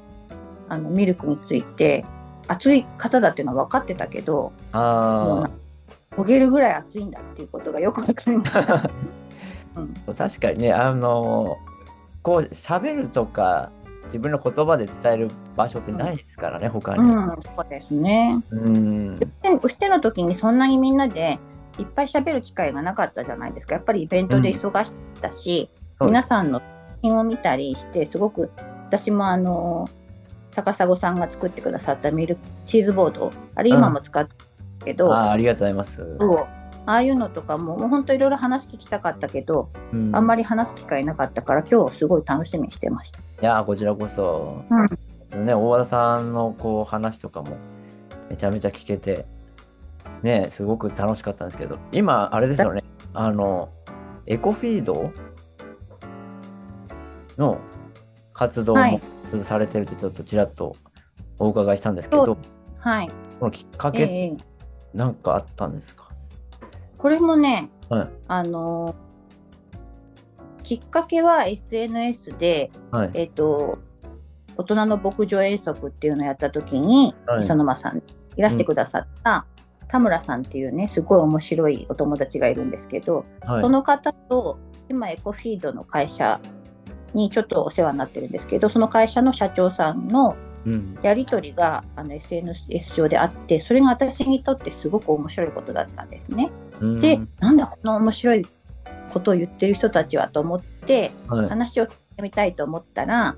[0.70, 2.06] あのミルクについて
[2.48, 5.48] 熱い方だっていうのは分かってたけど、も
[6.16, 8.90] う焦げるぐらい熱いんだっていうことがよく分かりました。
[9.76, 11.58] うん、あ確かにねあの
[12.22, 13.72] こう喋るとか
[14.06, 17.04] 自分の言葉で伝える場所ってないですからね、他に。
[17.04, 18.44] うん、そうですね。
[18.52, 21.40] うんしての時にそんなにみんなで
[21.80, 23.76] いっぱい喋る機会がなかったじゃないですか。
[23.76, 25.70] やっぱりイベントで忙しかったし、
[26.00, 26.72] そうです皆さんの作
[27.02, 28.52] 品を見たりして、すごく
[28.88, 29.90] 私もあの、
[30.54, 36.18] 高砂さんが作ってくださったミルクチーズボード、あれ今も使ってるけど、ああありがとうございます。
[36.86, 43.20] ああいうのとかも、もう本当いろいろ話聞きたかったけど、うんあんまり話す機会なかったから、今日すごい楽しみにしてました。
[43.20, 44.64] いやーこちらこそ、
[45.36, 47.58] ね、大和田さんのこう話とかも
[48.30, 49.26] めちゃめちゃ聞けて、
[50.22, 52.84] ね、すごく楽しかったんですけど、今、あれですよね、
[53.14, 53.70] あの、
[54.26, 55.12] エコフィード
[57.38, 57.60] の
[58.34, 59.02] 活動もはい
[59.44, 60.76] されてるってちょっとちらっと
[61.40, 62.38] お伺いしたんですけど、
[62.78, 63.10] はい。
[63.40, 64.38] このきっかえけえ
[64.94, 66.03] なんかあったんですか、
[67.04, 68.96] これもね、はいあの
[70.64, 73.12] きっかけは SNS で、はい。
[73.16, 73.80] えっ、と、
[74.56, 78.02] 大人の牧場遠足っていうのをやった時に、はい磯沼さん
[78.38, 79.46] いらしてくださった、
[79.90, 84.58] 田村さんっていうね、すごい面白いお友達がいるんですけど、はい、その方と
[84.88, 86.40] 今エコフィードの会社
[87.14, 90.53] にちょっとお世話になってるんですけどその会社の社長さんのうん。
[91.02, 96.52] やり取りがあの SNS 上であってそれが私にとってすごく面白いことだったんですね。
[96.80, 98.46] うんでなんだこの面白い
[99.12, 101.50] ことを言ってる人たちはと思ってはい。
[101.50, 103.36] 話を聞いてみたいと思ったら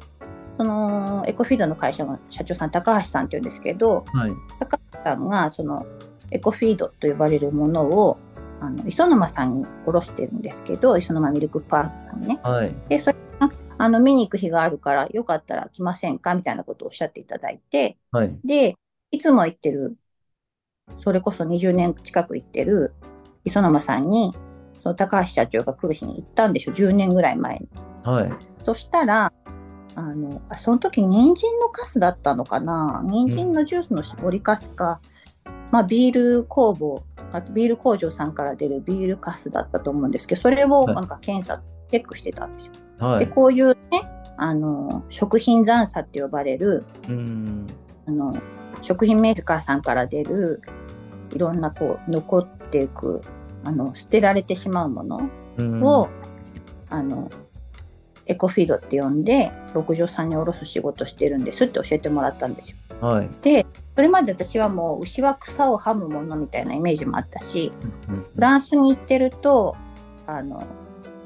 [0.58, 4.32] そのエコフィードの会社の社長さん高橋さんっていうんですけどはい。
[4.60, 5.86] 高橋さんがその
[6.32, 8.18] エコフィードと呼ばれるものを
[8.62, 12.40] あの磯沼さんに卸してるんですけど磯沼ミルクパークさんにね。
[12.44, 12.72] はい。
[12.88, 16.34] でそれがあの見に行く日があるからよかったら来ませんか？
[16.36, 18.38] みたいなことをおっしゃっていただいてはい。
[18.44, 18.76] で
[19.12, 19.98] いつも行ってる
[20.98, 22.94] それこそ20年近く行ってる
[23.44, 24.34] 磯沼さんに
[24.80, 27.70] その高橋社長が来る日に行ったんでしょ10年ぐらい前に。
[28.04, 28.32] はい。
[28.58, 29.34] そしたら
[29.96, 33.02] あのあその時人参のカスだったのかな？
[33.06, 35.00] 人参のジュースの搾りカスか、
[35.72, 42.74] まあ、ビール工房あとビール工場さんから出るビールカスだったと思うんですけどそれをはいなんか検査チェックしてたんですよ。
[43.00, 43.30] ではい。
[43.30, 44.02] こういうね
[44.38, 47.68] あの食品残差って呼ばれるうん。
[48.08, 48.38] あの
[48.82, 50.62] 食品メーカーさんから出る
[51.32, 53.22] いろんなこう残っていく
[53.64, 56.10] あの捨てられてしまうものうんを、
[56.90, 57.32] あの
[58.28, 62.78] エコフィードって呼んで牧場さんに卸す仕事してるんですって教えてもらったんですよ。
[63.02, 63.30] はい。
[63.42, 67.72] でそれまで私はもう牛は草をはむものみたいなイメージもあったし
[68.10, 69.76] うんフランスに行ってると
[70.28, 70.64] あの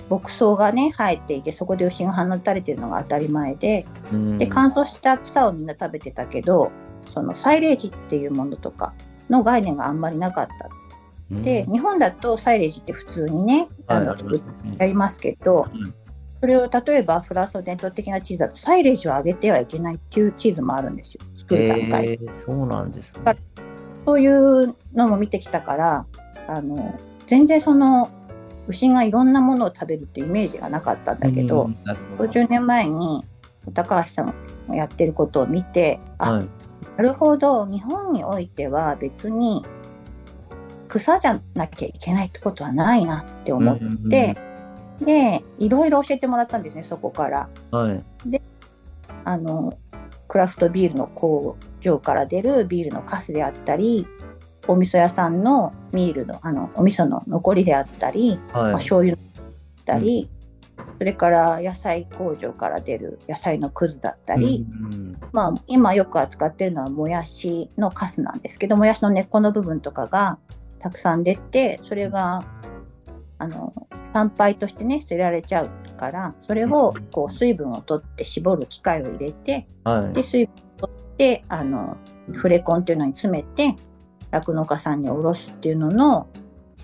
[0.09, 4.37] 牧草がね生えていてそこで牛が放たれてるのが当たり前でうん。
[4.37, 6.71] で乾燥した草をみんな食べてたけど
[7.07, 8.93] そのサイレージっていうものとか
[9.29, 10.69] の概念があんまりなかった。
[11.43, 14.05] で日本だとサイレージって普通にねあはい。
[14.05, 14.41] の作っ
[14.79, 15.93] やりますけど、ん。
[16.41, 21.21] それを例えばフランスの伝統的なチーズだとサイレージを上げてはいけないっていうチーズもあるんですよ。
[21.37, 22.07] 作る段階。
[22.07, 23.37] で、えー、そうなんですね。
[24.05, 26.05] そういうのも見てきたから
[26.47, 28.09] あの全然その
[28.69, 31.93] 牛がいろんなものを食べるってイメージがなかったんだけど、うん、ど
[32.23, 33.25] 50年前に
[33.73, 34.33] 高橋さん
[34.67, 36.47] がやってることを見てあ、はい。
[36.95, 39.65] なるほど日本においては別に
[40.87, 43.79] 草じゃなきゃいけないってことはないなって思っ
[44.09, 44.35] て、
[44.99, 48.03] でいろいろ教えてもらったんですねそこからうん、はい。
[49.25, 49.77] あの
[50.27, 54.07] クラフトビールの工場から出るビールのカスであったり
[54.69, 58.73] お味噌屋さんのミールのあのお味噌の残りであったり、まあ、はい。
[58.75, 59.45] 醤油だっ
[59.83, 60.29] たり、
[60.99, 70.37] それから野菜工場から出る野菜のくずだったり、うんまあ、今よく扱ってるのはもやしのカスなんですけどもやしの根っこの部分とかが
[70.79, 72.45] たくさん出てそれが
[73.39, 73.73] あの
[74.03, 80.13] 参拝としてね捨てられちゃうからそれをこう水分を取って絞る機械を入れてはい。
[80.13, 81.97] で水分を取ってあの
[82.33, 83.75] フレコンっていうのに詰めて
[84.31, 86.27] 酪農家さんにおろすっていうのの、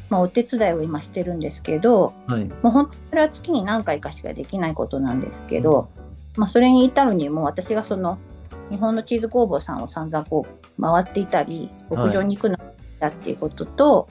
[0.10, 2.46] まあ、お手伝いを今してるんですけどはい。
[2.46, 5.90] もう本当にそれは月に何回かしかできないことなんですけど、
[6.38, 8.18] まあ、それに至るにも私がその
[8.70, 12.58] 日本のチーズ工房さんを散々こう回っていたり牧場に行くの
[13.00, 14.10] だっていうことと、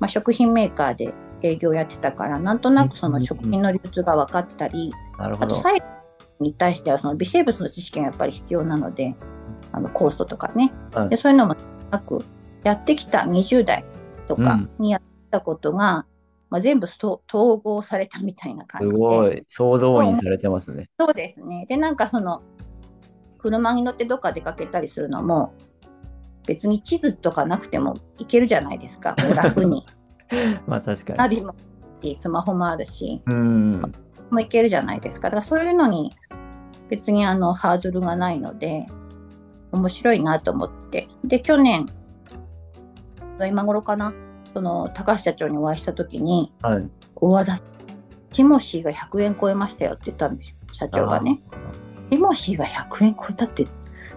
[0.00, 1.12] まあ、食品メーカーで
[1.42, 5.54] 営業やってたからなんとなくその食品の流通が分かったり、なるほど。
[5.54, 5.82] あとサイ
[6.40, 9.14] に対してはその微生物の知識がやっぱり必要なので
[9.72, 11.56] あの酵素とかね、はいでそういうのも
[11.90, 12.24] なく
[12.64, 13.84] やってきた20代
[14.28, 16.06] とかうんにやったことが、
[16.50, 19.44] まあ、全部そ統合されたみたいな感じですごい。
[19.48, 20.88] 総動員されてますね。
[20.98, 22.42] そうですねでなんかその
[23.38, 25.52] 車に乗ってどっか出かけたりするのも
[26.46, 29.84] 別に地図とかなくても行けるじゃないですか 楽に
[30.66, 31.18] まあ確かに。
[31.18, 31.52] ナビもあ
[32.02, 33.82] るしスマホもあるしうん。
[34.30, 35.28] もういけるじゃないですか。
[35.28, 36.12] だからそういうのに
[36.88, 38.86] 別にあのハードルがないので
[39.72, 41.08] 面白いなと思って。
[41.24, 41.86] で、去年、
[43.46, 44.12] 今頃かな、
[44.52, 46.88] その高橋社長にお会いした時に、はい。
[47.16, 51.42] 大和田、ティモシーが100円超えましたよって言ったんですよ、社長がね。
[52.10, 53.66] ティモシーが100円超えたって、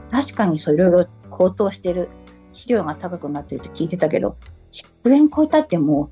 [0.10, 2.10] 確かにそういろいろ高騰してる、
[2.52, 4.38] 資料が高くなってるって聞いてたけど、
[4.72, 6.10] 100円超えたっても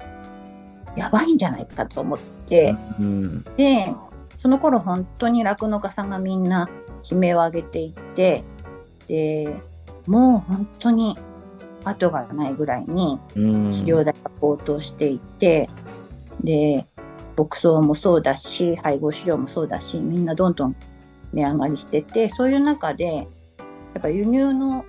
[0.95, 3.43] う、やばいんじゃないかと思って、うん。
[3.57, 3.93] で
[4.37, 6.69] その頃本当に酪農家さんがみんな
[7.09, 8.43] 悲鳴を上げていて
[9.07, 9.61] で
[10.05, 11.17] もう本当に
[11.83, 13.39] 後がないぐらいにう
[13.69, 13.73] ん。
[13.73, 15.69] 飼料代が高騰していて、
[16.43, 16.85] で
[17.37, 20.75] 牧草もそうだし配合飼料もそうだしみんなどんどん
[21.33, 23.23] 値上がりしててそういう中でや
[23.99, 24.85] っぱ輸入の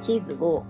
[0.00, 0.64] チーズを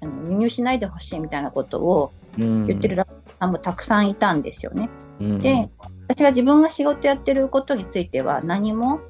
[0.00, 3.06] あの輸入しないでほしいみたいなことを言ってるラ
[3.40, 4.88] さんもたくさんいたんですよね。
[5.20, 5.70] うん、で
[6.08, 9.00] 私が自分が仕事やってることについては何も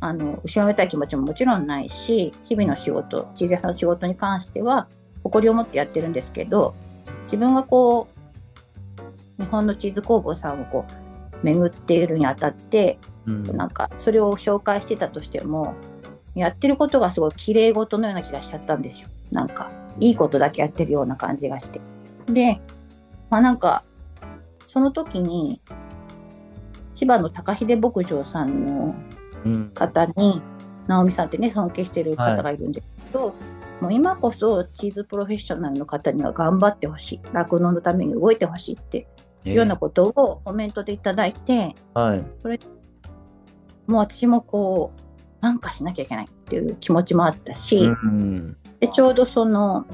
[0.00, 4.88] あの後ろめたい気持ちももちろんないし日々の仕事チーズ屋さんの仕事に関しては
[5.24, 6.74] 誇りを持ってやってるんですけど
[7.24, 8.06] 自分がこ
[9.38, 10.84] う日本のチーズ工房さんをこ
[11.42, 15.74] う巡っているにあたって、うん、なんかそれを紹介してたとしても
[16.34, 19.08] やってることがすごい綺麗事のような気がしちゃったんですよ。
[19.30, 19.70] なんか
[20.00, 21.80] いいことだけやってるような感じがして。
[22.26, 22.60] で
[23.30, 23.84] まあなんか
[24.66, 25.60] その時に
[26.94, 28.94] 千葉の高秀牧場さんの
[29.74, 30.42] 方に、うん、
[30.86, 33.34] 直美さんってね尊敬してる方がいるんですけど、はい、
[33.80, 37.20] もう今こそチーズプロフェッショナルの方には頑張ってほしい。
[37.32, 39.06] 酪農のために動いてほしいって
[39.44, 42.58] いうようなことをコメントでいただいて、はい、それ
[43.86, 49.86] もう私もこうなんかしなきゃいけないっていう気持ちもあったし、うん、でちょうどその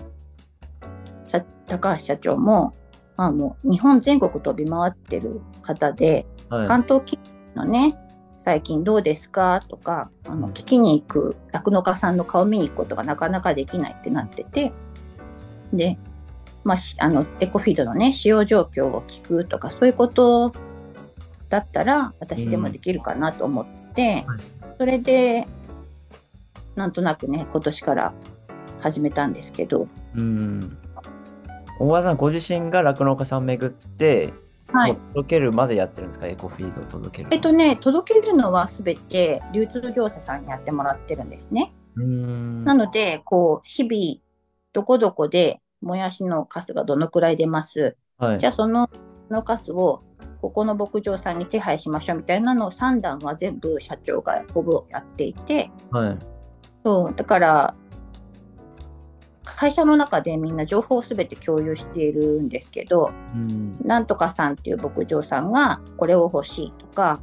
[1.70, 2.74] 高橋社長も、
[3.16, 7.18] まあ、もう日本全国飛び回ってる方で、はい、関東近
[7.54, 7.96] のね
[8.40, 9.60] 最近どうですか？
[9.68, 14.72] とかあの聞きに行く酪農家さんの顔見に行くことがなかなかできないってなってて。
[15.72, 15.98] で、
[16.64, 20.52] まあ、あのエコフィードのね使用状況を聞くとかそういうこと
[21.48, 25.46] だったら私でもできるかなと思って、うん、それで
[26.74, 28.14] なんとなくね今年から
[28.80, 29.86] 始めたんですけど。
[30.16, 30.78] うん。
[31.78, 34.32] 大和さんご自身が酪農家さん巡って
[34.72, 37.28] はい、届けるまでやってるんですか、エコフィードを届ける。
[37.32, 41.72] えっとね、届けるのはすべて流通業者さんにやってもらってるんですね。
[41.96, 44.20] なので、こう、日々、
[44.72, 47.96] どこどこでもやしのカスがどのくらい出ます。
[48.18, 48.88] はい、じゃあ、その
[49.30, 50.02] のカスを
[50.40, 56.18] ここの牧場さんに手配しましょうみたいなのを3段は全部社長がほぼやっていて、はい、
[56.84, 57.74] そうだから
[59.56, 67.20] 会社の中でみんな情報をすべて共有しているんですけど、うん、なんとかさんっていう牧場さんがこれを欲しいとか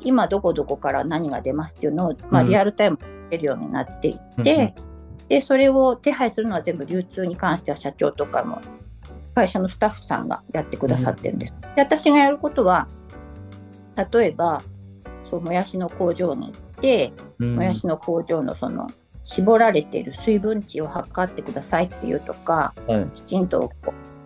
[0.00, 2.98] 今どこどこから何が出ますっていうのを、まあ、リアルタイム
[3.30, 4.74] でるようになっていって、
[5.18, 8.60] うん、でそれを手配するのは全部流通に関しては社長とかも
[9.34, 11.54] 会社のスタッフさんがやってくださってるんです。
[11.54, 12.88] うん、で私がやることは
[14.12, 14.62] 例えば
[15.24, 18.86] そうもやしの工場に行って、もやしの工場のその
[19.26, 23.72] 絞られている水分値を測ってくださいっていうとか、はい、きちんと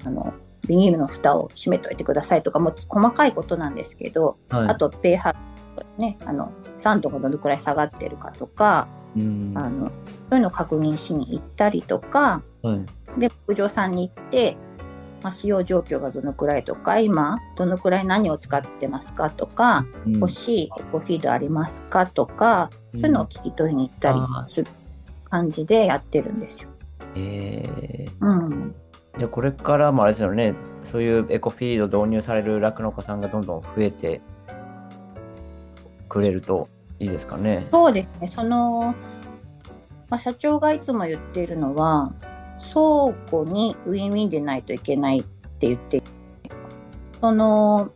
[0.05, 0.35] あの
[0.69, 5.35] ビニールの蓋を閉めといてくださいとかも細かいことなんですけど、はい、あと pH
[5.97, 9.93] ねあの酸度がどのくらい下がってるかとか、あのそ
[10.33, 12.77] ういうのを確認しに行ったりとか、は
[13.17, 14.59] い、で牧場さんに行って、
[15.23, 24.21] まあ、使用状況がどのくらいとか今どのくらい何を使ってますかとか、うん、欲しいエコフィードありますかとかそういうのを聞き取りに行ったり
[24.53, 24.69] する
[25.31, 26.71] 感じでやってるんですよ。
[27.15, 28.75] えー、うん。
[29.19, 30.55] じゃこれからもあれですよね、
[30.91, 34.21] そういうエコフィード導入される酪農家さんがどんどん増えて
[36.09, 37.67] くれるといいですかね。
[37.71, 38.29] そうですね。
[38.29, 38.95] その、
[40.09, 42.13] まあ、社長がいつも言っているのは、
[42.73, 46.03] 倉庫にウィンウィンでないといけないって言って、
[47.21, 47.91] その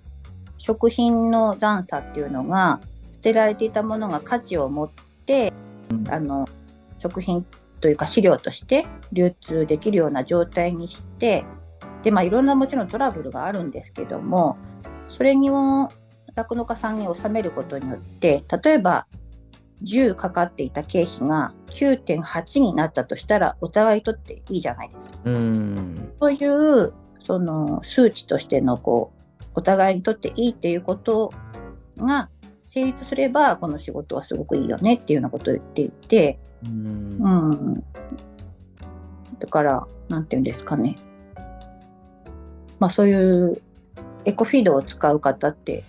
[0.58, 2.80] 食品の残差っていうのが、
[3.10, 4.90] 捨てられていたものが価値を持っ
[5.24, 5.52] て、
[5.90, 6.46] うん、あの
[7.04, 7.44] 食品
[7.80, 11.44] というか飼料として流通できるような状態にして
[12.02, 14.56] でまあいろんなもちろんトラブルがあるんですけども
[15.06, 15.90] それにも
[16.34, 19.06] 酪農家さんに納めることによって例えば
[19.82, 25.18] 10かかっていた経費が9.8になったとしたらお互いとっていいじゃないですか。
[25.24, 31.32] うんそういうその数値としてのこうお互いにとっていいっていうこと
[31.98, 32.30] が
[32.64, 37.84] 成立すればこの仕事はすごくいいよねっていうようなことを言っていてうん、
[39.38, 40.96] だから、なんていうんですかね。
[42.78, 43.62] まあそういう
[44.24, 45.84] エコフィードを使う方って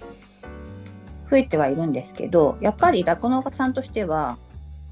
[1.29, 4.37] 増えてはいるんですけど、やっぱり酪農家さんとしては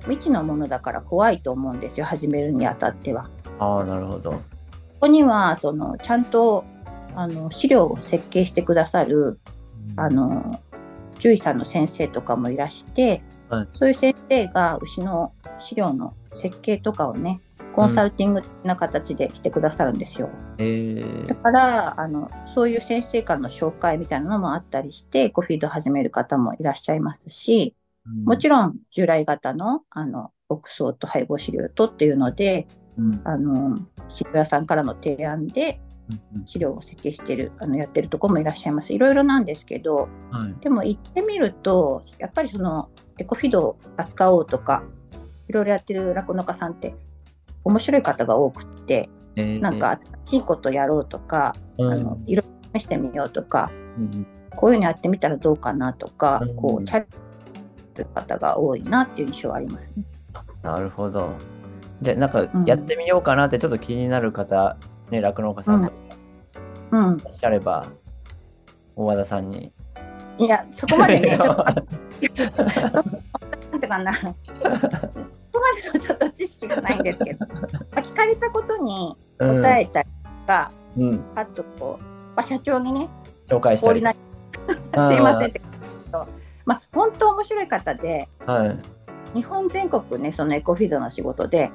[0.04, 3.30] 未知のものだから怖いと思うんですよ、始めるにあたっては。
[3.60, 4.32] ああ、なるほど。
[4.32, 4.40] こ
[5.02, 6.64] こには、その、ちゃんと、
[7.16, 9.40] あの、資料を設計してくださる、
[9.96, 10.60] あの、
[11.16, 17.42] 獣医さんの先生とかもいらして、はい、そういう先生が牛の資料の設計とかをね
[17.76, 20.30] コンサルティングな形でしてくださるんですよ。
[20.60, 27.76] うん、だからあのそういう先生からの紹介みたいなのもあったりしてコフィード始める方もいらっしゃいますし、
[28.06, 32.68] うん、もちろん従来型のあの牧草と配合飼料とっていうので、
[32.98, 35.82] うん、あの飼料屋さんからの提案で
[36.46, 38.94] 資料を設計してる、あのやってるとこもいらっしゃいます。
[38.94, 40.62] いろいろなんですけど、はい。
[40.62, 44.84] でも行ってみると、やっぱりそのエコフィードを扱おうとか、
[45.48, 46.96] いろいろやってる酪農家さんって
[47.64, 51.92] 面白い方が多くって、えーなんか、新しいことやろうとか、うん。
[51.92, 57.18] あのいろいろ試してみようとか、うんこういうのやってみたらどうかなとか、うんこうチャレンジ
[57.96, 60.04] する方が多いなっていう印象はありますね。
[60.62, 61.32] なるほど。
[62.02, 62.66] じゃあ、なんかうん。
[62.66, 64.78] やってみようかなってちょっと気になる方、
[65.10, 65.94] ね、酪農家さんとか
[66.92, 67.88] うん、いらっしゃれば、
[68.96, 69.74] 大和田さんに。
[70.38, 71.66] いや、そこまでね、 ちょっと、
[72.92, 73.04] そ
[73.72, 74.28] なんてかな、そ
[74.64, 77.58] こまでのちょっと知識がないんですけど、ま
[77.96, 79.62] あ聞かれたことにうん。
[79.62, 82.04] 答えたりとか、うん、あとこう、
[82.36, 83.10] まあ、社長にね、
[83.48, 84.02] 紹介したり。
[84.02, 85.62] すいませんって
[86.66, 88.78] まあ、本当面白い方で、はい。
[89.36, 91.72] 日本全国ね、そのエコフィードの仕事で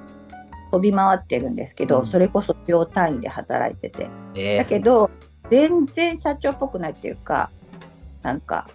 [0.71, 2.07] 飛び回ってるんですけど、うん。
[2.07, 4.59] それこそ秒単位で働いてて、えー。
[4.59, 5.11] だけど、
[5.51, 7.51] 全然社長っぽくないっていうか、
[8.23, 8.69] なんか、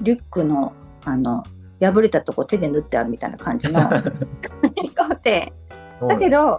[0.00, 0.72] リュックの、
[1.04, 1.44] あの、
[1.80, 3.80] 破れたとこ手で縫ってあるみたいな感じの。
[4.82, 5.52] 人で、
[6.08, 6.58] だけど、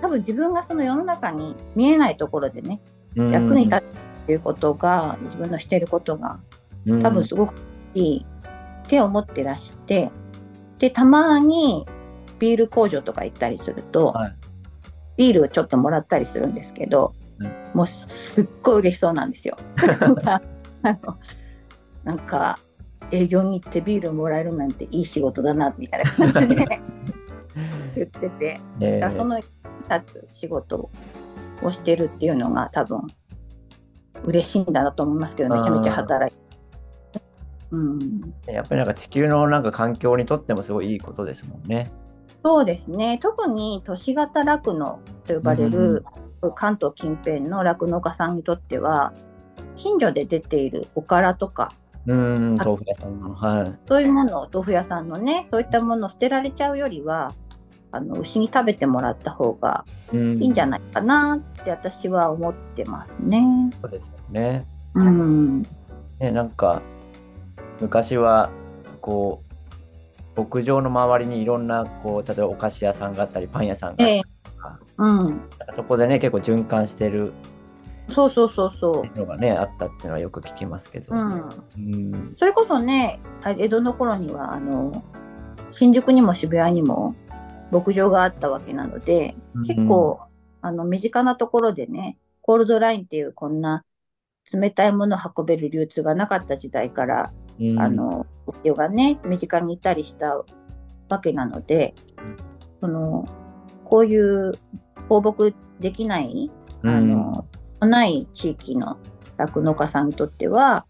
[0.00, 2.80] 多分自分がその世の中に見えないところでね、
[3.16, 3.30] うん。
[3.30, 3.82] 役に立つっ
[4.26, 6.40] ていうことが、自分のしてることが、
[7.00, 7.54] 多分すごく
[7.94, 8.26] いい
[8.82, 10.10] って思ってらして、
[10.78, 11.86] で、たまに
[12.38, 14.36] ビール工場とか行ったりすると、はい。
[15.16, 17.52] ビールをちょっともらったりするんですけど、うん。
[17.72, 19.56] もうすっごい嬉しそうなんですよ。
[22.04, 22.58] なんか
[23.10, 26.56] 営業に行ってビールもらえるなんていい仕事だな、みたいな感じで
[27.94, 29.00] 言ってて、え。
[29.02, 30.90] ーその立つ仕事
[31.62, 33.06] をしてるっていうのが多分
[34.24, 36.44] 嬉しいんだなと思いますけどめちゃめちゃ働いて。
[37.70, 41.90] うん、やっぱりなんか地球のなんか環境にとってもすごいいいことですもんね。
[42.44, 43.18] そうですね。
[43.20, 46.04] 特に都市型酪農と呼ばれる
[46.54, 49.12] 関東近辺の酪農家さんにとっては
[49.74, 51.72] 近所で出ているおからとか
[52.06, 53.34] うん、豆腐屋さんの。
[53.34, 53.78] はい。
[53.88, 57.32] そういうものを豆腐屋さんのねそういったものを捨てられちゃうよりは
[57.92, 63.42] あの牛に食べてもらった方がうんいいんじゃないかなって私は思ってますね。
[63.80, 64.66] そうですよね。
[64.94, 66.82] うんね、なんか
[67.80, 68.50] 昔は
[69.00, 69.42] こ
[70.36, 74.34] う牧場の周りにいろんなこう例えばお菓子屋さんがあったりパン屋さんがあったりええ
[74.96, 75.40] うん、
[75.74, 77.32] そこでね結構循環してる
[78.08, 79.18] そうそうそうそう。
[79.18, 82.34] のがねあったっていうのはよく聞きますけど、うん、うん。
[82.36, 85.02] それこそね、あ江戸の頃にはあの
[85.68, 87.14] 新宿にも渋谷にも
[87.70, 89.34] 牧場があったわけなので、
[89.66, 90.20] 結構
[90.60, 93.84] あの身近なところでね、コールドラインっていうこんな
[94.52, 97.80] 冷たいものを運べる流通がなかった時代から、うん。
[97.80, 100.44] あの牧場がね、身近にいたりした
[101.08, 101.94] わけなので、
[102.80, 103.24] その
[103.84, 104.52] こういう
[105.08, 106.50] 放牧できない
[106.82, 107.46] あの、
[107.86, 108.98] ない地域の
[109.36, 110.86] 酪農家さんにとっては、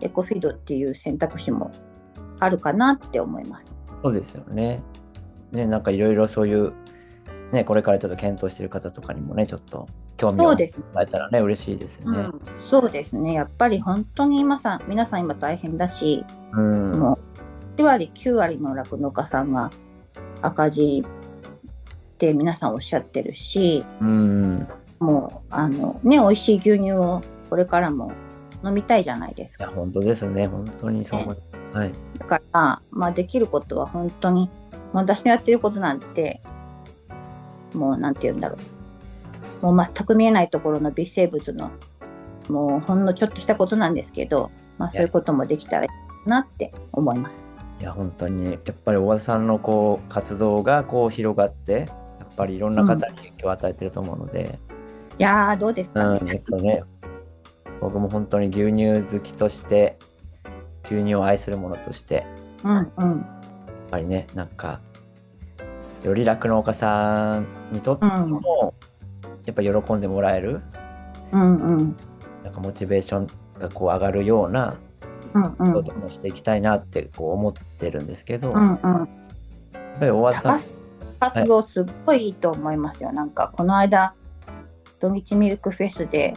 [0.00, 1.70] エコフィードっていう選択肢も
[2.38, 3.76] あるかなって思います。
[4.02, 4.82] そうですよね。
[5.52, 6.72] ね、なんかいろいろそういう、
[7.52, 12.18] ね、これからちょっと検討してる方とかにもね、ちょっと興味を持そうですえたらね、嬉しいですよね。
[12.18, 13.34] うん、そうですね。
[13.34, 16.92] やっぱり本当に今さん、皆さん今大変だし、うん。
[16.92, 17.18] も
[17.76, 19.70] う1割、9割の酪農家さんが
[20.42, 24.68] 赤字って皆さんおっしゃってるし、うん。
[24.98, 28.12] もう、あの、ね、美味しい牛乳をこれからも
[28.64, 29.64] 飲みたいじゃないですか。
[29.64, 30.46] いや、本当ですね。
[30.46, 31.42] 本当にそう思いま
[31.72, 31.78] す。
[31.78, 31.92] はい。
[32.18, 34.50] だから、まあ、できることは本当に、
[34.92, 36.40] 私のやってることなんて、
[37.74, 38.56] もうなんて言うんだろ
[39.62, 39.66] う。
[39.66, 41.70] もう全く見えないところの微生物の、
[42.48, 45.88] もうほんのちょっとしたことなんですけど、まあそういうこともできたらい
[46.26, 47.54] いなって思います。
[47.80, 51.72] いや、本当に、やっぱり大和田さんのこう活動がこう広がって、
[52.18, 54.58] やっぱりいろんな方に影響を与えてると思うので、
[55.18, 56.32] いやー、どうですうん、かね。
[56.34, 56.82] えっとね、
[57.80, 59.98] 僕も本当に牛乳好きとして、
[60.84, 62.26] 牛乳を愛する者として、
[62.62, 62.80] うんうん。
[62.80, 64.80] やっぱりね、なんか、
[66.04, 68.74] より酪農家さんにとってうんも、
[69.46, 70.60] やっぱ喜んでもらえる、
[71.32, 71.96] うんうん。
[72.44, 73.26] なんかモチベーション
[73.58, 74.76] がこう上がるような
[75.34, 75.72] うんうん。
[75.72, 78.70] こともしていきたいなってこう思ってるんですけど、やっうん
[79.00, 79.08] うん。
[79.98, 80.66] ぱり大和田さん高須
[81.18, 83.12] 活動すっごいいいと思いますよ。
[83.12, 84.14] なんかこの間、
[85.00, 86.34] 土日ミルクフェスで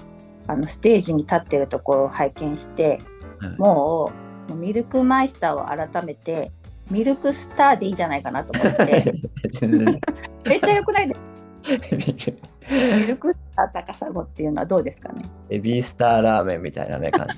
[0.47, 3.01] あのステージに立ってるところを拝見して、
[3.39, 4.11] はいも
[4.49, 6.51] うミルクマイスターを改めて
[6.89, 9.13] ミルクスターでいいんじゃないかなと思って、
[10.43, 11.29] めっちゃ良くないですか？
[12.97, 15.23] ミルクスター高砂っていうのはどうですかね？
[15.49, 17.37] ベビースターラーメンみたいなね感じ。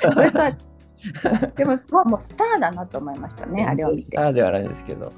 [0.14, 0.52] それとは
[1.56, 4.22] でもすごいもうスターだなと思いましたね、あれを見てスタ。
[4.30, 5.10] ーではないですけど。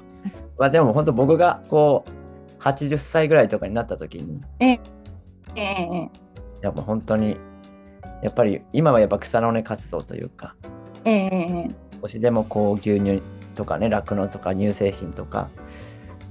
[0.57, 2.03] まあでも本当僕がこ
[2.59, 4.79] う80歳ぐらいとかになった時に、ええ
[5.61, 6.09] えい
[6.61, 7.37] やもう本当に、
[8.21, 10.55] やっぱり今はやっぱ草の根活動というか、
[11.03, 13.21] ええええ少しでもこう牛乳
[13.55, 15.49] とかね、酪農とか乳製品とか、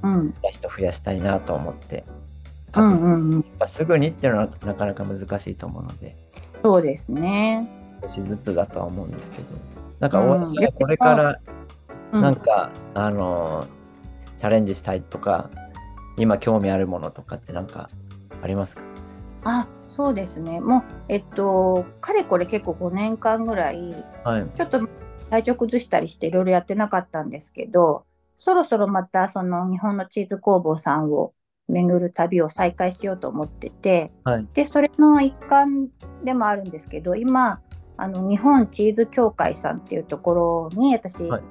[0.03, 0.35] うん。
[0.53, 2.05] 人増やしたいなと思って、
[2.69, 3.33] う活動んうんうん。
[3.33, 6.17] やっぱすぐにっていうのはなかなか難しいと思うので、
[6.63, 7.69] そうですね。
[8.03, 9.45] 少しずつだとは思うんですけど、
[10.01, 11.41] なんかうん大和さんこれから
[12.13, 13.67] うん、なんか、あの
[14.39, 15.51] チャレンジしたいとか、
[16.17, 17.89] 今興味あるものとかってなんか
[18.43, 18.83] ありますか？
[19.45, 20.61] あ、そうですね。
[20.61, 23.95] もう、えっと、かれこれ結構5年間ぐらい、
[24.25, 24.47] はい。
[24.55, 24.87] ちょっと
[25.31, 28.05] 体調崩したりしていろいろやってなかったんですけど、
[28.37, 31.33] そろそろまたその日本のチーズ工房さんを
[31.69, 34.47] 巡る旅を再開しようと思ってて、はい。
[34.55, 35.89] で、それの一環
[36.25, 37.61] でもあるんですけど、今、
[37.97, 41.43] あの、日本チーズ協会さんっていうところに私、はい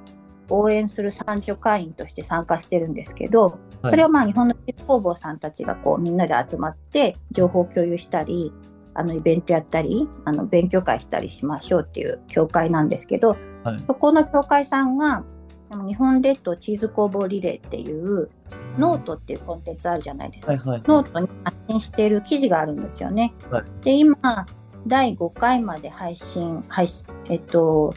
[0.50, 8.54] 応援する参助会員として参加してるんですけど、はいそれをまあ日本のチーズ工房さんたちがこうみんなで集まって情報共有したり、
[8.94, 15.24] あのイベントやったり、あの勉強会したりしましょうっていう協会なんですけど、はいそこの協会さんが、
[15.86, 18.30] 日本列島チーズ工房リレーっていう
[18.78, 20.54] ノートっていうコンテンツあるじゃないですか。
[20.54, 20.84] はいはい。
[20.86, 23.34] ノートに発信している記事があるんですよね。
[23.50, 24.46] はいで、今、
[24.88, 27.94] 第5回まで配信、配信、えっと、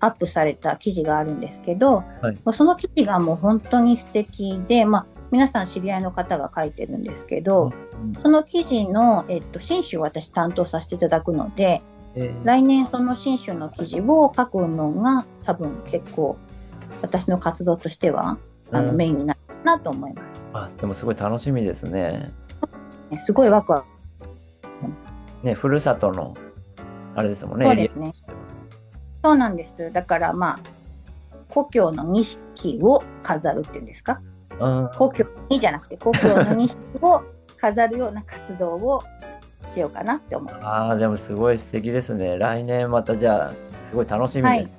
[0.00, 7.72] アップされた記事があるんですけど、はいその記事がもう本当に素敵で、まあ、皆さん知り合いの方が書いてるんですけど、
[8.20, 11.82] その記事の、えっと、新種を私担当させていただくので、
[12.14, 16.36] えー来年その新種の記事を書くのが多分結構
[17.02, 18.38] 私の活動としては
[18.70, 20.40] あの、うんメインになるなと思います。
[20.54, 22.32] あでもすごい楽しみですね。
[23.10, 23.86] ねすごいワクワク
[25.42, 26.34] ね、ふるさとの、
[27.14, 27.66] あれですもんね。
[27.66, 28.14] そうですね。
[29.22, 29.92] そうなんです。
[29.92, 30.60] だからまあ、
[31.48, 34.20] 故郷の錦を飾るっていうんですか？
[34.20, 34.35] うん
[34.96, 37.22] 故郷にじゃなくて、故郷の錦を
[37.58, 39.02] 飾るような活動を
[39.64, 40.66] しようかなって思ってます。
[40.66, 42.36] ああ、でもすごい素敵ですね。
[42.38, 43.52] 来年またじゃあ、
[43.88, 44.72] すごい楽しみですね。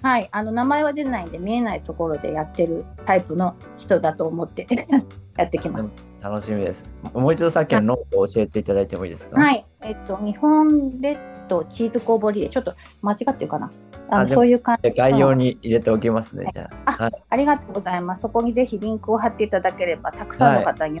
[0.00, 0.28] はい。
[0.30, 4.66] あの、名前は出ないんで、見えないところでやってるタイプの人だと思って
[5.36, 5.92] やってきます。
[6.20, 6.84] 楽しみです。
[7.14, 9.40] もう一度さっきのノートを教えていただいてもいいですか？。
[9.40, 9.64] はいい。
[9.82, 11.18] えっと、日本列
[11.48, 13.70] 島チーズ工房リレー、ちょっと間違ってるかな？
[14.10, 14.90] あのそういう感じ。
[14.90, 16.92] 概要に入れておきますね、じゃあ。
[16.98, 17.12] あはい。
[17.30, 18.22] ありがとうございます。
[18.22, 21.00] そこにぜひリンクを貼っていただければ、たくさんの方に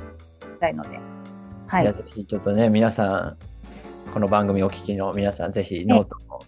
[0.58, 1.00] たいので。
[1.66, 1.82] はい。
[1.82, 3.36] じゃあぜひちょっとね、皆さん、
[4.12, 6.40] この番組お聞きの皆さん、ぜひノートも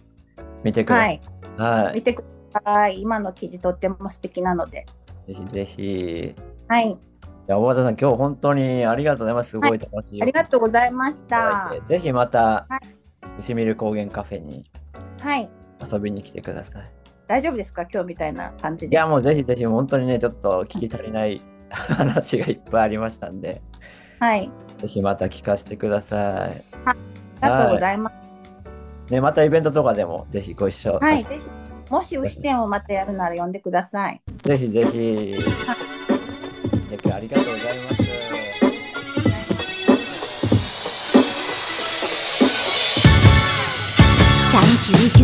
[0.63, 1.01] 見てくださ。
[1.01, 1.21] はい
[1.57, 1.61] い。
[1.61, 1.95] はい。
[1.95, 2.23] 見てく
[2.53, 3.01] ださい。
[3.01, 4.85] 今の記事とっても素敵なので。
[5.27, 6.35] ぜひぜひ。
[6.67, 6.99] はい。
[7.47, 9.51] じゃあ、大和田さん、今日本当にありがとうございます。
[9.51, 10.21] すごい楽しい。
[10.21, 11.73] ありがとうございました。
[11.87, 12.67] ぜひまたは、
[13.39, 14.69] 牛見る高原カフェに
[15.21, 15.49] はい。
[15.91, 16.89] 遊びに来てください。
[17.27, 17.83] 大丈夫ですか？
[17.91, 18.95] 今日みたいな感じで。
[18.95, 23.61] いや、もうぜひぜひ、本当にね、ちょっと聞き足りない 話がいっぱいありましたんで、
[24.19, 24.51] はい。
[24.79, 26.63] ぜひまた聞かせてください。
[26.85, 28.11] ありがとうございま
[29.07, 29.13] す。
[29.13, 31.23] ね、またイベントとかでもぜひご一緒さはい。
[31.23, 34.21] せぜひ、もし牛店をまたやるなら呼んでください。
[34.43, 35.35] ぜひぜひ。
[37.13, 38.30] ありがとうございます。
[44.91, 45.23] 牛乳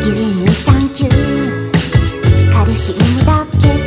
[0.00, 2.50] 牛乳サンキュー。
[2.50, 3.81] カルシウムだけど